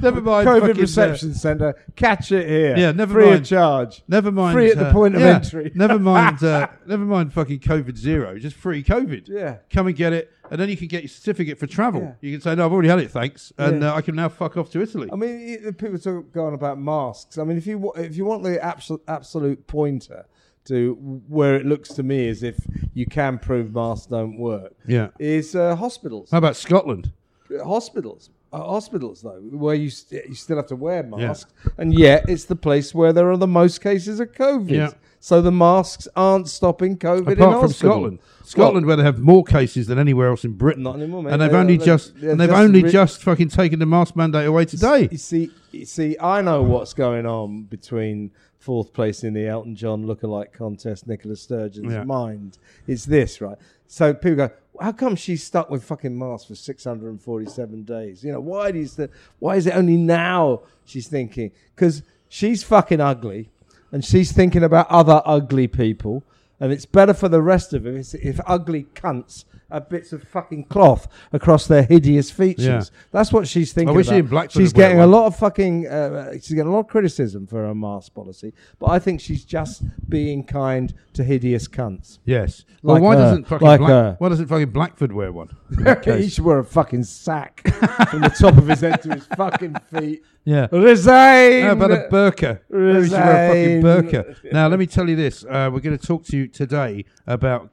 Never 0.00 0.20
mind. 0.20 0.48
COVID 0.48 0.70
uh, 0.78 0.80
reception 0.80 1.34
centre. 1.34 1.74
Catch 1.96 2.32
it 2.32 2.48
here. 2.48 2.76
Yeah, 2.76 2.92
never 2.92 3.14
Free 3.14 3.24
mind. 3.26 3.40
of 3.40 3.44
charge. 3.46 4.02
Never 4.08 4.32
mind. 4.32 4.54
Free 4.54 4.70
at 4.70 4.78
the 4.78 4.88
uh, 4.88 4.92
point 4.92 5.14
of 5.14 5.22
entry. 5.22 5.70
never 5.76 5.98
mind. 5.98 6.42
Uh, 6.42 6.68
never 6.86 7.04
mind. 7.04 7.32
Fucking 7.34 7.60
COVID 7.60 7.96
zero. 7.96 8.38
Just 8.38 8.56
free 8.56 8.82
COVID. 8.82 9.28
Yeah. 9.28 9.58
Come 9.70 9.86
and 9.88 9.96
get 9.96 10.12
it, 10.14 10.32
and 10.50 10.58
then 10.60 10.68
you 10.70 10.76
can 10.78 10.88
get 10.88 11.02
your 11.02 11.08
certificate 11.08 11.58
for 11.58 11.66
travel. 11.66 12.00
Yeah. 12.00 12.14
You 12.20 12.32
can 12.32 12.40
say, 12.40 12.54
"No, 12.54 12.64
I've 12.64 12.72
already 12.72 12.88
had 12.88 12.98
it, 13.00 13.10
thanks," 13.10 13.52
and 13.58 13.82
Yeah. 13.82 13.92
uh, 13.92 13.96
I 13.96 14.00
can 14.00 14.14
now 14.16 14.30
fuck 14.30 14.56
off 14.56 14.70
to 14.70 14.80
Italy. 14.80 15.10
I 15.12 15.16
mean, 15.16 15.72
people 15.74 15.98
talk 15.98 16.32
going 16.32 16.54
about 16.54 16.78
masks. 16.78 17.36
I 17.36 17.44
mean, 17.44 17.58
if 17.58 17.66
you 17.66 17.78
wa- 17.78 17.92
if 17.96 18.16
you 18.16 18.24
want 18.24 18.44
the 18.44 18.64
absolute 18.64 19.02
absolute 19.08 19.66
pointer 19.66 20.24
to 20.66 20.94
where 21.28 21.56
it 21.56 21.66
looks 21.66 21.90
to 21.90 22.02
me 22.02 22.28
as 22.28 22.42
if 22.42 22.56
you 22.94 23.06
can 23.06 23.38
prove 23.38 23.74
masks 23.74 24.06
don't 24.06 24.38
work, 24.38 24.74
yeah. 24.86 25.08
is 25.18 25.54
uh, 25.54 25.74
hospitals. 25.76 26.30
How 26.30 26.38
about 26.38 26.56
Scotland? 26.56 27.12
hospitals. 27.60 28.30
Uh, 28.52 28.58
hospitals, 28.58 29.22
though, 29.22 29.40
where 29.50 29.74
you 29.74 29.88
st- 29.88 30.28
you 30.28 30.34
still 30.34 30.56
have 30.56 30.66
to 30.66 30.76
wear 30.76 31.02
masks, 31.02 31.52
and 31.78 31.98
yet 31.98 32.28
it's 32.28 32.44
the 32.44 32.56
place 32.56 32.94
where 32.94 33.12
there 33.12 33.30
are 33.30 33.38
the 33.38 33.46
most 33.46 33.80
cases 33.80 34.20
of 34.20 34.32
COVID. 34.32 34.70
Yeah. 34.70 34.90
So 35.24 35.40
the 35.40 35.52
masks 35.52 36.08
aren't 36.16 36.48
stopping 36.48 36.96
COVID 36.98 37.26
in 37.28 37.32
Apart 37.34 37.38
from 37.38 37.60
hospital. 37.60 37.72
Scotland, 37.92 38.18
Scotland, 38.42 38.86
where 38.86 38.96
they 38.96 39.04
have 39.04 39.20
more 39.20 39.44
cases 39.44 39.86
than 39.86 39.96
anywhere 39.96 40.26
else 40.26 40.44
in 40.44 40.54
Britain, 40.54 40.82
Not 40.82 40.96
anymore, 40.96 41.22
mate. 41.22 41.32
and 41.32 41.40
they've 41.40 41.52
They- 41.52 41.56
only 41.56 41.76
they- 41.76 41.84
just 41.86 42.16
and 42.16 42.40
they've 42.40 42.48
just 42.48 42.60
only 42.60 42.82
just 42.82 43.22
fucking 43.22 43.48
taken 43.50 43.78
the 43.78 43.86
mask 43.86 44.16
mandate 44.16 44.46
away 44.48 44.64
today. 44.64 45.08
You 45.12 45.18
see, 45.18 45.50
you 45.70 45.84
see, 45.84 46.16
I 46.20 46.42
know 46.42 46.64
what's 46.64 46.92
going 46.92 47.24
on 47.24 47.62
between 47.70 48.32
fourth 48.58 48.92
place 48.92 49.22
in 49.22 49.32
the 49.34 49.46
Elton 49.46 49.76
John 49.76 50.04
lookalike 50.06 50.52
contest, 50.52 51.06
Nicola 51.06 51.36
Sturgeon's 51.36 51.92
Yeah. 51.92 52.02
mind. 52.02 52.58
It's 52.88 53.04
this, 53.04 53.40
right? 53.40 53.58
So 53.86 54.12
people 54.14 54.34
go, 54.34 54.50
how 54.80 54.90
come 54.90 55.14
she's 55.14 55.44
stuck 55.44 55.70
with 55.70 55.84
fucking 55.84 56.18
masks 56.18 56.48
for 56.48 56.56
647 56.56 57.84
days? 57.84 58.24
You 58.24 58.32
know, 58.32 58.40
why 58.40 58.70
you 58.70 58.86
st- 58.86 59.10
why 59.38 59.54
is 59.54 59.68
it 59.68 59.76
only 59.76 59.96
now 59.98 60.62
she's 60.84 61.06
thinking? 61.06 61.52
Because 61.76 62.02
she's 62.28 62.64
fucking 62.64 63.00
ugly 63.00 63.50
and 63.92 64.04
she's 64.04 64.32
thinking 64.32 64.64
about 64.64 64.88
other 64.90 65.22
ugly 65.24 65.68
people. 65.68 66.24
And 66.58 66.72
it's 66.72 66.86
better 66.86 67.12
for 67.12 67.28
the 67.28 67.42
rest 67.42 67.72
of 67.72 67.82
them 67.82 67.96
if, 67.96 68.14
if 68.14 68.40
ugly 68.46 68.86
cunts 68.94 69.44
bits 69.80 70.12
of 70.12 70.22
fucking 70.24 70.64
cloth 70.64 71.08
across 71.32 71.66
their 71.66 71.82
hideous 71.82 72.30
features. 72.30 72.64
Yeah. 72.64 72.82
That's 73.10 73.32
what 73.32 73.48
she's 73.48 73.72
thinking. 73.72 73.94
I 73.94 73.96
wish 73.96 74.08
about. 74.08 74.30
Blackford 74.30 74.62
She's 74.62 74.72
getting 74.72 75.00
a 75.00 75.06
lot 75.06 75.26
of 75.26 75.36
fucking. 75.36 75.86
Uh, 75.86 76.32
she's 76.34 76.50
getting 76.50 76.68
a 76.68 76.72
lot 76.72 76.80
of 76.80 76.88
criticism 76.88 77.46
for 77.46 77.66
her 77.66 77.74
mask 77.74 78.14
policy, 78.14 78.52
but 78.78 78.90
I 78.90 78.98
think 78.98 79.20
she's 79.20 79.44
just 79.44 79.82
being 80.08 80.44
kind 80.44 80.94
to 81.14 81.24
hideous 81.24 81.68
cunts. 81.68 82.18
Yes. 82.24 82.64
Well, 82.82 82.96
Like 82.96 83.02
why 83.02 83.16
her, 83.16 83.22
doesn't 83.22 83.48
fucking 83.48 83.66
like 83.66 83.80
Black, 83.80 84.20
why 84.20 84.28
doesn't 84.28 84.46
fucking 84.46 84.70
Blackford 84.70 85.12
wear 85.12 85.32
one? 85.32 85.56
he 86.04 86.28
should 86.28 86.44
wear 86.44 86.58
a 86.58 86.64
fucking 86.64 87.04
sack 87.04 87.62
from 88.10 88.20
the 88.22 88.34
top 88.38 88.56
of 88.56 88.66
his 88.66 88.80
head 88.80 89.02
to 89.02 89.14
his 89.14 89.26
fucking 89.26 89.76
feet. 89.92 90.22
yeah. 90.44 90.68
Resign. 90.70 91.62
How 91.62 91.72
about 91.72 91.92
a 91.92 92.08
burqa? 92.10 92.60
Should 92.70 93.12
wear 93.12 93.44
a 93.44 93.48
fucking 93.48 93.82
burqa. 93.82 94.52
Now, 94.52 94.68
let 94.68 94.78
me 94.78 94.86
tell 94.86 95.08
you 95.08 95.16
this. 95.16 95.44
Uh, 95.44 95.70
we're 95.72 95.80
going 95.80 95.96
to 95.96 96.06
talk 96.06 96.24
to 96.26 96.36
you 96.36 96.48
today 96.48 97.04
about 97.26 97.72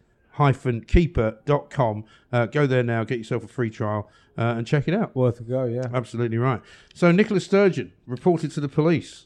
keeper.com. 0.88 2.06
Uh, 2.32 2.46
go 2.46 2.68
there 2.68 2.84
now, 2.84 3.04
get 3.04 3.18
yourself 3.18 3.44
a 3.44 3.48
free 3.48 3.70
trial, 3.70 4.10
uh, 4.38 4.56
and 4.58 4.66
check 4.66 4.88
it 4.88 4.94
out. 4.94 5.16
Worth 5.16 5.40
a 5.42 5.44
go, 5.44 5.66
yeah. 5.66 5.88
Absolutely 5.94 6.38
right. 6.38 6.62
So 6.94 7.12
Nicola 7.12 7.40
Sturgeon 7.40 7.92
reported 8.06 8.52
to 8.52 8.62
the 8.62 8.70
police. 8.70 9.26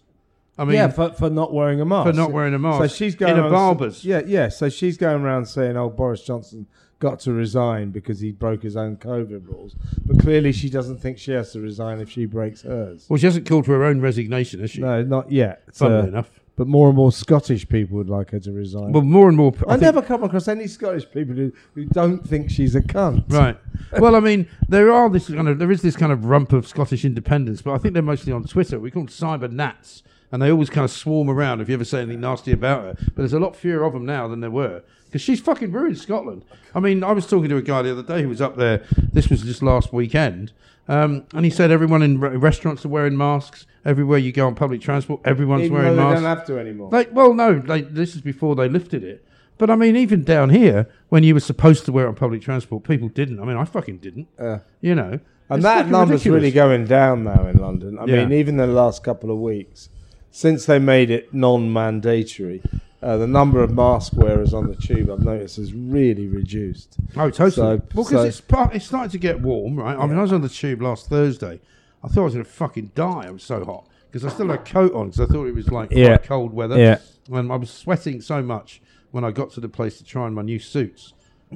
I 0.58 0.66
mean, 0.66 0.76
yeah, 0.76 0.88
for, 0.90 1.12
for 1.14 1.30
not 1.30 1.52
wearing 1.52 1.82
a 1.82 1.86
mask. 1.86 2.10
for 2.12 2.16
not 2.16 2.32
wearing 2.32 2.54
a 2.54 2.60
mask. 2.60 2.80
So 2.80 2.88
she's 2.88 3.16
going 3.16 3.38
in 3.38 3.44
a 3.44 3.50
barber's. 3.50 4.06
Yeah, 4.06 4.22
yeah. 4.26 4.50
So 4.50 4.70
she's 4.70 4.98
going 4.98 5.24
around 5.24 5.48
saying, 5.48 5.76
"Oh, 5.76 5.90
Boris 5.90 6.24
Johnson 6.24 6.68
got 7.06 7.20
to 7.26 7.32
resign 7.34 7.92
because 7.92 8.20
he 8.20 8.32
broke 8.32 8.64
his 8.64 8.76
own 8.78 8.96
COVID 8.98 9.48
rules." 9.48 9.76
But 10.06 10.20
clearly, 10.20 10.52
she 10.52 10.70
doesn't 10.70 10.98
think 11.04 11.18
she 11.18 11.32
has 11.32 11.52
to 11.54 11.60
resign 11.60 12.00
if 12.00 12.10
she 12.10 12.26
breaks 12.26 12.62
hers. 12.64 13.06
Well, 13.10 13.18
she 13.18 13.26
hasn't 13.28 13.48
called 13.48 13.66
for 13.66 13.74
her 13.78 13.84
own 13.84 14.00
resignation, 14.02 14.60
has 14.62 14.72
she? 14.72 14.82
No, 14.82 15.04
not 15.04 15.32
yet. 15.32 15.64
Funnily 15.74 16.04
Uh, 16.04 16.14
enough. 16.14 16.32
But 16.56 16.68
more 16.68 16.88
and 16.88 16.96
more 16.96 17.12
Scottish 17.12 17.68
people 17.68 17.98
would 17.98 18.12
like 18.12 18.30
her 18.30 18.40
to 18.42 18.52
resign. 18.52 18.92
Well, 18.92 19.02
more 19.02 19.28
and 19.28 19.36
more. 19.36 19.54
I, 19.68 19.72
think- 19.72 19.82
never 19.82 20.04
come 20.04 20.24
across 20.24 20.48
any 20.48 20.68
Scottish 20.68 21.10
people 21.12 21.34
who, 21.34 21.52
who 21.74 21.86
don't 21.86 22.24
think 22.28 22.52
she's 22.52 22.76
a 22.76 22.82
cunt. 22.82 23.24
Right. 23.30 23.58
Well, 24.00 24.16
I 24.16 24.20
mean, 24.22 24.48
there 24.70 24.92
are 24.92 25.08
this 25.10 25.28
kind 25.30 25.48
of 25.48 25.60
there 25.60 25.72
is 25.72 25.82
this 25.84 25.96
kind 25.96 26.12
of 26.12 26.26
rump 26.26 26.52
of 26.52 26.68
Scottish 26.68 27.06
independence, 27.06 27.62
but 27.62 27.74
I 27.74 27.78
think 27.80 27.94
they're 27.94 28.02
mostly 28.02 28.34
on 28.34 28.44
Twitter. 28.44 28.80
We 28.80 28.90
call 28.90 29.04
them 29.04 29.08
cyber 29.10 29.52
nats, 29.52 30.02
and 30.34 30.42
they 30.42 30.52
always 30.52 30.70
kind 30.70 30.84
of 30.84 30.92
swarm 30.92 31.30
around 31.30 31.62
if 31.62 31.70
you 31.70 31.76
ever 31.76 31.86
say 31.86 32.02
anything 32.02 32.20
nasty 32.20 32.52
about 32.52 32.82
her. 32.84 32.96
But 33.06 33.16
there's 33.18 33.32
a 33.34 33.40
lot 33.40 33.56
fewer 33.56 33.84
of 33.86 33.94
them 33.94 34.06
now 34.06 34.28
than 34.28 34.42
there 34.42 34.52
were 34.52 34.82
because 35.06 35.22
she's 35.22 35.40
fucking 35.40 35.72
ruined 35.72 36.00
Scotland. 36.00 36.44
I 36.76 36.80
mean, 36.82 37.04
I 37.04 37.12
was 37.14 37.26
talking 37.28 37.48
to 37.50 37.58
a 37.58 37.62
guy 37.62 37.84
the 37.84 37.92
other 37.92 38.04
day 38.04 38.24
who 38.24 38.30
was 38.30 38.42
up 38.42 38.58
there. 38.58 38.84
This 39.14 39.30
was 39.30 39.44
just 39.44 39.62
last 39.64 39.94
weekend, 39.94 40.52
um, 40.90 41.24
and 41.34 41.46
he 41.46 41.52
said 41.52 41.72
everyone 41.72 42.02
in 42.02 42.20
re- 42.20 42.36
restaurants 42.36 42.84
are 42.84 42.90
wearing 42.90 43.16
masks. 43.16 43.66
Everywhere 43.86 44.18
you 44.18 44.32
go 44.32 44.48
on 44.48 44.56
public 44.56 44.80
transport, 44.82 45.20
everyone's 45.26 45.64
Even 45.66 45.74
wearing 45.78 45.96
though 45.98 46.04
they 46.04 46.10
masks. 46.10 46.22
don't 46.22 46.38
have 46.38 46.46
to 46.48 46.58
anymore. 46.58 46.90
Like, 46.90 47.14
well, 47.14 47.34
no, 47.34 47.62
like, 47.66 47.94
this 47.94 48.16
is 48.16 48.22
before 48.22 48.56
they 48.56 48.70
lifted 48.70 49.04
it. 49.04 49.26
But 49.58 49.70
I 49.70 49.76
mean, 49.76 49.96
even 49.98 50.24
down 50.24 50.50
here, 50.52 50.88
when 51.10 51.24
you 51.24 51.34
were 51.34 51.42
supposed 51.42 51.84
to 51.86 51.92
wear 51.92 52.06
it 52.06 52.08
on 52.08 52.16
public 52.16 52.42
transport, 52.42 52.84
people 52.86 53.10
didn't. 53.10 53.40
I 53.42 53.46
mean, 53.46 53.58
I 53.58 53.66
fucking 53.66 53.98
didn't. 53.98 54.28
Uh, 54.40 54.60
You 54.82 54.96
know, 54.96 55.20
And 55.50 55.62
that 55.64 55.90
number's 55.90 56.22
ridiculous. 56.22 56.36
really 56.42 56.52
going 56.52 56.86
down 56.86 57.26
now 57.26 57.46
in 57.48 57.58
London. 57.58 58.00
I 58.00 58.06
Yeah. 58.06 58.24
mean, 58.26 58.40
even 58.40 58.56
the 58.58 58.66
last 58.68 59.04
couple 59.04 59.30
of 59.32 59.38
weeks, 59.38 59.90
since 60.34 60.66
they 60.66 60.80
made 60.80 61.10
it 61.12 61.32
non-mandatory, 61.34 62.62
uh, 63.02 63.18
the 63.18 63.28
number 63.28 63.62
of 63.62 63.72
mask 63.72 64.14
wearers 64.14 64.54
on 64.54 64.68
the 64.68 64.76
tube 64.76 65.10
I've 65.10 65.20
noticed 65.20 65.58
has 65.58 65.74
really 65.74 66.28
reduced. 66.28 66.98
Oh, 67.16 67.30
totally. 67.30 67.52
So- 67.52 67.64
well, 67.68 67.78
because 67.78 68.10
so- 68.10 68.24
it's 68.24 68.42
part, 68.42 68.76
it's 68.76 68.86
starting 68.86 69.12
to 69.12 69.18
get 69.20 69.40
warm, 69.42 69.76
right? 69.78 69.96
I 69.98 70.06
mean, 70.08 70.18
I 70.18 70.22
was 70.24 70.34
on 70.34 70.42
the 70.42 70.50
tube 70.50 70.82
last 70.82 71.08
Thursday. 71.08 71.62
I 72.04 72.08
thought 72.08 72.22
I 72.22 72.26
was 72.26 72.34
going 72.34 72.46
to 72.46 72.52
fucking 72.52 72.92
die. 72.96 73.26
I 73.28 73.32
was 73.32 73.44
so 73.44 73.64
hot 73.64 73.88
because 74.12 74.26
I 74.26 74.30
still 74.30 74.48
had 74.50 74.60
a 74.60 74.64
coat 74.64 74.94
on 74.94 75.08
because 75.10 75.22
I 75.22 75.32
thought 75.32 75.46
it 75.46 75.56
was 75.56 75.70
like 75.70 75.92
Yeah. 75.92 76.18
cold 76.18 76.52
weather. 76.54 76.78
Yeah. 76.78 76.98
And 77.32 77.52
I 77.52 77.56
was 77.56 77.70
sweating 77.70 78.20
so 78.20 78.42
much 78.42 78.82
when 79.12 79.24
I 79.24 79.32
got 79.32 79.52
to 79.52 79.62
the 79.62 79.70
place 79.70 80.00
to 80.00 80.04
try 80.04 80.24
on 80.24 80.34
my 80.34 80.42
new 80.42 80.60
suits. 80.60 81.14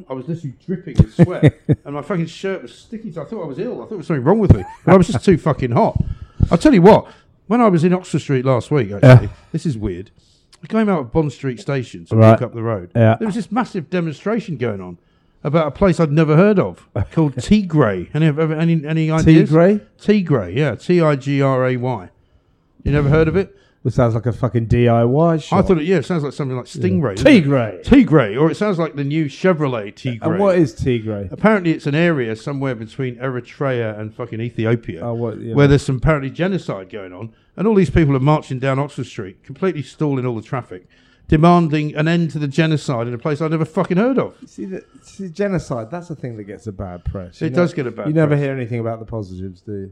I 0.09 0.13
was 0.13 0.27
literally 0.27 0.53
dripping 0.65 0.95
with 0.97 1.15
sweat, 1.15 1.59
and 1.85 1.95
my 1.95 2.03
fucking 2.03 2.27
shirt 2.27 2.61
was 2.61 2.73
sticky. 2.75 3.11
So 3.11 3.23
I 3.23 3.25
thought 3.25 3.43
I 3.43 3.47
was 3.47 3.57
ill. 3.57 3.73
I 3.73 3.77
thought 3.79 3.89
there 3.89 3.97
was 3.97 4.05
something 4.07 4.23
wrong 4.23 4.37
with 4.37 4.53
me. 4.53 4.63
But 4.85 4.93
I 4.93 4.97
was 4.97 5.07
just 5.07 5.25
too 5.25 5.37
fucking 5.39 5.71
hot. 5.71 5.99
I'll 6.51 6.57
tell 6.59 6.73
you 6.73 6.83
what. 6.83 7.07
When 7.47 7.61
I 7.61 7.67
was 7.69 7.83
in 7.83 7.93
Oxford 7.93 8.19
Street 8.19 8.45
last 8.45 8.71
week, 8.71 8.91
actually, 8.91 9.29
this 9.51 9.65
is 9.65 9.77
weird. 9.77 10.11
I 10.63 10.67
came 10.67 10.89
out 10.89 10.99
of 10.99 11.11
Bond 11.11 11.31
Street 11.31 11.59
Station 11.59 12.05
to 12.05 12.15
Right. 12.15 12.31
walk 12.31 12.41
up 12.41 12.53
the 12.53 12.63
road. 12.63 12.91
Yeah. 12.95 13.15
There 13.17 13.27
was 13.27 13.35
this 13.35 13.51
massive 13.51 13.89
demonstration 13.89 14.57
going 14.57 14.81
on 14.81 14.97
about 15.43 15.67
a 15.67 15.71
place 15.71 15.99
I'd 15.99 16.11
never 16.11 16.35
heard 16.35 16.59
of 16.59 16.87
called 17.11 17.35
Tigray. 17.35 18.09
Any 18.13 18.27
any 18.27 18.85
any 18.85 19.11
ideas? 19.11 19.49
Tigray? 19.51 19.81
Tigray, 19.99 20.55
yeah, 20.55 20.75
T 20.75 20.99
I 21.01 21.15
G 21.15 21.41
R 21.41 21.67
A 21.67 21.77
Y. 21.77 22.09
You 22.83 22.91
never 22.91 23.09
heard 23.09 23.27
of 23.27 23.35
it? 23.35 23.55
It 23.87 23.93
sounds 23.93 24.15
like 24.15 24.25
a 24.25 24.33
fucking 24.33 24.67
DIY 24.67 25.41
shop. 25.43 25.59
I 25.59 25.61
thought 25.65 25.77
it. 25.77 25.85
Yeah, 25.85 25.97
it 25.97 26.05
sounds 26.05 26.21
like 26.23 26.33
something 26.33 26.57
like 26.57 26.65
Stingray. 26.65 27.15
doesn't? 27.15 27.25
Tigray. 27.45 27.83
Tigray, 27.85 28.39
or 28.39 28.51
it 28.51 28.55
sounds 28.55 28.77
like 28.77 28.95
the 28.95 29.03
new 29.05 29.25
Chevrolet 29.25 29.93
Tigray. 29.95 30.19
And 30.21 30.39
what 30.39 30.57
is 30.57 30.75
Tigray? 30.75 31.31
Apparently, 31.31 31.71
it's 31.71 31.87
an 31.87 31.95
area 31.95 32.35
somewhere 32.35 32.75
between 32.75 33.15
Eritrea 33.15 33.97
and 33.97 34.13
fucking 34.13 34.41
Ethiopia, 34.41 35.01
Oh, 35.03 35.13
what? 35.13 35.39
You 35.39 35.55
where 35.55 35.65
know. 35.65 35.69
there's 35.69 35.83
some 35.83 35.97
apparently 35.97 36.29
genocide 36.29 36.89
going 36.89 37.13
on, 37.13 37.33
and 37.55 37.65
all 37.65 37.75
these 37.75 37.89
people 37.89 38.13
are 38.15 38.19
marching 38.19 38.59
down 38.59 38.77
Oxford 38.77 39.05
Street, 39.05 39.43
completely 39.43 39.81
stalling 39.83 40.25
all 40.25 40.35
the 40.35 40.41
traffic, 40.41 40.85
demanding 41.29 41.95
an 41.95 42.09
end 42.09 42.31
to 42.31 42.39
the 42.39 42.47
genocide 42.49 43.07
in 43.07 43.13
a 43.13 43.17
place 43.17 43.39
I 43.41 43.47
never 43.47 43.63
fucking 43.65 43.95
heard 43.97 44.19
of. 44.19 44.35
See, 44.47 44.65
the, 44.65 44.83
see, 45.01 45.29
genocide. 45.29 45.91
That's 45.91 46.09
the 46.09 46.15
thing 46.15 46.35
that 46.37 46.43
gets 46.43 46.67
a 46.67 46.71
bad 46.73 47.05
press. 47.05 47.41
It 47.41 47.51
You 47.51 47.55
does 47.55 47.73
get 47.73 47.87
a 47.87 47.91
bad 47.91 48.07
You 48.07 48.13
never 48.13 48.35
hear 48.35 48.51
anything 48.51 48.79
about 48.81 48.99
the 48.99 49.05
positives, 49.05 49.61
do 49.61 49.71
you? 49.71 49.91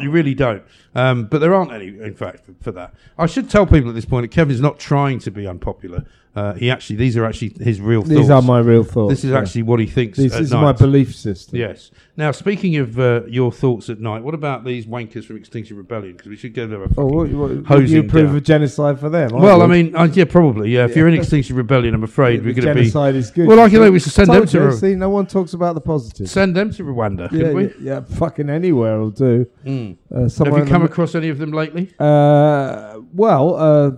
You 0.00 0.10
really 0.10 0.34
don't. 0.34 0.62
Um, 0.94 1.26
but 1.26 1.40
there 1.40 1.54
aren't 1.54 1.72
any, 1.72 1.88
in 1.88 2.14
fact, 2.14 2.46
for, 2.46 2.54
for 2.60 2.72
that. 2.72 2.94
I 3.18 3.26
should 3.26 3.50
tell 3.50 3.66
people 3.66 3.90
at 3.90 3.94
this 3.94 4.04
point 4.04 4.24
that 4.24 4.34
Kevin's 4.34 4.60
not 4.60 4.78
trying 4.78 5.18
to 5.20 5.30
be 5.30 5.46
unpopular. 5.46 6.04
Uh, 6.36 6.52
he 6.54 6.68
actually, 6.68 6.96
these 6.96 7.16
are 7.16 7.24
actually 7.24 7.54
his 7.60 7.80
real 7.80 8.00
thoughts. 8.00 8.10
These 8.10 8.30
are 8.30 8.42
my 8.42 8.58
real 8.58 8.82
thoughts. 8.82 9.10
This 9.10 9.24
is 9.24 9.30
yeah. 9.30 9.38
actually 9.38 9.62
what 9.62 9.78
he 9.78 9.86
thinks. 9.86 10.18
This 10.18 10.34
is 10.34 10.50
night. 10.50 10.62
my 10.62 10.72
belief 10.72 11.14
system. 11.14 11.60
Yes. 11.60 11.92
Now, 12.16 12.32
speaking 12.32 12.76
of 12.76 12.98
uh, 12.98 13.22
your 13.26 13.52
thoughts 13.52 13.88
at 13.88 14.00
night, 14.00 14.24
what 14.24 14.34
about 14.34 14.64
these 14.64 14.84
wankers 14.84 15.24
from 15.24 15.36
Extinction 15.36 15.76
Rebellion? 15.76 16.16
Because 16.16 16.30
we 16.30 16.36
should 16.36 16.52
give 16.52 16.70
them 16.70 16.82
a 16.82 16.88
Oh, 17.00 17.06
what, 17.06 17.30
what, 17.30 17.88
you 17.88 18.00
approve 18.00 18.28
down. 18.28 18.36
of 18.36 18.42
genocide 18.42 18.98
for 18.98 19.08
them? 19.08 19.30
Well, 19.30 19.62
I 19.62 19.66
mean, 19.66 19.94
uh, 19.94 20.08
yeah, 20.12 20.24
probably. 20.24 20.70
Yeah, 20.70 20.86
if 20.86 20.96
you're 20.96 21.06
in 21.06 21.14
Extinction 21.14 21.54
Rebellion, 21.54 21.94
I'm 21.94 22.02
afraid 22.02 22.40
The 22.40 22.46
we're 22.46 22.54
going 22.54 22.66
to 22.66 22.74
be. 22.74 22.80
genocide 22.80 23.14
is 23.14 23.30
good. 23.30 23.46
Well, 23.46 23.60
I 23.60 23.68
think 23.68 23.92
we 23.92 24.00
should 24.00 24.12
send 24.12 24.30
them 24.30 24.44
to 24.44 24.58
you, 24.58 24.72
see, 24.72 24.96
no 24.96 25.10
one 25.10 25.26
talks 25.26 25.54
about 25.54 25.76
the 25.76 25.80
positives. 25.80 26.32
send 26.32 26.56
them 26.56 26.72
to 26.72 26.82
Rwanda, 26.82 27.30
yeah, 27.30 27.60
yeah, 27.60 27.68
yeah, 27.80 28.00
fucking 28.00 28.50
anywhere 28.50 28.98
will 28.98 29.10
do. 29.10 29.46
Mm. 29.64 29.73
Uh, 30.14 30.20
Have 30.44 30.58
you 30.58 30.64
come 30.64 30.82
the- 30.82 30.86
across 30.88 31.14
any 31.14 31.28
of 31.28 31.38
them 31.38 31.52
lately? 31.52 31.90
Uh, 31.98 33.00
well, 33.12 33.54
uh, 33.56 33.90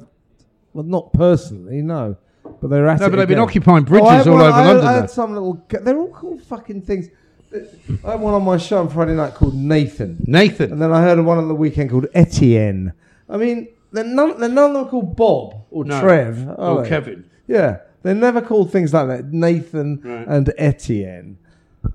well, 0.73 0.85
not 0.85 1.13
personally, 1.13 1.83
no. 1.83 2.17
But 2.61 2.71
they're 2.71 2.87
at 2.89 3.01
No, 3.01 3.07
it 3.07 3.11
but 3.11 3.17
they've 3.17 3.29
been 3.29 3.39
occupying 3.39 3.85
bridges 3.85 4.07
Oh, 4.09 4.11
I 4.11 4.19
all 4.19 4.33
one- 4.35 4.41
over 4.43 4.53
I 4.53 4.65
London. 4.67 4.85
I 4.87 4.93
now. 4.95 5.01
had 5.01 5.11
some 5.11 5.33
little. 5.35 5.63
They're 5.69 5.99
all 5.99 6.09
called 6.09 6.43
fucking 6.43 6.83
things. 6.83 7.09
I 8.05 8.11
had 8.13 8.21
one 8.21 8.35
on 8.35 8.45
my 8.45 8.57
show 8.57 8.79
on 8.79 8.89
Friday 8.89 9.15
night 9.15 9.35
called 9.35 9.55
Nathan, 9.55 10.17
Nathan. 10.27 10.73
and 10.73 10.83
then 10.83 10.93
I 10.93 11.03
heard 11.03 11.19
one 11.25 11.39
on 11.39 11.49
the 11.49 11.55
weekend 11.55 11.91
called 11.91 12.07
Etienne. 12.15 12.93
I 13.29 13.37
mean, 13.37 13.69
they're 13.93 14.05
none, 14.05 14.39
they're 14.41 14.49
none 14.49 14.71
of 14.71 14.75
them 14.75 14.89
called 14.89 15.17
Bob 15.17 15.55
or 15.71 15.85
No. 15.85 16.01
Trev 16.01 16.47
or 16.59 16.83
they? 16.83 16.89
Kevin. 16.89 17.25
Yeah, 17.47 17.79
they're 18.03 18.15
never 18.15 18.41
called 18.43 18.71
things 18.73 18.93
like 18.93 19.09
that. 19.09 19.33
Nathan 19.33 20.01
Right. 20.05 20.27
and 20.29 20.53
Etienne. 20.59 21.39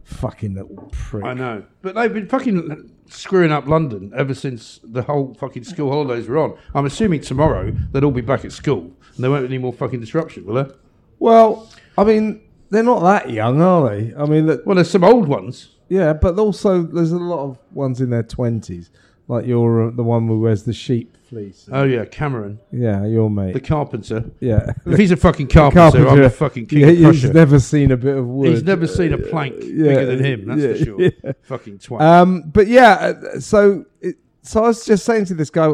Fucking 0.03 0.53
little 0.55 0.89
prick. 0.91 1.23
I 1.25 1.33
know. 1.33 1.63
But 1.81 1.95
they've 1.95 2.13
been 2.13 2.27
fucking 2.27 2.91
screwing 3.09 3.51
up 3.51 3.67
London 3.67 4.11
ever 4.15 4.33
since 4.33 4.79
the 4.83 5.01
whole 5.03 5.33
fucking 5.33 5.63
school 5.63 5.89
holidays 5.91 6.27
were 6.27 6.37
on. 6.37 6.57
I'm 6.73 6.85
assuming 6.85 7.21
tomorrow 7.21 7.71
they'll 7.91 8.05
all 8.05 8.11
be 8.11 8.21
back 8.21 8.45
at 8.45 8.51
school 8.51 8.91
and 9.15 9.23
there 9.23 9.29
won't 9.31 9.43
be 9.43 9.53
any 9.53 9.57
more 9.57 9.73
fucking 9.73 9.99
disruption, 9.99 10.45
will 10.45 10.55
there? 10.55 10.71
Well, 11.19 11.69
I 11.97 12.03
mean, 12.03 12.41
they're 12.69 12.83
not 12.83 13.01
that 13.01 13.29
young, 13.29 13.61
are 13.61 13.89
they? 13.89 14.13
I 14.15 14.25
mean, 14.25 14.47
Well, 14.65 14.75
there's 14.75 14.89
some 14.89 15.03
old 15.03 15.27
ones. 15.27 15.69
yeah, 15.89 16.13
but 16.13 16.39
also 16.39 16.81
there's 16.83 17.11
a 17.11 17.17
lot 17.17 17.43
of 17.43 17.57
ones 17.73 17.99
in 18.01 18.09
their 18.09 18.23
twenties, 18.23 18.89
like 19.27 19.45
you're 19.45 19.87
uh, 19.87 19.91
the 19.91 20.03
one 20.03 20.27
who 20.27 20.39
wears 20.39 20.63
the 20.63 20.73
sheep 20.73 21.15
fleece. 21.29 21.69
Oh, 21.71 21.83
yeah, 21.83 22.03
Cameron, 22.05 22.59
yeah, 22.71 23.05
your 23.05 23.29
mate. 23.29 23.53
the 23.53 23.61
carpenter. 23.61 24.25
yeah, 24.41 24.73
If 24.85 24.97
he's 24.99 25.11
a 25.11 25.15
fucking 25.17 25.47
carpenter, 25.47 26.07
I'm 26.07 26.19
the 26.21 26.29
fucking 26.29 26.65
king 26.65 26.79
yeah, 26.79 26.87
of 26.87 26.95
he's 26.97 27.03
Prussia. 27.21 27.33
never 27.33 27.59
seen 27.59 27.91
a 27.91 27.97
bit 27.97 28.17
of 28.17 28.27
wood. 28.27 28.49
He's 28.49 28.63
never 28.63 28.85
seen 28.87 29.13
a 29.13 29.17
plank 29.17 29.55
Yeah, 29.61 29.83
bigger 29.87 30.05
than 30.07 30.23
him, 30.25 30.45
that's 30.47 30.61
yeah, 30.61 30.73
for 30.73 30.83
sure. 30.85 31.01
yeah. 31.01 31.31
Fucking 31.43 31.77
twat. 31.79 32.01
Um, 32.01 32.41
but 32.51 32.67
yeah, 32.67 33.13
uh, 33.33 33.39
so 33.39 33.85
it, 34.01 34.17
so 34.41 34.63
I 34.63 34.67
was 34.67 34.85
just 34.85 35.05
saying 35.05 35.25
to 35.25 35.33
this 35.35 35.49
guy, 35.49 35.71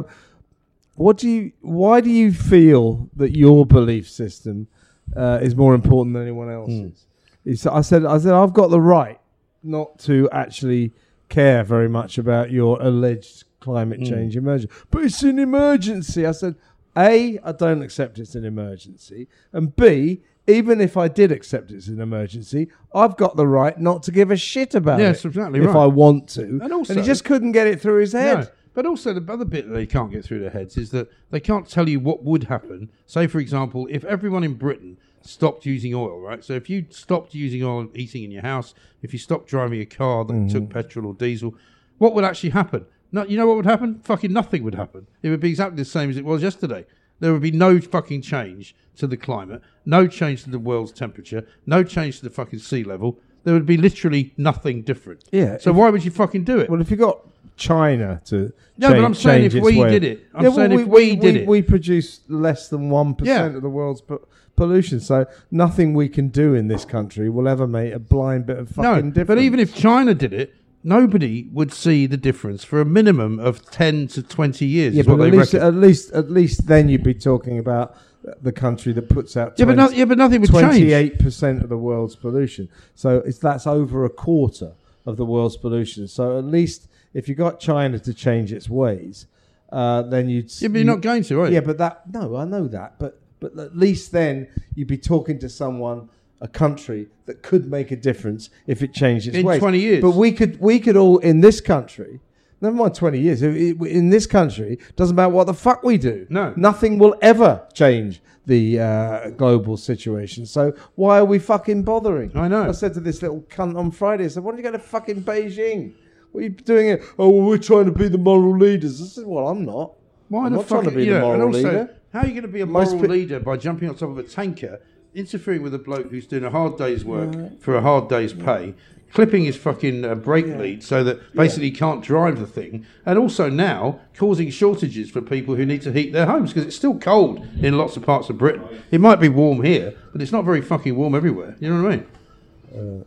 what 0.95 1.17
do 1.17 1.29
you? 1.29 1.51
Why 1.61 2.01
do 2.01 2.09
you 2.09 2.31
feel 2.33 3.09
that 3.15 3.35
your 3.35 3.65
belief 3.65 4.09
system 4.09 4.67
uh, 5.15 5.39
is 5.41 5.55
more 5.55 5.73
important 5.75 6.13
than 6.13 6.23
anyone 6.23 6.51
else's? 6.51 7.05
He 7.43 7.55
sa- 7.55 7.75
I 7.77 7.81
said, 7.81 8.03
I 8.05 8.17
said, 8.17 8.33
I've 8.33 8.53
got 8.53 8.69
the 8.71 8.81
right 8.81 9.19
not 9.63 9.99
to 9.99 10.27
actually 10.31 10.91
care 11.29 11.63
very 11.63 11.89
much 11.89 12.17
about 12.17 12.51
your 12.51 12.81
alleged 12.81 13.43
climate 13.59 13.99
mm. 13.99 14.09
change 14.09 14.35
emergency, 14.35 14.73
but 14.91 15.03
it's 15.03 15.23
an 15.23 15.39
emergency. 15.39 16.25
I 16.25 16.31
said, 16.31 16.55
a, 16.95 17.39
I 17.43 17.51
don't 17.51 17.81
accept 17.81 18.19
it's 18.19 18.35
an 18.35 18.45
emergency, 18.45 19.27
and 19.51 19.75
B. 19.75 20.21
Even 20.49 20.79
if 20.79 20.95
I 20.95 21.09
did 21.09 21.29
accept 21.29 21.71
it's 21.71 21.89
an 21.89 21.99
emergency, 21.99 22.69
I've 22.95 23.17
got 23.17 23.35
the 23.35 23.45
right 23.45 23.77
not 23.77 24.01
to 24.03 24.13
give 24.13 24.31
a 24.31 24.37
shit 24.37 24.75
about 24.75 25.01
Yes, 25.01 25.25
it 25.25 25.27
exactly 25.27 25.59
if 25.59 25.65
right. 25.65 25.75
I 25.75 25.87
want 25.87 26.29
to. 26.29 26.43
And 26.43 26.71
also- 26.71 26.93
and 26.93 27.01
he 27.01 27.05
just 27.05 27.25
couldn't 27.25 27.51
get 27.51 27.67
it 27.67 27.81
through 27.81 27.99
his 27.99 28.13
head. 28.13 28.37
No. 28.39 28.47
But 28.77 28.85
also, 28.85 29.11
the 29.11 29.33
other 29.33 29.43
bit 29.43 29.67
that 29.67 29.73
they 29.73 29.87
can't 29.87 30.11
get 30.11 30.23
through 30.23 30.39
their 30.39 30.51
heads 30.51 30.77
is 30.77 30.91
that 30.91 31.09
they 31.31 31.39
can't 31.39 31.67
tell 31.67 31.89
you 31.89 31.99
what 31.99 32.23
would 32.23 32.43
happen. 32.43 32.89
Say, 33.07 33.25
for 33.25 33.39
example, 33.39 33.87
if 33.89 34.05
everyone 34.05 34.43
in 34.43 34.53
Britain 34.53 34.99
stopped 35.27 35.65
using 35.65 35.93
oil, 35.93 36.19
right? 36.19 36.43
So 36.43 36.53
if 36.53 36.69
you 36.69 36.85
stopped 36.89 37.33
using 37.33 37.63
oil 37.63 37.81
and 37.81 37.95
heating 37.95 38.23
in 38.23 38.31
your 38.31 38.41
house, 38.43 38.73
if 39.01 39.13
you 39.13 39.19
stopped 39.19 39.47
driving 39.47 39.81
a 39.81 39.85
car 39.85 40.25
that 40.25 40.33
Mm-hmm. 40.33 40.47
took 40.47 40.69
petrol 40.69 41.07
or 41.07 41.13
diesel, 41.13 41.55
what 41.97 42.13
would 42.13 42.23
actually 42.23 42.51
happen? 42.51 42.85
No, 43.11 43.23
you 43.23 43.37
know 43.37 43.47
what 43.47 43.55
would 43.57 43.65
happen? 43.65 43.99
Fucking 44.03 44.33
nothing 44.33 44.63
would 44.63 44.75
happen. 44.75 45.07
It 45.21 45.29
would 45.29 45.39
be 45.39 45.49
exactly 45.49 45.77
the 45.77 45.85
same 45.85 46.09
as 46.09 46.17
it 46.17 46.25
was 46.25 46.41
yesterday. 46.43 46.85
There 47.19 47.33
would 47.33 47.41
be 47.41 47.51
no 47.51 47.79
fucking 47.79 48.21
change 48.21 48.75
to 48.97 49.07
the 49.07 49.17
climate, 49.17 49.61
no 49.85 50.07
change 50.07 50.43
to 50.43 50.49
the 50.51 50.59
world's 50.59 50.91
temperature, 50.91 51.47
no 51.65 51.83
change 51.83 52.17
to 52.19 52.23
the 52.25 52.29
fucking 52.29 52.59
sea 52.59 52.83
level. 52.83 53.19
There 53.47 53.53
would 53.53 53.65
be 53.65 53.77
literally 53.77 54.33
nothing 54.35 54.81
different. 54.81 55.23
Yeah, 55.31 55.57
So 55.57 55.71
why 55.71 55.89
would 55.89 56.03
you 56.03 56.11
fucking 56.11 56.43
do 56.43 56.59
it? 56.59 56.69
Well, 56.69 56.81
if 56.81 56.91
you 56.91 56.97
got 56.97 57.19
China 57.55 58.19
to 58.25 58.51
No, 58.77 58.89
but 58.89 59.05
I'm 59.05 59.13
saying 59.13 59.45
if 59.45 59.53
we 59.53 59.79
way- 59.79 59.89
did 59.89 60.03
it. 60.03 60.25
I'm 60.35 60.43
Yeah, 60.43 60.49
well, 60.49 60.57
saying 60.57 60.71
if 60.81 60.87
we 60.87 61.15
did 61.15 61.35
it. 61.37 61.47
we 61.47 61.61
produce 61.61 62.19
less 62.27 62.67
than 62.67 62.89
one 62.89 63.15
percent 63.15 63.51
Yeah. 63.53 63.55
of 63.55 63.61
the 63.63 63.69
world's 63.69 64.01
po- 64.01 64.27
pollution. 64.57 64.99
So 64.99 65.27
nothing 65.49 65.93
we 65.93 66.09
can 66.09 66.27
do 66.27 66.55
in 66.55 66.67
this 66.67 66.83
country 66.83 67.29
will 67.29 67.47
ever 67.47 67.65
make 67.67 67.93
a 67.93 67.99
blind 67.99 68.47
bit 68.47 68.57
of 68.59 68.75
No, 68.75 68.83
fucking 68.83 69.11
difference. 69.11 69.27
but 69.29 69.37
even 69.39 69.61
if 69.61 69.73
China 69.73 70.13
did 70.13 70.33
it, 70.33 70.53
nobody 70.83 71.47
would 71.53 71.71
see 71.71 72.05
the 72.05 72.17
difference 72.17 72.65
for 72.65 72.81
a 72.81 72.85
minimum 72.85 73.39
of 73.39 73.63
ten 73.71 74.07
to 74.07 74.21
twenty 74.21 74.65
years. 74.65 74.93
yeah, 74.93 75.03
but 75.07 75.21
at 75.21 75.31
least, 75.31 75.53
reckon. 75.53 75.67
at 75.69 75.73
least 75.75 76.11
at 76.11 76.29
least 76.29 76.67
then 76.67 76.89
you'd 76.89 77.01
be 77.01 77.13
talking 77.13 77.57
about 77.57 77.95
the 78.41 78.51
country 78.51 78.93
that 78.93 79.09
puts 79.09 79.37
out 79.37 79.53
yeah, 79.57 79.65
but 79.65 79.75
no, 79.75 79.89
yeah, 79.89 80.05
but 80.05 80.17
nothing 80.17 80.41
would 80.41 80.51
change. 80.51 80.63
twenty-eight 80.63 81.19
percent 81.19 81.63
of 81.63 81.69
the 81.69 81.77
world's 81.77 82.15
pollution. 82.15 82.69
So 82.95 83.17
it's 83.25 83.39
that's 83.39 83.65
over 83.67 84.05
a 84.05 84.09
quarter 84.09 84.73
of 85.05 85.17
the 85.17 85.25
world's 85.25 85.57
pollution. 85.57 86.07
So 86.07 86.37
at 86.37 86.45
least 86.45 86.87
if 87.13 87.27
you 87.29 87.35
got 87.35 87.59
China 87.59 87.99
to 87.99 88.13
change 88.13 88.51
its 88.51 88.69
ways, 88.69 89.27
uh, 89.71 90.01
then 90.03 90.29
you'd. 90.29 90.51
Yeah, 90.61 90.67
but 90.69 90.77
you're 90.77 90.85
not 90.85 91.01
going 91.01 91.23
to, 91.23 91.41
are 91.41 91.47
you? 91.47 91.55
Yeah, 91.55 91.61
but 91.61 91.77
that 91.77 92.11
no, 92.11 92.35
I 92.35 92.45
know 92.45 92.67
that, 92.67 92.99
but 92.99 93.19
but 93.39 93.57
at 93.57 93.77
least 93.77 94.11
then 94.11 94.47
you'd 94.75 94.87
be 94.87 94.97
talking 94.97 95.39
to 95.39 95.49
someone, 95.49 96.09
a 96.41 96.47
country 96.47 97.07
that 97.25 97.41
could 97.41 97.69
make 97.69 97.91
a 97.91 97.95
difference 97.95 98.49
if 98.65 98.81
it 98.81 98.93
changed 98.93 99.27
its 99.27 99.37
In 99.37 99.45
ways. 99.45 99.59
20 99.59 99.79
years. 99.79 100.01
But 100.01 100.11
we 100.11 100.31
could 100.31 100.59
we 100.59 100.79
could 100.79 100.97
all 100.97 101.17
in 101.19 101.41
this 101.41 101.61
country. 101.61 102.19
Never 102.61 102.75
mind 102.75 102.95
twenty 102.95 103.19
years. 103.19 103.43
i- 103.43 103.47
i- 103.47 103.87
In 103.87 104.09
this 104.09 104.25
country, 104.25 104.79
doesn't 104.95 105.15
matter 105.15 105.29
what 105.29 105.45
the 105.47 105.53
fuck 105.53 105.83
we 105.83 105.97
do. 105.97 106.25
No. 106.29 106.53
nothing 106.55 106.97
will 106.97 107.15
ever 107.21 107.61
change 107.73 108.21
the 108.47 108.79
uh, 108.79 109.29
global 109.31 109.77
situation. 109.77 110.45
So 110.45 110.73
why 110.95 111.19
are 111.19 111.25
we 111.25 111.37
fucking 111.37 111.83
bothering? 111.83 112.31
I 112.35 112.47
know. 112.47 112.63
I 112.63 112.71
said 112.71 112.93
to 112.95 112.99
this 112.99 113.21
little 113.21 113.41
cunt 113.49 113.77
on 113.77 113.91
Friday. 113.91 114.25
I 114.25 114.27
said, 114.29 114.43
"Why 114.43 114.51
don't 114.51 114.57
you 114.57 114.63
go 114.63 114.71
to 114.71 114.79
fucking 114.79 115.21
Beijing? 115.23 115.93
What 116.31 116.39
are 116.41 116.43
you 116.43 116.49
doing 116.49 116.85
here? 116.87 117.01
Oh, 117.19 117.29
well, 117.29 117.47
we're 117.47 117.57
trying 117.57 117.85
to 117.85 117.91
be 117.91 118.07
the 118.07 118.17
moral 118.17 118.57
leaders." 118.57 119.01
I 119.01 119.05
said, 119.05 119.25
"Well, 119.27 119.47
I'm 119.49 119.63
not. 119.65 119.93
Why 120.29 120.45
I'm 120.45 120.51
the 120.53 120.57
not 120.57 120.65
fuck? 120.67 120.81
trying 120.83 120.91
to 120.91 120.95
be 120.97 121.05
you 121.05 121.13
the 121.13 121.19
know, 121.19 121.25
moral 121.27 121.47
also, 121.47 121.57
leader." 121.63 121.89
how 122.13 122.19
are 122.21 122.25
you 122.25 122.31
going 122.33 122.41
to 122.43 122.47
be 122.47 122.61
a 122.61 122.65
moral 122.65 122.97
leader 122.99 123.39
by 123.39 123.57
jumping 123.57 123.89
on 123.89 123.95
top 123.95 124.09
of 124.09 124.17
a 124.17 124.23
tanker, 124.23 124.79
interfering 125.13 125.61
with 125.61 125.73
a 125.73 125.79
bloke 125.79 126.09
who's 126.09 126.25
doing 126.25 126.43
a 126.45 126.49
hard 126.49 126.77
day's 126.77 127.03
work 127.05 127.59
for 127.59 127.75
a 127.75 127.81
hard 127.81 128.07
day's 128.09 128.33
pay, 128.33 128.73
clipping 129.13 129.45
his 129.45 129.55
fucking 129.55 130.03
uh, 130.05 130.15
brake 130.15 130.45
lead 130.47 130.83
so 130.83 131.03
that 131.03 131.33
basically 131.33 131.65
he 131.69 131.71
can't 131.75 132.03
drive 132.03 132.39
the 132.39 132.45
thing, 132.47 132.85
and 133.05 133.17
also 133.17 133.49
now 133.49 133.99
causing 134.15 134.49
shortages 134.49 135.09
for 135.09 135.21
people 135.21 135.55
who 135.55 135.65
need 135.65 135.81
to 135.81 135.91
heat 135.91 136.13
their 136.13 136.25
homes 136.25 136.51
because 136.53 136.67
it's 136.67 136.75
still 136.75 136.97
cold 136.99 137.45
in 137.61 137.77
lots 137.77 137.95
of 137.97 138.03
parts 138.03 138.29
of 138.29 138.37
Britain. 138.37 138.63
It 138.91 139.01
might 139.01 139.17
be 139.19 139.29
warm 139.29 139.63
here, 139.63 139.95
but 140.11 140.21
it's 140.21 140.31
not 140.31 140.43
very 140.45 140.61
fucking 140.61 140.95
warm 140.95 141.15
everywhere. 141.15 141.55
You 141.59 141.69
know 141.73 141.83
what 141.83 141.91
I 141.91 141.95
mean? 141.97 143.05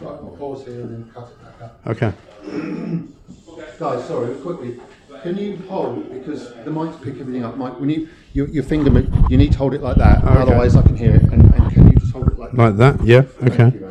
Right, 0.00 0.08
I'll 0.08 0.36
pause 0.38 0.64
here 0.66 0.80
and 0.80 1.04
then 1.04 1.10
cut 1.12 1.28
it 1.28 1.42
back 1.42 1.62
up. 1.62 1.80
Okay. 1.86 2.12
Guys, 3.78 4.06
sorry, 4.06 4.34
quickly. 4.36 4.78
Can 5.22 5.36
you 5.36 5.56
hold, 5.68 6.10
because 6.12 6.54
the 6.64 6.70
mics 6.70 7.00
pick 7.02 7.18
everything 7.20 7.44
up, 7.44 7.56
Mike, 7.58 7.78
when 7.78 7.90
you, 7.90 8.08
your, 8.32 8.48
your 8.48 8.62
finger, 8.64 8.90
you 9.28 9.36
need 9.36 9.52
to 9.52 9.58
hold 9.58 9.74
it 9.74 9.82
like 9.82 9.96
that, 9.96 10.24
Okay. 10.24 10.28
otherwise 10.40 10.76
I 10.76 10.82
can 10.82 10.96
hear 10.96 11.14
it. 11.16 11.22
And, 11.24 11.52
and 11.54 11.72
can 11.72 11.88
you 11.88 11.98
just 11.98 12.12
hold 12.12 12.28
it 12.28 12.38
like 12.38 12.52
that? 12.52 12.58
Like 12.58 12.76
that? 12.76 13.04
Yeah. 13.06 13.22
Thank 13.22 13.52
Okay. 13.60 13.89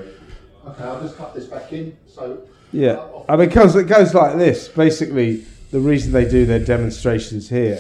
I'll 0.80 1.02
just 1.02 1.18
cut 1.18 1.34
this 1.34 1.46
back 1.46 1.72
in, 1.74 1.96
so. 2.08 2.42
Yeah, 2.72 2.92
uh, 2.92 3.26
I 3.28 3.36
mean, 3.36 3.50
because 3.50 3.76
it 3.76 3.86
goes 3.86 4.14
like 4.14 4.38
this. 4.38 4.68
Basically, 4.68 5.46
the 5.72 5.80
reason 5.80 6.12
they 6.12 6.28
do 6.28 6.46
their 6.46 6.64
demonstrations 6.64 7.50
here, 7.50 7.80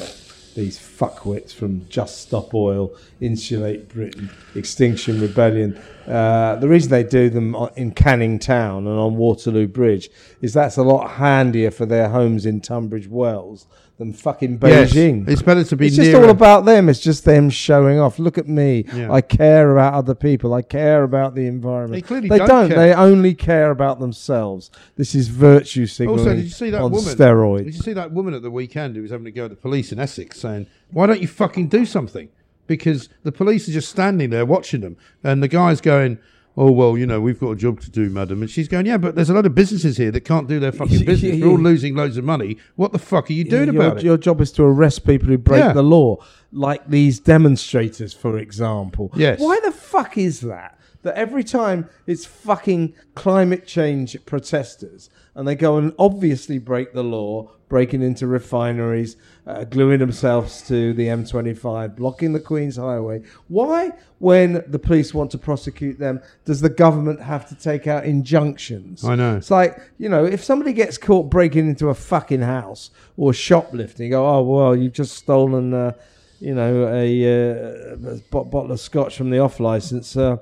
these 0.55 0.79
fuckwits 0.99 1.53
from 1.53 1.88
Just 1.89 2.21
Stop 2.21 2.53
Oil, 2.53 2.91
Insulate 3.21 3.88
Britain, 3.89 4.29
Extinction 4.55 5.21
Rebellion, 5.21 5.79
uh, 6.07 6.55
the 6.55 6.67
reason 6.67 6.89
they 6.91 7.03
do 7.03 7.29
them 7.29 7.55
in 7.75 7.91
Canning 7.91 8.39
Town 8.39 8.85
and 8.88 8.97
on 8.99 9.15
Waterloo 9.15 9.67
Bridge 9.67 10.09
is 10.41 10.53
that's 10.53 10.77
a 10.77 10.83
lot 10.83 11.12
handier 11.12 11.71
for 11.71 11.85
their 11.85 12.09
homes 12.09 12.45
in 12.45 12.62
Tunbridge 12.62 13.07
Wells 13.07 13.67
than 13.99 14.13
fucking 14.13 14.57
Yes, 14.63 14.93
Beijing. 14.93 15.27
it's 15.27 15.41
better 15.41 15.63
to 15.65 15.75
be 15.75 15.88
It's 15.88 15.97
just 15.97 16.09
nearer. 16.12 16.23
all 16.23 16.29
about 16.29 16.63
them. 16.63 16.88
It's 16.88 17.01
just 17.01 17.25
them 17.25 17.49
showing 17.49 17.99
off. 17.99 18.17
Look 18.17 18.38
at 18.38 18.47
me. 18.47 18.85
Yeah. 18.93 19.12
I 19.12 19.19
care 19.19 19.73
about 19.73 19.93
other 19.93 20.15
people. 20.15 20.53
I 20.53 20.62
care 20.62 21.03
about 21.03 21.35
the 21.35 21.47
environment. 21.47 22.01
They 22.01 22.07
clearly 22.07 22.29
they 22.29 22.38
don't 22.38 22.47
don't. 22.47 22.69
They 22.69 22.93
only 22.93 23.35
care 23.35 23.71
about 23.71 23.99
themselves. 23.99 24.71
This 24.95 25.13
is 25.15 25.27
virtue 25.27 25.85
signaling 25.85 26.19
Also, 26.21 26.33
did 26.33 26.45
you 26.45 26.49
see 26.49 26.69
that 26.69 26.81
on 26.81 26.91
woman? 26.91 27.13
steroids. 27.13 27.65
Did 27.65 27.75
you 27.75 27.81
see 27.81 27.93
that 27.93 28.13
woman 28.13 28.33
at 28.33 28.41
the 28.41 28.49
weekend 28.51 28.95
who 28.95 29.01
was 29.01 29.12
having 29.12 29.25
to 29.25 29.31
go 29.31 29.49
to 29.49 29.53
the 29.53 29.59
police 29.59 29.91
in 29.91 29.99
Essex 29.99 30.39
saying, 30.39 30.67
"Why 30.91 31.06
don't 31.08 31.21
you 31.21 31.28
fucking 31.28 31.67
do 31.67 31.86
something?" 31.86 32.30
Because 32.67 33.10
the 33.23 33.32
police 33.32 33.67
are 33.67 33.71
just 33.71 33.89
standing 33.89 34.30
there 34.30 34.45
watching 34.45 34.82
them, 34.82 34.95
and 35.23 35.41
the 35.41 35.47
guy's 35.47 35.82
going, 35.82 36.19
"Oh 36.56 36.71
well, 36.71 36.97
you 36.97 37.06
know, 37.08 37.19
we've 37.19 37.39
got 37.39 37.52
a 37.52 37.56
job 37.56 37.80
to 37.82 37.89
do, 37.89 38.10
madam." 38.10 38.41
And 38.41 38.49
she's 38.49 38.67
going, 38.67 38.86
"Yeah, 38.86 38.97
but 38.97 39.15
there's 39.15 39.30
a 39.30 39.34
lot 39.34 39.45
of 39.47 39.56
businesses 39.56 39.97
here 39.97 40.12
that 40.12 40.21
can't 40.21 40.47
do 40.47 40.60
their 40.60 40.71
fucking 40.71 41.06
business. 41.06 41.41
We're 41.41 41.47
all 41.49 41.58
losing 41.58 41.95
loads 41.95 42.17
of 42.17 42.23
money. 42.25 42.58
What 42.75 42.91
the 42.91 42.99
fuck 42.99 43.30
are 43.30 43.34
you 43.34 43.43
doing 43.43 43.73
your, 43.73 43.82
about 43.82 43.97
it?" 43.97 44.04
Your 44.04 44.17
job 44.17 44.39
is 44.41 44.52
to 44.54 44.63
arrest 44.63 45.06
people 45.06 45.28
who 45.30 45.38
break 45.38 45.60
Yeah. 45.63 45.73
the 45.73 45.82
law, 45.84 46.17
like 46.52 46.88
these 46.88 47.19
demonstrators, 47.19 48.13
for 48.13 48.38
example. 48.38 49.12
Yes. 49.15 49.39
Why 49.39 49.60
the 49.63 49.71
fuck 49.71 50.17
is 50.17 50.41
that? 50.41 50.78
That 51.02 51.15
every 51.15 51.45
time 51.45 51.88
it's 52.06 52.25
fucking 52.25 52.93
climate 53.15 53.65
change 53.65 54.17
protesters 54.25 55.10
and 55.34 55.47
they 55.47 55.56
go 55.56 55.78
and 55.78 55.93
obviously 55.97 56.60
break 56.60 56.93
the 56.93 57.04
law, 57.06 57.52
breaking 57.69 58.01
into 58.01 58.27
refineries, 58.27 59.15
uh, 59.47 59.63
gluing 59.63 59.99
themselves 59.99 60.63
to 60.67 60.91
the 60.93 61.08
M25, 61.08 61.95
blocking 61.95 62.34
the 62.34 62.39
Queen's 62.39 62.75
Highway. 62.75 63.21
Why, 63.47 63.91
when 64.17 64.63
the 64.67 64.79
police 64.79 65.13
want 65.13 65.32
to 65.32 65.38
prosecute 65.38 65.99
them, 65.99 66.21
does 66.45 66.62
the 66.62 66.69
government 66.69 67.21
have 67.21 67.47
to 67.49 67.55
take 67.55 67.88
out 67.88 68.05
injunctions? 68.05 69.05
I 69.05 69.15
know. 69.15 69.38
It's 69.38 69.51
like, 69.51 69.79
you 69.99 70.10
know, 70.10 70.25
if 70.25 70.43
somebody 70.43 70.73
gets 70.73 70.97
caught 70.97 71.29
breaking 71.29 71.69
into 71.69 71.89
a 71.89 71.95
fucking 71.95 72.41
house 72.41 72.89
or 73.15 73.34
shoplifting, 73.34 74.08
you 74.08 74.12
go, 74.12 74.27
oh, 74.27 74.41
well, 74.41 74.75
you've 74.75 74.93
just 74.93 75.15
stolen, 75.15 75.73
uh, 75.73 75.91
you 76.39 76.55
know, 76.55 76.88
a, 76.88 77.93
uh, 77.93 78.10
a 78.34 78.43
bottle 78.45 78.71
of 78.71 78.79
scotch 78.79 79.15
from 79.15 79.29
the 79.29 79.38
off 79.38 79.60
license. 79.60 80.17
Uh, 80.17 80.38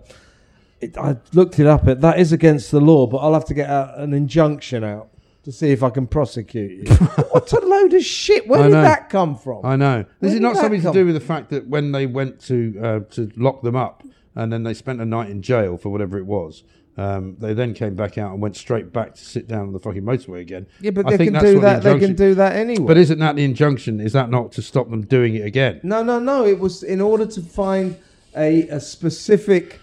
it, 0.80 0.98
I 0.98 1.18
looked 1.34 1.60
it 1.60 1.68
up. 1.68 1.88
It, 1.88 2.00
that 2.02 2.20
is 2.20 2.32
against 2.32 2.72
the 2.72 2.80
law, 2.80 3.06
but 3.06 3.18
I'll 3.18 3.34
have 3.34 3.46
to 3.46 3.54
get 3.54 3.70
an 3.70 4.14
injunction 4.14 4.86
out 4.86 5.10
to 5.48 5.52
see 5.54 5.72
if 5.72 5.82
I 5.82 5.90
can 5.90 6.08
prosecute 6.08 6.90
you. 6.90 6.94
what 7.32 7.54
a 7.54 7.60
load 7.66 7.94
of 7.94 8.04
shit. 8.04 8.50
Where 8.50 8.60
I 8.60 8.64
did 8.64 8.72
know. 8.74 8.82
that 8.82 9.10
come 9.10 9.34
from? 9.38 9.66
I 9.66 9.78
know. 9.78 10.04
Where 10.20 10.30
Is 10.30 10.34
it 10.34 10.40
did 10.40 10.42
not 10.42 10.56
that 10.56 10.60
something 10.64 10.82
to 10.82 10.88
come- 10.88 10.94
do 10.94 11.06
with 11.06 11.16
the 11.16 11.22
fact 11.22 11.52
that 11.52 11.68
when 11.68 11.94
they 11.94 12.06
went 12.06 12.42
to 12.48 12.78
uh, 12.84 13.00
to 13.12 13.32
lock 13.38 13.62
them 13.62 13.78
up 13.78 14.04
and 14.36 14.52
then 14.52 14.64
they 14.64 14.74
spent 14.74 15.00
a 15.00 15.06
night 15.06 15.30
in 15.30 15.42
jail 15.42 15.78
for 15.78 15.88
whatever 15.88 16.18
it 16.18 16.26
was? 16.26 16.66
Um, 16.98 17.38
they 17.40 17.54
then 17.54 17.74
came 17.74 17.96
back 17.96 18.18
out 18.18 18.34
and 18.34 18.42
went 18.42 18.58
straight 18.58 18.92
back 18.92 19.16
to 19.16 19.24
sit 19.24 19.48
down 19.48 19.68
on 19.68 19.72
the 19.72 19.80
fucking 19.80 20.02
motorway 20.04 20.42
again. 20.42 20.68
yeah, 20.82 20.92
but 20.92 21.06
I 21.06 21.12
they 21.12 21.18
think 21.18 21.28
can 21.28 21.34
that's 21.36 21.46
do 21.46 21.54
what 21.56 21.62
the 21.62 21.68
that. 21.68 21.84
They 21.84 21.90
can 21.92 21.94
injunction- 22.10 22.16
do 22.28 22.36
that 22.36 22.56
anyway. 22.58 22.86
But 22.88 22.98
isn't 22.98 23.20
that 23.20 23.38
the 23.38 23.46
injunction? 23.46 24.02
Is 24.02 24.12
that 24.12 24.30
not 24.30 24.52
to 24.54 24.62
stop 24.62 24.90
them 24.90 25.04
doing 25.06 25.36
it 25.36 25.46
again? 25.46 25.80
No, 25.82 26.04
no, 26.04 26.20
no. 26.20 26.44
It 26.46 26.60
was 26.60 26.84
in 26.84 27.00
order 27.00 27.26
to 27.26 27.42
find 27.42 27.96
a, 28.36 28.64
a 28.68 28.82
specific 28.82 29.80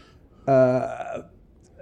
uh, 0.46 1.22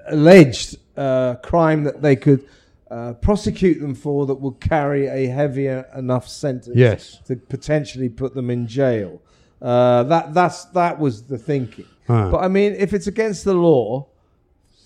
alleged 0.07 0.77
uh, 0.97 1.35
crime 1.43 1.83
that 1.83 2.01
they 2.01 2.15
could 2.15 2.47
uh, 2.93 3.13
prosecute 3.15 3.81
them 3.81 3.95
for 3.95 4.27
that 4.27 4.35
would 4.35 4.61
carry 4.61 5.07
a 5.07 5.27
heavier 5.27 5.87
enough 5.97 6.29
sentence 6.29 6.77
Yes. 6.77 7.21
to 7.27 7.37
potentially 7.37 8.09
put 8.09 8.35
them 8.35 8.51
in 8.51 8.67
jail. 8.67 9.21
Uh, 9.61 10.03
that 10.05 10.35
that's 10.35 10.65
that 10.67 10.99
was 10.99 11.23
the 11.25 11.39
thinking. 11.39 11.87
But 12.07 12.39
I 12.39 12.49
mean, 12.49 12.75
if 12.75 12.93
it's 12.93 13.07
against 13.07 13.45
the 13.45 13.55
law, 13.55 14.09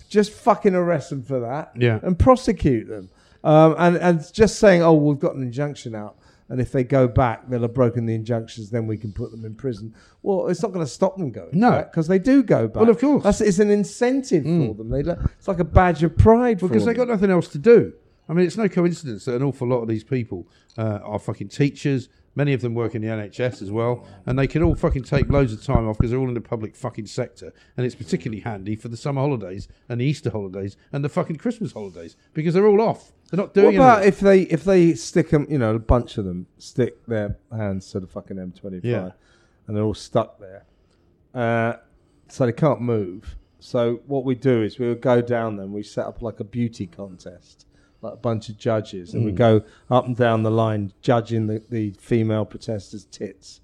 just 0.09 0.31
fucking 0.31 0.75
arrest 0.75 1.09
them 1.09 1.21
for 1.23 1.39
that 1.41 1.71
Yeah. 1.75 1.99
and 2.03 2.17
prosecute 2.17 2.87
them. 2.87 3.09
Um, 3.43 3.75
and, 3.77 3.97
and 3.97 4.33
just 4.33 4.57
saying, 4.59 4.81
oh, 4.81 4.93
we've 4.93 5.19
got 5.19 5.35
an 5.35 5.41
injunction 5.41 5.93
out, 5.95 6.15
and 6.49 6.61
if 6.61 6.71
they 6.71 6.83
go 6.83 7.07
back, 7.07 7.49
they'll 7.49 7.61
have 7.61 7.73
broken 7.73 8.05
the 8.05 8.15
injunctions, 8.15 8.69
then 8.69 8.87
we 8.87 8.97
can 8.97 9.11
put 9.11 9.31
them 9.31 9.43
in 9.45 9.55
prison. 9.55 9.93
Well, 10.21 10.47
it's 10.47 10.61
not 10.61 10.71
going 10.71 10.85
to 10.85 10.91
stop 10.91 11.17
them 11.17 11.31
going 11.31 11.49
No. 11.53 11.83
because 11.83 12.07
they 12.07 12.19
do 12.19 12.43
go 12.43 12.67
back. 12.67 12.81
Well, 12.81 12.89
of 12.89 12.99
course. 12.99 13.21
Mm. 13.21 13.23
That's, 13.23 13.41
it's 13.41 13.59
an 13.59 13.69
incentive 13.69 14.43
for 14.43 14.73
them. 14.75 14.89
They, 14.89 14.99
it's 14.99 15.47
like 15.47 15.59
a 15.59 15.65
badge 15.65 16.03
of 16.03 16.17
pride 16.17 16.59
for 16.59 16.67
Because 16.67 16.85
they 16.85 16.93
got 16.93 17.07
nothing 17.07 17.31
else 17.31 17.47
to 17.49 17.57
do. 17.57 17.93
I 18.29 18.33
mean, 18.33 18.45
it's 18.45 18.57
no 18.57 18.67
coincidence 18.67 19.25
that 19.25 19.35
an 19.35 19.43
awful 19.43 19.67
lot 19.67 19.81
of 19.81 19.87
these 19.87 20.03
people 20.03 20.47
uh, 20.77 20.99
are 21.03 21.19
fucking 21.19 21.49
teachers. 21.49 22.09
Many 22.37 22.53
of 22.53 22.61
them 22.61 22.75
work 22.75 22.93
in 22.93 23.01
the 23.01 23.07
NHS 23.07 23.63
as 23.63 23.71
well, 23.71 24.05
and 24.27 24.37
they 24.37 24.45
can 24.45 24.61
all 24.61 24.75
fucking 24.75 25.05
take 25.05 25.27
loads 25.27 25.53
of 25.53 25.63
time 25.63 25.89
off 25.89 25.97
because 25.97 26.11
they're 26.11 26.19
all 26.19 26.27
in 26.27 26.35
the 26.35 26.39
public 26.39 26.75
fucking 26.75 27.07
sector. 27.07 27.51
And 27.75 27.83
it's 27.83 27.95
particularly 27.95 28.41
handy 28.41 28.75
for 28.75 28.89
the 28.89 28.95
summer 28.95 29.21
holidays 29.21 29.67
and 29.89 29.99
the 29.99 30.05
Easter 30.05 30.29
holidays 30.29 30.77
and 30.91 31.03
the 31.03 31.09
fucking 31.09 31.37
Christmas 31.37 31.71
holidays 31.71 32.15
because 32.35 32.53
they're 32.53 32.67
all 32.67 32.79
off. 32.79 33.11
They're 33.31 33.39
not 33.39 33.55
doing. 33.55 33.65
What 33.65 33.75
about 33.75 34.01
anything. 34.03 34.13
if 34.13 34.19
they 34.19 34.41
if 34.41 34.63
they 34.65 34.93
stick 34.93 35.31
them, 35.31 35.47
you 35.49 35.57
know, 35.57 35.73
a 35.73 35.79
bunch 35.79 36.19
of 36.19 36.25
them 36.25 36.45
stick 36.59 37.03
their 37.07 37.37
hands 37.51 37.89
to 37.91 37.99
the 37.99 38.07
fucking 38.07 38.37
M25 38.37 38.83
and 39.65 39.75
they're 39.75 39.83
all 39.83 39.95
stuck 39.95 40.39
there, 40.39 40.65
uh, 41.33 41.77
so 42.27 42.45
they 42.45 42.51
can't 42.53 42.81
move. 42.81 43.35
So 43.59 44.01
what 44.05 44.23
we 44.25 44.35
do 44.35 44.61
is 44.61 44.77
we 44.77 44.87
would 44.87 45.01
go 45.01 45.21
down 45.21 45.55
there 45.55 45.65
and 45.65 45.73
we 45.73 45.81
set 45.81 46.05
up 46.05 46.21
like 46.21 46.39
a 46.39 46.43
beauty 46.43 46.85
contest, 46.85 47.65
a 48.13 48.17
bunch 48.17 48.49
of 48.49 48.57
judges, 48.57 49.13
and 49.13 49.23
we 49.25 49.31
Hmm. 49.31 49.37
go 49.37 49.61
up 49.89 50.05
and 50.05 50.15
down 50.15 50.43
the 50.43 50.51
line 50.51 50.91
judging 51.01 51.47
the, 51.47 51.61
the 51.69 51.91
female 51.99 52.45
protesters' 52.45 53.05
tits. 53.05 53.61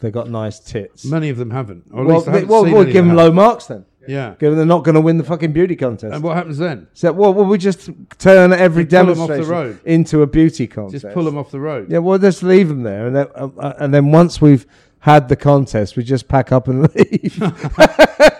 They 0.00 0.10
got 0.10 0.28
nice 0.28 0.58
tits. 0.58 1.04
Many 1.06 1.30
of 1.30 1.38
them 1.38 1.50
haven't. 1.50 1.84
Well, 1.90 2.04
least 2.04 2.26
they, 2.26 2.32
haven't 2.32 2.48
well, 2.48 2.64
we'll 2.64 2.84
give 2.84 3.06
them 3.06 3.16
low 3.16 3.32
marks 3.32 3.66
then. 3.66 3.86
Yeah. 4.06 4.34
Given 4.38 4.56
they're 4.56 4.66
not 4.66 4.84
going 4.84 4.94
to 4.94 5.00
win 5.00 5.16
the 5.18 5.24
fucking 5.24 5.52
beauty 5.52 5.74
contest. 5.74 6.14
And 6.14 6.22
what 6.22 6.36
happens 6.36 6.58
then? 6.58 6.86
so, 6.92 7.12
well, 7.12 7.32
well, 7.34 7.46
we 7.46 7.58
just 7.58 7.90
turn 8.18 8.52
every 8.52 8.84
You 8.84 8.88
pull 8.88 8.98
'em 8.98 9.08
off 9.08 9.16
the 9.16 9.26
demonstration 9.34 9.50
road. 9.50 9.78
into 9.84 10.22
a 10.22 10.26
beauty 10.28 10.66
contest. 10.68 11.02
Just 11.02 11.14
pull 11.14 11.24
them 11.24 11.36
off 11.38 11.50
the 11.50 11.58
road. 11.60 11.90
Yeah, 11.90 11.98
we'll 11.98 12.18
just 12.18 12.42
leave 12.44 12.68
them 12.68 12.82
there, 12.84 13.06
and 13.08 13.16
then, 13.16 13.26
uh, 13.34 13.48
uh, 13.58 13.72
and 13.78 13.92
then 13.92 14.12
once 14.12 14.40
we've 14.40 14.64
had 15.00 15.28
the 15.28 15.34
contest, 15.34 15.96
we 15.96 16.04
just 16.04 16.28
pack 16.28 16.52
up 16.52 16.68
and 16.68 16.82
leave, 16.94 17.42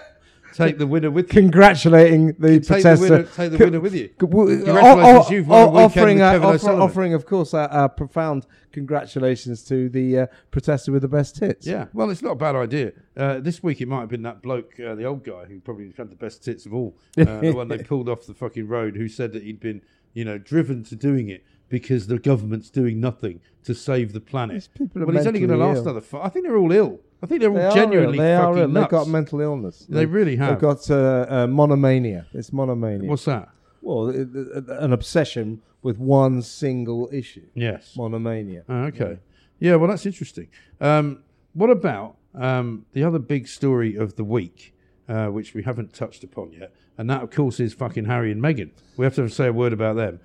Take 0.57 0.77
the 0.77 0.87
winner 0.87 1.11
with 1.11 1.27
you. 1.33 1.41
congratulating 1.41 2.27
the 2.39 2.59
Take 2.59 2.61
the 2.61 2.67
protester. 2.67 3.01
winner, 3.09 3.23
take 3.23 3.51
the 3.51 3.57
winner 3.57 3.79
with 3.79 3.93
you. 3.93 4.09
Congratulations, 4.17 5.29
you've 5.29 5.47
won 5.47 5.69
o- 5.69 5.77
offering, 5.77 6.21
uh, 6.21 6.39
offer- 6.41 6.69
offering, 6.71 7.13
of 7.13 7.25
course, 7.25 7.53
a, 7.53 7.67
a 7.71 7.89
profound 7.89 8.45
congratulations 8.71 9.63
to 9.65 9.89
the 9.89 10.19
uh, 10.19 10.27
protester 10.51 10.91
with 10.91 11.01
the 11.01 11.07
best 11.07 11.35
tits. 11.35 11.65
Yeah, 11.67 11.85
well, 11.93 12.09
it's 12.09 12.21
not 12.21 12.31
a 12.31 12.35
bad 12.35 12.55
idea. 12.55 12.93
Uh, 13.15 13.39
this 13.39 13.61
week 13.63 13.81
it 13.81 13.87
might 13.87 14.01
have 14.01 14.09
been 14.09 14.21
that 14.23 14.41
bloke, 14.41 14.79
uh, 14.79 14.95
the 14.95 15.05
old 15.05 15.23
guy, 15.23 15.45
who 15.45 15.59
probably 15.59 15.91
had 15.97 16.09
the 16.09 16.15
best 16.15 16.43
tits 16.43 16.65
of 16.65 16.73
all, 16.73 16.97
uh, 17.17 17.39
the 17.39 17.51
one 17.55 17.67
they 17.67 17.79
pulled 17.79 18.09
off 18.09 18.25
the 18.25 18.33
fucking 18.33 18.67
road, 18.67 18.95
who 18.95 19.07
said 19.07 19.33
that 19.33 19.43
he'd 19.43 19.59
been, 19.59 19.81
you 20.13 20.25
know, 20.25 20.37
driven 20.37 20.83
to 20.85 20.95
doing 20.95 21.29
it 21.29 21.43
because 21.69 22.07
the 22.07 22.17
government's 22.19 22.69
doing 22.69 22.99
nothing 22.99 23.41
to 23.63 23.73
save 23.75 24.13
the 24.13 24.21
planet. 24.21 24.53
These 24.55 24.67
people 24.69 25.03
are 25.03 25.05
well, 25.05 25.15
he's 25.17 25.27
only 25.27 25.39
going 25.41 25.49
to 25.51 25.57
last 25.57 25.77
ill. 25.77 25.83
another. 25.83 26.01
Fu- 26.01 26.17
I 26.21 26.29
think 26.29 26.45
they're 26.45 26.57
all 26.57 26.71
ill. 26.71 27.01
I 27.21 27.25
think 27.25 27.41
they're 27.41 27.51
They 27.51 27.65
are 27.65 27.71
genuinely. 27.71 28.17
They 28.17 28.35
are 28.35 28.47
fucking 28.53 28.61
ill. 28.61 28.67
nuts. 28.69 28.83
They've 28.91 28.99
got 28.99 29.07
mental 29.07 29.41
illness. 29.41 29.85
They 29.89 30.05
really 30.05 30.35
have. 30.35 30.49
They've 30.49 30.59
got 30.61 30.89
uh, 30.91 31.25
uh, 31.29 31.47
monomania. 31.47 32.27
It's 32.33 32.53
monomania. 32.53 33.09
What's 33.09 33.25
that? 33.25 33.49
well, 33.81 34.09
it- 34.09 34.27
it- 34.35 34.65
an 34.69 34.91
obsession 34.93 35.61
with 35.81 35.97
one 35.97 36.41
single 36.41 37.09
issue. 37.11 37.45
Yes. 37.53 37.93
Monomania. 37.97 38.63
Oh, 38.67 38.83
okay. 38.85 39.19
Yeah, 39.59 39.75
well, 39.77 39.89
that's 39.89 40.05
interesting. 40.05 40.47
Um, 40.81 41.19
what 41.53 41.69
about 41.69 42.17
um, 42.35 42.85
the 42.93 43.03
other 43.03 43.19
big 43.19 43.47
story 43.47 43.95
of 43.95 44.15
the 44.15 44.23
week, 44.23 44.75
uh, 45.07 45.27
which 45.27 45.53
we 45.53 45.63
haven't 45.63 45.93
touched 45.93 46.23
upon 46.23 46.51
yet? 46.51 46.71
And 46.97 47.09
that, 47.09 47.21
of 47.23 47.31
course, 47.31 47.59
is 47.59 47.73
fucking 47.73 48.05
Harry 48.05 48.31
and 48.31 48.41
Meghan. 48.41 48.71
We 48.97 49.05
have 49.05 49.15
to 49.15 49.29
say 49.29 49.47
a 49.47 49.53
word 49.53 49.71
about 49.73 49.95
them. 49.95 50.19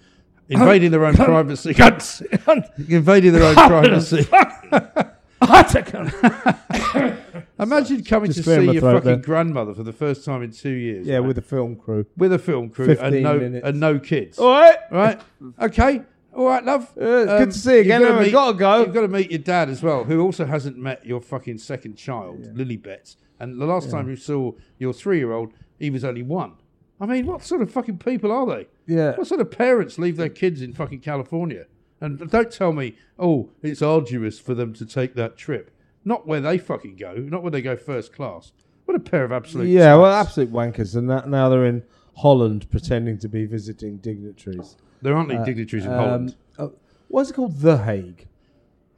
Invading 0.48 0.90
their 0.90 1.04
own 1.06 1.14
privacy. 1.14 1.70
Invading 2.88 3.32
their 3.32 3.44
own 3.44 3.54
privacy. 3.54 4.26
Imagine 7.58 8.02
coming 8.04 8.28
Just 8.30 8.38
to 8.38 8.44
clear 8.44 8.60
see 8.60 8.66
my 8.66 8.72
your 8.72 8.80
throat 8.80 8.92
fucking 8.94 9.06
there. 9.06 9.16
grandmother 9.16 9.74
for 9.74 9.82
the 9.82 9.92
first 9.92 10.24
time 10.24 10.42
in 10.42 10.50
two 10.50 10.70
years. 10.70 11.06
Yeah, 11.06 11.16
right? 11.18 11.26
with 11.26 11.38
a 11.38 11.42
film 11.42 11.76
crew. 11.76 12.06
with 12.16 12.32
a 12.32 12.38
film 12.38 12.70
crew 12.70 12.86
15 12.86 13.06
and 13.14 13.22
no 13.22 13.38
minutes. 13.38 13.66
and 13.66 13.80
no 13.80 13.98
kids. 13.98 14.38
All 14.38 14.48
right. 14.50 14.76
Right? 14.90 15.20
Okay. 15.60 16.02
All 16.34 16.46
right, 16.46 16.64
love. 16.64 16.84
Uh, 16.96 17.38
good 17.38 17.50
to 17.50 17.58
see 17.58 17.70
you 17.72 17.76
you've 17.78 17.86
again. 17.86 18.00
gotta 18.02 18.14
I've 18.14 18.22
meet- 18.22 18.32
gotta 18.32 18.56
go. 18.58 18.80
You've 18.80 18.94
got 18.94 19.02
to 19.02 19.08
meet 19.08 19.30
your 19.30 19.38
dad 19.40 19.68
as 19.68 19.82
well, 19.82 20.04
who 20.04 20.20
also 20.22 20.46
hasn't 20.46 20.78
met 20.78 21.04
your 21.04 21.20
fucking 21.20 21.58
second 21.58 21.96
child, 21.96 22.42
Lilibet. 22.56 23.16
And 23.38 23.60
the 23.60 23.66
last 23.66 23.90
time 23.90 24.08
you 24.08 24.16
saw 24.16 24.52
your 24.78 24.94
three-year-old, 24.94 25.52
he 25.78 25.90
was 25.90 26.04
only 26.04 26.22
one. 26.22 26.54
I 27.00 27.06
mean, 27.06 27.26
what 27.26 27.42
sort 27.42 27.60
of 27.60 27.70
fucking 27.70 27.98
people 27.98 28.32
are 28.32 28.46
they? 28.46 28.66
Yeah. 28.86 29.14
What 29.16 29.26
sort 29.26 29.40
of 29.42 29.50
parents 29.50 29.98
leave 29.98 30.16
their 30.16 30.28
kids 30.30 30.62
in 30.62 30.72
fucking 30.72 31.00
California? 31.00 31.66
And 32.02 32.28
don't 32.30 32.50
tell 32.50 32.72
me, 32.72 32.96
oh, 33.18 33.50
it's 33.62 33.80
arduous 33.80 34.38
for 34.40 34.54
them 34.54 34.72
to 34.74 34.84
take 34.84 35.14
that 35.14 35.36
trip. 35.36 35.70
Not 36.04 36.26
where 36.26 36.40
they 36.40 36.58
fucking 36.58 36.96
go. 36.96 37.14
Not 37.14 37.42
where 37.42 37.52
they 37.52 37.62
go 37.62 37.76
first 37.76 38.12
class. 38.12 38.50
What 38.86 38.96
a 38.96 39.00
pair 39.00 39.22
of 39.24 39.30
absolute. 39.30 39.68
Yeah, 39.68 39.94
well, 39.94 40.12
twats. 40.12 40.20
absolute 40.26 40.52
wankers. 40.52 40.96
And 40.96 41.08
that, 41.08 41.28
now 41.28 41.48
they're 41.48 41.64
in 41.64 41.84
Holland 42.16 42.68
pretending 42.70 43.18
to 43.18 43.28
be 43.28 43.46
visiting 43.46 43.98
dignitaries. 43.98 44.76
There 45.00 45.14
aren't 45.14 45.30
any 45.30 45.44
dignitaries 45.44 45.84
in 45.84 45.92
Um, 45.92 45.98
Holland. 45.98 46.36
uh, 46.58 46.68
what's 47.06 47.30
it 47.30 47.34
called? 47.34 47.60
The 47.60 47.78
Hague. 47.78 48.26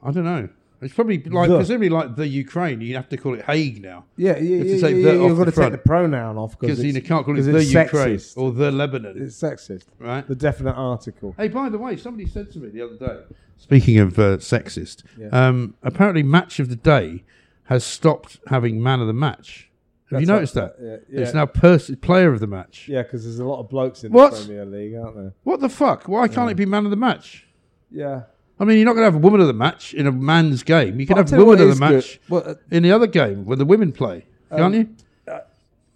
I 0.01 0.11
don't 0.11 0.23
know. 0.25 0.49
It's 0.85 0.93
probably 0.93 1.21
like 1.23 1.49
The. 1.49 1.57
presumably 1.57 1.89
like 1.89 2.15
the 2.15 2.27
Ukraine. 2.27 2.79
You 2.81 2.95
have 2.95 3.09
to 3.09 3.17
call 3.17 3.33
it 3.33 3.43
Hague 3.43 3.81
now 3.81 4.05
Yeah, 4.15 4.37
yeah, 4.37 4.63
to 4.63 4.67
yeah, 4.69 4.81
take 4.81 4.95
yeah, 4.95 5.11
yeah, 5.11 5.19
off 5.19 5.27
You've 5.29 5.37
the 5.37 5.43
got 5.43 5.45
to 5.45 5.51
front. 5.51 5.73
take 5.73 5.83
the 5.83 5.87
pronoun 5.89 6.37
off 6.37 6.59
because 6.59 6.83
you 6.83 7.01
can't 7.01 7.25
call 7.25 7.37
it 7.37 7.41
the 7.41 7.63
Ukraine 7.63 7.87
sexist. 8.17 8.37
or 8.37 8.51
the 8.51 8.71
Lebanon, 8.71 9.15
It's 9.21 9.41
sexist. 9.41 9.85
right? 9.99 10.25
The 10.27 10.35
definite 10.35 10.73
article. 10.75 11.33
Hey, 11.37 11.49
by 11.49 11.69
the 11.69 11.77
way, 11.77 11.97
somebody 11.97 12.27
said 12.27 12.51
to 12.51 12.59
me 12.59 12.69
the 12.69 12.81
other 12.81 12.95
day. 12.97 13.23
Speaking 13.57 13.99
of 13.99 14.17
uh, 14.19 14.37
sexist, 14.37 15.03
Yeah. 15.17 15.27
um, 15.31 15.75
apparently 15.83 16.23
Match 16.23 16.59
of 16.59 16.69
the 16.69 16.75
Day 16.75 17.23
has 17.65 17.83
stopped 17.83 18.39
having 18.47 18.81
Man 18.81 19.01
of 19.01 19.07
the 19.07 19.13
Match. 19.13 19.69
Have 20.11 20.21
you 20.21 20.27
That's 20.27 20.35
noticed 20.35 20.53
that? 20.53 20.75
Yeah, 20.79 20.97
yeah. 21.09 21.21
It's 21.21 21.33
now 21.33 21.47
pers- 21.47 21.89
Player 22.01 22.31
of 22.31 22.39
the 22.39 22.45
Match. 22.47 22.87
Yeah, 22.87 23.01
because 23.01 23.23
there's 23.23 23.39
a 23.39 23.45
lot 23.45 23.59
of 23.59 23.69
blokes 23.69 24.03
in 24.03 24.11
What? 24.11 24.33
the 24.33 24.45
Premier 24.45 24.65
League, 24.65 24.93
aren't 24.95 25.15
there? 25.15 25.33
What 25.43 25.61
the 25.61 25.69
fuck? 25.69 26.07
Why 26.07 26.27
can't 26.27 26.51
it 26.51 26.55
be 26.55 26.65
Man 26.67 26.85
of 26.85 26.91
the 26.91 26.95
Match? 26.97 27.47
Yeah. 27.89 28.23
I 28.59 28.63
mean, 28.63 28.77
you're 28.77 28.85
not 28.85 28.93
going 28.93 29.01
to 29.01 29.11
have 29.11 29.15
a 29.15 29.19
woman 29.25 29.41
of 29.41 29.47
the 29.47 29.53
match 29.53 29.93
in 29.93 30.07
a 30.07 30.11
man's 30.11 30.63
game. 30.63 30.99
You 30.99 31.05
can 31.05 31.15
But 31.15 31.19
I'll 31.19 31.23
have 31.23 31.29
tell 31.29 31.39
you 31.39 31.45
woman 31.45 31.59
what 31.59 31.63
of 31.65 31.69
is 31.71 31.79
the 31.79 31.85
good. 31.87 31.95
match 31.95 32.19
Well, 32.29 32.43
uh, 32.45 32.53
in 32.71 32.83
the 32.83 32.91
other 32.91 33.07
game 33.07 33.45
when 33.45 33.57
the 33.59 33.65
women 33.65 33.91
play, 33.91 34.25
can't 34.49 34.61
Um, 34.61 34.73
you? 34.73 34.89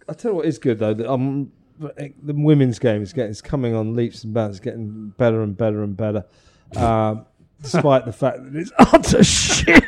I 0.08 0.12
tell 0.12 0.32
you 0.32 0.36
what 0.36 0.46
is 0.46 0.58
good 0.58 0.78
though. 0.78 0.92
that, 0.94 1.10
Um, 1.10 1.52
the 1.78 2.34
women's 2.34 2.78
game 2.78 3.00
is 3.00 3.12
getting 3.12 3.30
it's 3.30 3.40
coming 3.40 3.74
on 3.74 3.94
leaps 3.96 4.24
and 4.24 4.34
bounds, 4.34 4.60
getting 4.60 5.14
better 5.16 5.42
and 5.42 5.56
better 5.56 5.82
and 5.82 5.96
better. 5.96 6.24
Um, 6.76 7.24
despite 7.62 8.04
the 8.04 8.12
fact 8.12 8.38
that 8.44 8.54
it's 8.58 8.72
utter 8.78 9.24
shit. 9.24 9.84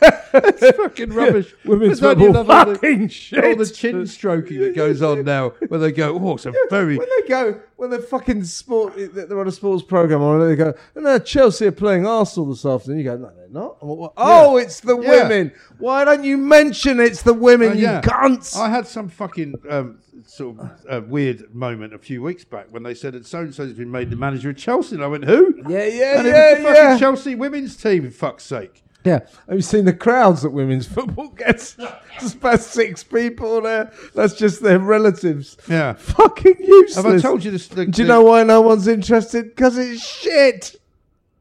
It's 0.00 0.76
fucking 0.76 1.10
rubbish. 1.12 1.54
Women's 1.64 2.00
There's 2.00 2.16
only 2.16 2.32
football 2.32 2.44
fucking 2.74 3.08
shit. 3.08 3.44
All 3.44 3.56
the 3.56 3.66
chin 3.66 4.06
stroking 4.06 4.60
that 4.60 4.74
goes 4.74 5.00
on 5.02 5.24
now, 5.24 5.50
where 5.68 5.80
they 5.80 5.90
go, 5.92 6.18
"Oh, 6.18 6.34
it's 6.34 6.46
a 6.46 6.52
very 6.70 6.98
when 6.98 7.08
they 7.22 7.28
go 7.28 7.60
when 7.76 7.90
they're 7.90 8.00
fucking 8.00 8.44
sport 8.44 8.92
they're 9.14 9.40
on 9.40 9.46
a 9.48 9.52
sports 9.52 9.82
program 9.84 10.20
or 10.20 10.44
they 10.46 10.56
go 10.56 10.74
no 10.96 11.18
Chelsea 11.20 11.66
are 11.66 11.72
playing 11.72 12.06
Arsenal 12.06 12.48
this 12.50 12.66
afternoon 12.66 12.98
you 12.98 13.04
go 13.04 13.16
no 13.16 13.30
they're 13.36 13.48
not 13.50 13.76
I'm 13.80 13.88
like, 13.88 13.98
"What? 13.98 14.12
oh 14.16 14.56
it's 14.56 14.80
the 14.80 14.98
Yeah. 15.00 15.22
women 15.28 15.52
why 15.78 16.04
don't 16.04 16.24
you 16.24 16.36
mention 16.38 16.98
it's 16.98 17.22
the 17.22 17.32
women 17.32 17.70
Uh, 17.70 17.74
you 17.74 17.82
yeah. 17.82 18.00
cunts 18.00 18.56
I 18.56 18.68
had 18.68 18.88
some 18.88 19.08
fucking 19.08 19.54
um, 19.70 20.00
sort 20.26 20.58
of 20.58 20.70
uh, 20.90 21.00
weird 21.06 21.54
moment 21.54 21.94
a 21.94 21.98
few 21.98 22.20
weeks 22.20 22.44
back 22.44 22.66
when 22.70 22.82
they 22.82 22.94
said 22.94 23.12
that 23.14 23.26
so 23.26 23.38
and 23.40 23.54
so's 23.54 23.72
been 23.74 23.92
made 23.92 24.10
the 24.10 24.16
manager 24.16 24.50
of 24.50 24.56
Chelsea, 24.56 24.96
and 24.96 25.04
I 25.04 25.06
went, 25.06 25.24
"Who?" 25.24 25.54
yeah 25.68 25.84
yeah 25.84 25.86
yeah. 25.86 26.18
and 26.18 26.26
it 26.26 26.32
was 26.32 26.56
the 26.58 26.62
fucking 26.64 26.74
yeah 26.74 26.98
Chelsea 26.98 27.34
women's 27.36 27.76
team. 27.76 28.04
For 28.06 28.10
fuck's 28.10 28.42
sake! 28.44 28.82
Yeah 29.04 29.20
have 29.48 29.54
you 29.56 29.60
seen 29.62 29.84
the 29.84 29.92
crowds 29.92 30.42
that 30.42 30.50
women's 30.50 30.86
football 30.96 31.28
gets 31.28 31.76
just 32.20 32.36
about 32.36 32.60
six 32.60 33.02
people 33.04 33.60
there 33.60 33.92
that's 34.14 34.34
just 34.34 34.62
their 34.62 34.78
relatives 34.78 35.56
Yeah. 35.68 35.92
fucking 35.94 36.56
useless 36.58 36.96
Have 36.96 37.06
I 37.06 37.18
told 37.18 37.44
you 37.44 37.50
this? 37.50 37.68
The, 37.68 37.86
do 37.86 38.02
you 38.02 38.08
know 38.08 38.22
why 38.22 38.42
no 38.42 38.60
one's 38.60 38.88
interested 38.88 39.44
because 39.54 39.78
it's 39.78 40.04
shit 40.04 40.74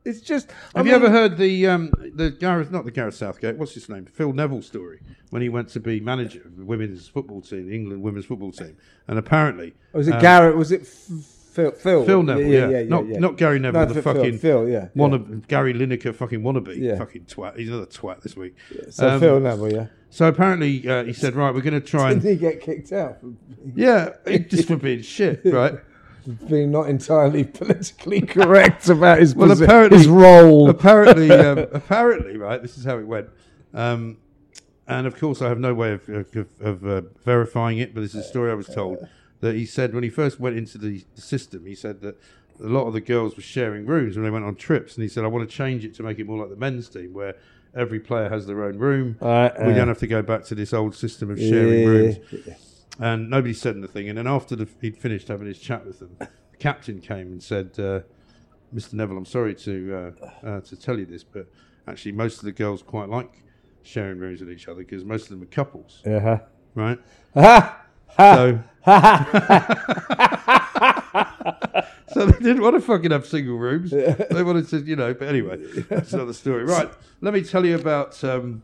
it's 0.05 0.21
just 0.21 0.49
I 0.73 0.79
Have 0.79 0.87
you 0.87 0.93
ever 0.93 1.09
heard 1.09 1.37
the 1.37 1.67
um, 1.67 1.91
the 2.13 2.31
Gareth, 2.31 2.71
not 2.71 2.85
the 2.85 2.91
Gareth 2.91 3.15
Southgate, 3.15 3.57
what's 3.57 3.73
his 3.73 3.89
name? 3.89 4.05
Phil 4.05 4.31
Neville 4.31 4.61
story 4.61 5.01
when 5.31 5.41
he 5.41 5.49
went 5.49 5.67
to 5.69 5.81
be 5.81 5.99
manager 5.99 6.41
of 6.45 6.55
the 6.55 6.63
women's 6.63 7.09
football 7.09 7.41
team, 7.41 7.67
the 7.67 7.75
England 7.75 8.01
women's 8.01 8.25
football 8.25 8.53
team, 8.53 8.77
and 9.09 9.19
apparently 9.19 9.73
Was 9.91 10.07
it 10.07 10.13
um, 10.13 10.21
Garrett? 10.21 10.55
Was 10.55 10.71
it 10.71 10.83
F- 10.83 11.36
Phil? 11.57 11.71
Phil, 11.71 12.05
Phil 12.05 12.23
Neville, 12.23 12.71
yeah, 12.71 12.83
not 12.83 13.07
yeah. 13.07 13.17
not 13.19 13.35
Gary 13.37 13.57
Neville, 13.59 13.81
No, 13.81 13.85
the 13.93 14.01
Phil- 14.01 14.13
fucking 14.13 14.37
Phil, 14.37 14.69
yeah, 14.69 14.89
wanna, 14.95 15.19
Gary 15.47 15.73
Lineker 15.73 16.13
fucking 16.13 16.41
wannabe, 16.41 16.77
Yeah. 16.77 16.97
fucking 16.97 17.23
twat. 17.25 17.57
He's 17.57 17.67
another 17.69 17.85
twat 17.87 18.21
this 18.21 18.35
week. 18.37 18.55
So 18.89 19.07
Um, 19.09 19.19
Phil 19.19 19.39
Neville, 19.39 19.73
yeah. 19.73 19.87
So 20.09 20.27
apparently 20.27 20.87
uh, 20.87 21.03
he 21.03 21.13
said, 21.13 21.35
right, 21.35 21.53
we're 21.53 21.61
going 21.61 21.73
to 21.73 21.81
try 21.81 22.11
and 22.11 22.21
he 22.21 22.35
get 22.35 22.61
kicked 22.61 22.91
out 22.93 23.17
yeah, 23.75 24.11
just 24.47 24.67
for 24.67 24.77
being 24.77 25.01
shit, 25.01 25.41
right? 25.45 25.75
being 26.49 26.71
not 26.71 26.89
entirely 26.89 27.43
politically 27.45 28.21
correct 28.21 28.89
about 28.89 29.19
his 29.19 29.33
Well, 29.35 29.51
apparently- 29.51 29.97
his 29.97 30.07
role? 30.07 30.69
apparently, 30.69 31.31
um, 31.47 31.57
apparently, 31.71 32.37
right. 32.37 32.61
This 32.61 32.77
is 32.77 32.83
how 32.85 32.97
it 32.99 33.07
went. 33.07 33.27
Um, 33.73 34.17
and 34.87 35.07
of 35.07 35.17
course, 35.17 35.41
I 35.41 35.49
have 35.49 35.59
no 35.59 35.73
way 35.73 35.91
of, 35.93 36.07
of, 36.09 36.47
of 36.61 36.85
uh, 36.85 37.01
verifying 37.25 37.77
it, 37.79 37.93
but 37.93 38.01
this 38.01 38.13
is 38.15 38.25
a 38.25 38.27
story 38.27 38.51
I 38.51 38.55
was 38.55 38.67
told 38.67 39.05
that 39.41 39.55
he 39.55 39.65
said 39.65 39.93
when 39.93 40.03
he 40.03 40.09
first 40.09 40.39
went 40.39 40.57
into 40.57 40.77
the, 40.77 41.03
the 41.15 41.21
system, 41.21 41.65
he 41.65 41.75
said 41.75 42.01
that 42.01 42.19
a 42.59 42.67
lot 42.67 42.87
of 42.87 42.93
the 42.93 43.01
girls 43.01 43.35
were 43.35 43.43
sharing 43.43 43.85
rooms 43.85 44.15
when 44.15 44.23
they 44.23 44.31
went 44.31 44.45
on 44.45 44.55
trips, 44.55 44.95
and 44.95 45.03
he 45.03 45.07
said, 45.09 45.23
"I 45.23 45.27
want 45.27 45.47
to 45.49 45.55
change 45.55 45.85
it 45.85 45.93
to 45.95 46.03
make 46.03 46.17
it 46.19 46.25
more 46.25 46.39
like 46.39 46.49
the 46.49 46.55
men's 46.55 46.89
team, 46.89 47.13
where 47.13 47.35
every 47.75 47.99
player 47.99 48.29
has 48.29 48.47
their 48.47 48.63
own 48.63 48.77
room. 48.79 49.17
Uh, 49.21 49.49
we 49.59 49.73
uh, 49.73 49.75
don't 49.75 49.87
have 49.87 49.99
to 49.99 50.07
go 50.07 50.21
back 50.21 50.43
to 50.45 50.55
this 50.55 50.73
old 50.73 50.95
system 50.95 51.29
of 51.29 51.37
sharing 51.39 51.79
yeah. 51.81 51.85
rooms." 51.87 52.17
And 52.99 53.29
nobody 53.29 53.53
said 53.53 53.75
anything. 53.77 54.09
And 54.09 54.17
then 54.17 54.25
after 54.25 54.55
the, 54.55 54.67
he'd 54.81 54.97
finished 54.97 55.27
having 55.27 55.45
his 55.45 55.59
chat 55.59 55.85
with 55.85 55.99
them, 55.99 56.15
the 56.19 56.57
captain 56.57 56.99
came 56.99 57.27
and 57.27 57.43
said, 57.43 57.71
uh, 57.77 57.99
"Mr. 58.73 58.93
Neville, 58.93 59.17
I'm 59.17 59.25
sorry 59.25 59.53
to 59.53 60.13
uh, 60.43 60.47
uh, 60.47 60.61
to 60.61 60.75
tell 60.75 60.97
you 60.97 61.05
this, 61.05 61.23
but 61.23 61.47
actually, 61.87 62.13
most 62.13 62.39
of 62.39 62.45
the 62.45 62.51
girls 62.51 62.81
quite 62.81 63.07
like 63.09 63.43
sharing 63.83 64.17
rooms 64.17 64.39
with 64.39 64.49
each 64.51 64.67
other 64.67 64.79
because 64.79 65.05
most 65.05 65.23
of 65.23 65.29
them 65.29 65.43
are 65.43 65.45
couples, 65.45 66.01
Uh-huh. 66.05 66.39
right? 66.75 66.99
Ha! 67.35 67.83
So, 68.17 68.63
so 72.13 72.25
they 72.25 72.39
didn't 72.39 72.61
want 72.61 72.75
to 72.75 72.81
fucking 72.81 73.11
have 73.11 73.25
single 73.25 73.57
rooms. 73.57 73.91
They 73.91 74.43
wanted 74.43 74.67
to, 74.69 74.79
you 74.79 74.95
know. 74.95 75.13
But 75.13 75.27
anyway, 75.27 75.57
that's 75.89 76.13
another 76.13 76.33
story. 76.33 76.63
Right. 76.63 76.89
Let 77.21 77.33
me 77.33 77.43
tell 77.43 77.65
you 77.65 77.75
about 77.75 78.23
um, 78.23 78.63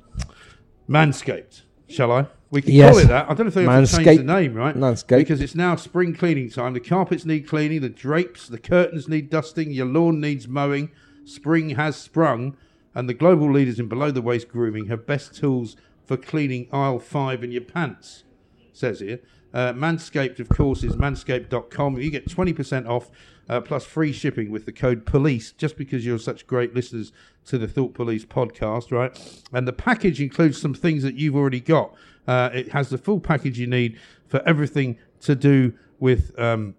Manscaped. 0.89 1.61
Shall 1.87 2.11
I? 2.11 2.25
We 2.49 2.61
can 2.61 2.71
Yes. 2.73 2.91
call 2.93 2.99
it 2.99 3.07
that. 3.07 3.25
I 3.25 3.33
don't 3.33 3.39
know 3.39 3.47
if 3.47 3.53
they 3.53 3.63
have 3.63 3.89
to 3.89 4.03
change 4.03 4.17
the 4.19 4.23
name, 4.23 4.53
right? 4.53 4.75
Manscaped. 4.75 5.17
Because 5.17 5.41
it's 5.41 5.55
now 5.55 5.75
spring 5.75 6.13
cleaning 6.15 6.49
time. 6.49 6.73
The 6.73 6.79
carpets 6.79 7.25
need 7.25 7.47
cleaning. 7.47 7.81
The 7.81 7.89
drapes, 7.89 8.47
the 8.47 8.59
curtains 8.59 9.07
need 9.07 9.29
dusting. 9.29 9.71
Your 9.71 9.85
lawn 9.87 10.19
needs 10.19 10.47
mowing. 10.47 10.91
Spring 11.25 11.71
has 11.71 11.95
sprung, 11.95 12.55
and 12.95 13.07
the 13.09 13.13
global 13.13 13.51
leaders 13.51 13.79
in 13.79 13.87
below 13.87 14.11
the 14.11 14.21
waist 14.21 14.49
grooming 14.49 14.87
have 14.87 15.05
best 15.05 15.35
tools 15.35 15.75
for 16.05 16.17
cleaning 16.17 16.67
aisle 16.71 16.99
five 16.99 17.43
in 17.43 17.51
your 17.51 17.61
pants 17.61 18.23
says 18.73 18.99
here. 18.99 19.19
Uh, 19.53 19.71
Manscaped, 19.73 20.39
of 20.39 20.49
course, 20.49 20.83
is 20.83 20.95
manscaped.com. 20.95 21.97
You 21.99 22.09
get 22.09 22.27
20% 22.27 22.87
off 22.87 23.11
uh, 23.47 23.61
plus 23.61 23.85
free 23.85 24.11
shipping 24.11 24.49
with 24.49 24.65
the 24.65 24.71
code 24.71 25.05
POLICE 25.05 25.51
just 25.53 25.77
because 25.77 26.05
you're 26.05 26.19
such 26.19 26.47
great 26.47 26.73
listeners 26.73 27.11
to 27.45 27.57
the 27.57 27.67
Thought 27.67 27.93
Police 27.93 28.25
podcast, 28.25 28.91
right? 28.91 29.45
And 29.51 29.67
the 29.67 29.73
package 29.73 30.19
includes 30.21 30.59
some 30.59 30.73
things 30.73 31.03
that 31.03 31.15
you've 31.15 31.35
already 31.35 31.59
got. 31.59 31.93
Uh, 32.27 32.49
it 32.53 32.71
has 32.71 32.89
the 32.89 32.97
full 32.97 33.19
package 33.19 33.59
you 33.59 33.67
need 33.67 33.99
for 34.27 34.41
everything 34.47 34.97
to 35.21 35.35
do 35.35 35.73
with. 35.99 36.37
Um, 36.39 36.75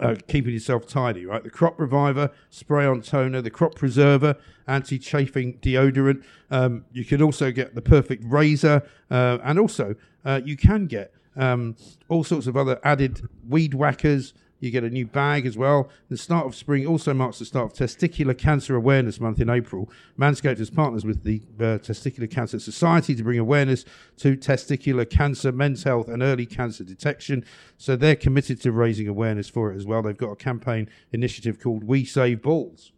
uh, 0.00 0.16
keeping 0.26 0.52
yourself 0.52 0.88
tidy, 0.88 1.24
right? 1.24 1.44
The 1.44 1.50
crop 1.50 1.78
reviver, 1.78 2.30
spray 2.50 2.84
on 2.84 3.00
toner, 3.00 3.40
the 3.40 3.50
crop 3.50 3.76
preserver, 3.76 4.36
anti 4.66 4.98
chafing 4.98 5.58
deodorant. 5.58 6.24
Um, 6.50 6.84
you 6.92 7.04
can 7.04 7.22
also 7.22 7.52
get 7.52 7.76
the 7.76 7.82
perfect 7.82 8.24
razor, 8.26 8.82
uh, 9.10 9.38
and 9.44 9.56
also 9.58 9.94
uh, 10.24 10.40
you 10.44 10.56
can 10.56 10.86
get 10.86 11.12
um, 11.36 11.76
all 12.08 12.24
sorts 12.24 12.46
of 12.46 12.56
other 12.56 12.80
added 12.84 13.22
weed 13.48 13.74
whackers. 13.74 14.34
You 14.60 14.70
get 14.70 14.84
a 14.84 14.88
new 14.88 15.06
bag 15.06 15.44
as 15.44 15.58
well. 15.58 15.90
The 16.08 16.16
start 16.16 16.46
of 16.46 16.54
spring 16.54 16.86
also 16.86 17.12
marks 17.12 17.38
the 17.38 17.44
start 17.44 17.72
of 17.72 17.76
Testicular 17.76 18.38
Cancer 18.38 18.74
Awareness 18.74 19.20
Month 19.20 19.38
in 19.38 19.50
April. 19.50 19.90
Manscaped 20.18 20.56
has 20.56 20.70
partners 20.70 21.04
with 21.04 21.22
the 21.22 21.42
uh, 21.58 21.78
Testicular 21.78 22.30
Cancer 22.30 22.58
Society 22.58 23.14
to 23.14 23.22
bring 23.22 23.38
awareness 23.38 23.84
to 24.18 24.38
testicular 24.38 25.08
cancer, 25.08 25.52
men's 25.52 25.82
health, 25.82 26.08
and 26.08 26.22
early 26.22 26.46
cancer 26.46 26.82
detection. 26.82 27.44
So 27.76 27.94
they're 27.94 28.16
committed 28.16 28.58
to 28.62 28.72
raising 28.72 29.06
awareness 29.06 29.50
for 29.50 29.70
it 29.70 29.76
as 29.76 29.84
well. 29.84 30.00
They've 30.00 30.16
got 30.16 30.30
a 30.30 30.36
campaign 30.36 30.88
initiative 31.12 31.60
called 31.60 31.84
We 31.84 32.06
Save 32.06 32.40
Balls. 32.40 32.93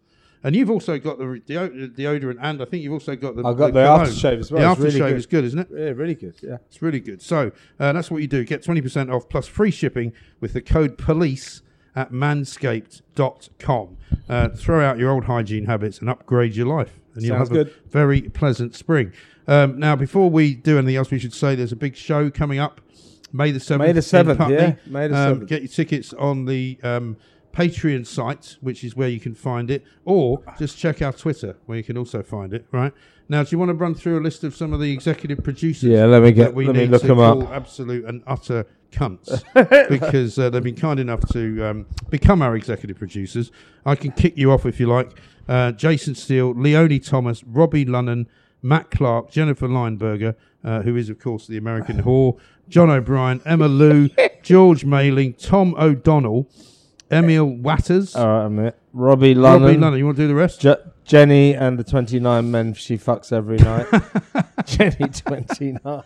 And 0.47 0.55
you've 0.55 0.71
also 0.71 0.97
got 0.99 1.19
the 1.19 1.43
deo- 1.45 1.69
deodorant, 1.69 2.37
and 2.41 2.63
I 2.63 2.65
think 2.67 2.85
you've 2.85 2.93
also 2.93 3.17
got 3.17 3.35
the. 3.35 3.45
I've 3.45 3.57
got 3.57 3.73
the 3.75 3.83
cologne. 3.85 4.07
aftershave 4.07 4.39
as 4.39 4.53
well. 4.53 4.77
The 4.77 4.87
It's 4.87 4.95
really 4.95 5.01
aftershave 5.01 5.09
good. 5.11 5.17
is 5.17 5.27
good, 5.27 5.45
isn't 5.45 5.59
it? 5.59 5.69
Yeah, 5.73 5.85
really 5.91 6.15
good. 6.15 6.35
Yeah. 6.41 6.59
It's 6.69 6.81
really 6.81 7.01
good. 7.01 7.21
So 7.21 7.51
uh, 7.81 7.93
that's 7.93 8.13
what 8.13 8.23
you 8.23 8.29
do. 8.29 8.45
Get 8.45 8.63
20% 8.63 9.13
off 9.13 9.29
plus 9.29 9.49
free 9.49 9.73
shipping 9.73 10.13
with 10.41 10.53
the 10.53 10.61
code 10.61 10.97
POLICE 10.99 11.63
at 11.97 12.13
manscaped.com. 12.13 13.97
Uh, 14.29 14.49
throw 14.51 14.85
out 14.85 14.99
your 14.99 15.11
old 15.11 15.25
hygiene 15.25 15.65
habits 15.67 15.99
and 15.99 16.09
upgrade 16.09 16.55
your 16.55 16.67
life. 16.67 16.93
And 17.15 17.25
you'll 17.25 17.37
Sounds 17.39 17.49
have 17.49 17.57
good. 17.57 17.69
a 17.69 17.89
very 17.89 18.23
pleasant 18.23 18.75
spring. 18.75 19.13
Um, 19.49 19.79
now, 19.79 19.97
before 19.97 20.29
we 20.31 20.55
do 20.55 20.79
anything 20.79 20.97
else, 20.97 21.11
we 21.11 21.19
should 21.19 21.35
say 21.35 21.55
there's 21.55 21.73
a 21.73 21.77
big 21.77 21.97
show 21.97 22.31
coming 22.31 22.59
up 22.59 22.81
May 23.33 23.51
the 23.51 23.59
7th. 23.59 23.79
May 23.79 23.93
the 23.93 24.01
7th, 24.01 24.51
yeah. 24.51 24.75
May 24.87 25.09
the 25.09 25.17
Um, 25.17 25.47
Get 25.47 25.63
your 25.63 25.69
tickets 25.69 26.13
on 26.15 26.45
the 26.45 26.79
um, 26.83 27.17
Patreon 27.57 28.07
site, 28.07 28.59
which 28.61 28.85
is 28.85 28.95
where 28.95 29.09
you 29.09 29.19
can 29.19 29.35
find 29.35 29.71
it, 29.71 29.83
or 30.05 30.43
just 30.59 30.77
check 30.77 31.01
our 31.01 31.13
Twitter, 31.13 31.57
where 31.65 31.79
you 31.79 31.85
can 31.85 31.97
also 31.97 32.23
find 32.23 32.53
it, 32.53 32.67
right? 32.71 32.93
Now, 33.31 33.43
do 33.43 33.49
you 33.51 33.59
want 33.59 33.71
to 33.71 33.75
run 33.75 33.95
through 33.95 34.19
a 34.19 34.23
list 34.23 34.45
of 34.45 34.55
some 34.55 34.75
of 34.75 34.81
the 34.81 34.93
executive 34.93 35.43
producers? 35.43 35.89
Yeah, 35.91 36.05
let 36.05 36.23
me 36.23 36.33
that 36.33 36.35
get. 36.35 36.55
we 36.55 36.67
Let 36.67 36.77
me 36.77 36.87
look 36.87 37.01
to 37.01 37.09
them 37.09 37.17
call 37.17 37.43
up. 37.45 37.51
absolute 37.51 38.05
and 38.05 38.23
utter 38.27 38.67
cunts 38.93 39.43
because 39.89 40.39
uh, 40.39 40.51
they've 40.51 40.63
been 40.63 40.77
kind 40.77 41.01
enough 41.01 41.27
to 41.33 41.65
um, 41.65 41.87
become 42.11 42.43
our 42.43 42.55
executive 42.57 42.99
producers. 42.99 43.51
I 43.87 43.95
can 43.97 44.13
kick 44.13 44.37
you 44.37 44.53
off 44.53 44.67
if 44.67 44.79
you 44.79 44.87
like. 44.87 45.19
Uh, 45.49 45.73
Jason 45.73 46.15
Steele, 46.15 46.53
Leonie 46.55 46.99
Thomas, 47.01 47.43
Robbie 47.45 47.87
Lunnan, 47.87 48.27
Matt 48.63 48.91
Clark, 48.91 49.31
Jennifer 49.31 49.67
Lineberger, 49.67 50.35
uh, 50.63 50.83
who 50.83 50.95
is 50.95 51.09
of 51.09 51.19
course 51.19 51.47
the 51.47 51.57
American 51.57 52.03
whore, 52.03 52.39
John 52.69 52.91
O'Brien, 52.91 53.41
Emma 53.47 53.67
Lou, 53.67 54.09
George 54.43 54.85
Mailing, 54.85 55.33
Tom 55.35 55.75
O'Donnell. 55.79 56.49
Emil 57.11 57.45
Watters, 57.47 58.17
All 58.17 58.27
right, 58.27 58.47
a 58.47 58.51
minute. 58.51 58.79
Robbie 58.93 59.35
Robbie 59.35 59.77
London, 59.77 59.99
You 59.99 60.07
want 60.07 60.17
to 60.17 60.23
do 60.25 60.29
the 60.29 60.35
rest? 60.35 60.61
Je- 60.61 60.75
Jenny, 61.05 61.55
and 61.55 61.79
the 61.79 61.85
29 61.85 62.51
men 62.51 62.75
she 62.75 62.99
fucks 62.99 63.33
every 63.33 63.59
night. 63.59 63.87
Jenny, 64.67 65.09
29. 65.09 66.03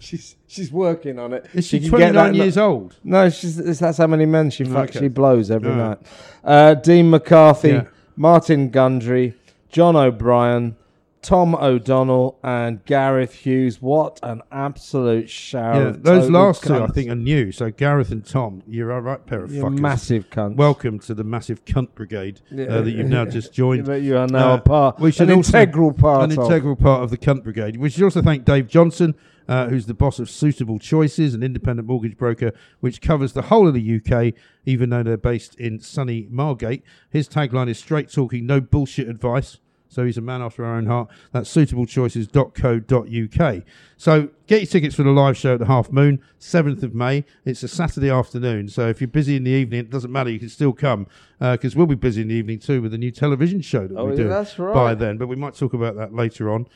She's 0.00 0.34
she's 0.48 0.72
working 0.72 1.20
on 1.20 1.32
it. 1.32 1.46
Is 1.54 1.66
she, 1.68 1.78
get 1.78 1.90
29 1.90 2.14
that- 2.14 2.34
years 2.34 2.58
old? 2.58 2.96
No, 3.04 3.30
she's 3.30 3.78
that's 3.78 3.98
how 3.98 4.08
many 4.08 4.26
men 4.26 4.50
she 4.50 4.64
fucks. 4.64 4.90
Okay. 4.90 4.98
She 5.00 5.08
blows 5.08 5.50
every 5.50 5.70
right. 5.70 5.76
night. 5.76 5.98
Uh, 6.42 6.74
Dean 6.74 7.08
McCarthy, 7.10 7.68
Yeah. 7.68 7.84
Martin 8.16 8.70
Gundry, 8.70 9.34
John 9.70 9.94
O'Brien, 9.94 10.74
Tom 11.22 11.54
O'Donnell, 11.54 12.36
and 12.42 12.84
Gareth 12.84 13.32
Hughes. 13.32 13.80
What 13.80 14.18
an 14.24 14.42
absolute 14.50 15.30
shower! 15.30 15.84
Yeah, 15.86 15.92
those 15.96 16.28
last 16.28 16.64
two 16.64 16.74
I 16.82 16.88
think 16.88 17.10
are 17.10 17.14
new. 17.14 17.52
So 17.52 17.70
Gareth 17.70 18.10
and 18.10 18.26
Tom, 18.26 18.62
you're 18.66 18.90
a 18.90 19.00
right 19.00 19.24
pair 19.24 19.44
of 19.44 19.54
You're 19.54 19.70
fuckers. 19.70 19.78
massive 19.78 20.30
cunt. 20.30 20.56
Welcome 20.56 20.98
to 21.00 21.14
the 21.14 21.22
massive 21.22 21.64
cunt 21.64 21.94
brigade 21.94 22.40
uh, 22.50 22.80
that 22.82 22.90
you've 22.90 23.08
now 23.08 23.24
just 23.24 23.52
joined. 23.52 23.86
That 23.92 24.02
you 24.02 24.16
are 24.16 24.26
now 24.26 24.52
Uh, 24.52 24.56
a 24.56 24.60
part. 24.60 24.98
we 25.00 25.12
should 25.12 25.30
an 25.30 25.36
also- 25.36 25.56
integral 25.58 25.92
part. 25.92 26.24
an 26.30 26.36
of. 26.38 26.44
integral 26.44 26.74
part 26.76 27.04
of 27.04 27.10
the 27.10 27.18
Cunt 27.18 27.44
Brigade. 27.44 27.76
We 27.76 27.88
should 27.90 28.02
also 28.02 28.20
thank 28.20 28.44
Dave 28.44 28.66
Johnson, 28.66 29.14
uh, 29.48 29.68
who's 29.68 29.86
the 29.86 29.94
boss 29.94 30.18
of 30.18 30.28
Suitable 30.28 30.80
Choices, 30.80 31.34
an 31.34 31.42
independent 31.44 31.86
mortgage 31.86 32.16
broker 32.16 32.50
which 32.80 33.00
covers 33.00 33.32
the 33.32 33.42
whole 33.42 33.68
of 33.68 33.74
the 33.74 34.00
UK, 34.04 34.34
even 34.66 34.90
though 34.90 35.04
they're 35.04 35.16
based 35.16 35.54
in 35.54 35.78
sunny 35.78 36.26
Margate. 36.30 36.82
His 37.10 37.28
tagline 37.28 37.68
is 37.68 37.78
straight 37.78 38.10
talking, 38.10 38.44
no 38.44 38.60
bullshit 38.60 39.08
advice. 39.08 39.58
So 39.92 40.06
he's 40.06 40.16
a 40.16 40.22
man 40.22 40.40
after 40.40 40.64
our 40.64 40.76
own 40.76 40.86
heart. 40.86 41.08
That's 41.32 41.54
suitablechoices.co.uk. 41.54 43.62
So 43.98 44.28
get 44.46 44.60
your 44.62 44.66
tickets 44.66 44.94
for 44.94 45.02
the 45.02 45.10
live 45.10 45.36
show 45.36 45.52
at 45.54 45.58
the 45.60 45.66
Half 45.66 45.92
Moon, 45.92 46.18
7th 46.40 46.82
of 46.82 46.94
May. 46.94 47.24
It's 47.44 47.62
a 47.62 47.68
Saturday 47.68 48.08
afternoon. 48.10 48.68
So 48.68 48.88
if 48.88 49.00
you're 49.02 49.08
busy 49.08 49.36
in 49.36 49.44
the 49.44 49.50
evening, 49.50 49.80
it 49.80 49.90
doesn't 49.90 50.10
matter. 50.10 50.30
You 50.30 50.38
can 50.38 50.48
still 50.48 50.72
come 50.72 51.06
because 51.38 51.76
we'll 51.76 51.86
be 51.86 51.94
busy 51.94 52.22
in 52.22 52.28
the 52.28 52.34
evening 52.34 52.58
too 52.58 52.80
with 52.80 52.94
a 52.94 52.98
new 52.98 53.10
television 53.10 53.60
show 53.60 53.86
that 53.86 53.96
Oh, 53.98 54.06
we're 54.06 54.16
doing 54.16 54.30
that's 54.30 54.58
right. 54.58 54.72
by 54.74 54.94
then. 54.94 55.18
But 55.18 55.26
we 55.28 55.36
might 55.36 55.54
talk 55.54 55.74
about 55.74 55.96
that 55.96 56.14
later 56.14 56.50
on. 56.50 56.66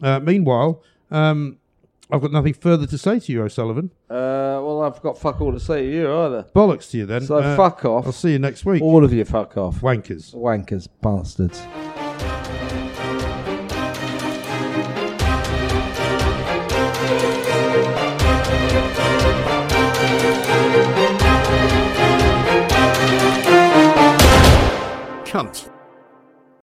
Uh, 0.00 0.20
meanwhile, 0.20 0.82
um, 1.10 1.56
I've 2.12 2.20
got 2.20 2.30
nothing 2.32 2.54
further 2.54 2.86
to 2.86 2.98
say 2.98 3.18
to 3.20 3.32
you, 3.32 3.42
O'Sullivan. 3.42 3.90
Uh, 4.08 4.62
well, 4.62 4.82
I've 4.82 5.00
got 5.02 5.18
fuck 5.18 5.40
all 5.40 5.52
to 5.52 5.58
say 5.60 5.82
to 5.82 5.92
you 5.92 6.12
either. 6.12 6.46
Bollocks 6.54 6.90
to 6.92 6.98
you 6.98 7.06
then. 7.06 7.22
So 7.22 7.38
Uh, 7.38 7.56
fuck 7.56 7.84
off. 7.84 8.06
I'll 8.06 8.12
see 8.12 8.30
you 8.32 8.38
next 8.38 8.64
week. 8.64 8.80
All 8.82 9.04
of 9.04 9.12
you, 9.12 9.24
fuck 9.24 9.56
off. 9.56 9.80
Wankers. 9.80 10.32
Wankers, 10.34 10.86
bastards. 11.02 11.60
Cunt. 25.40 25.79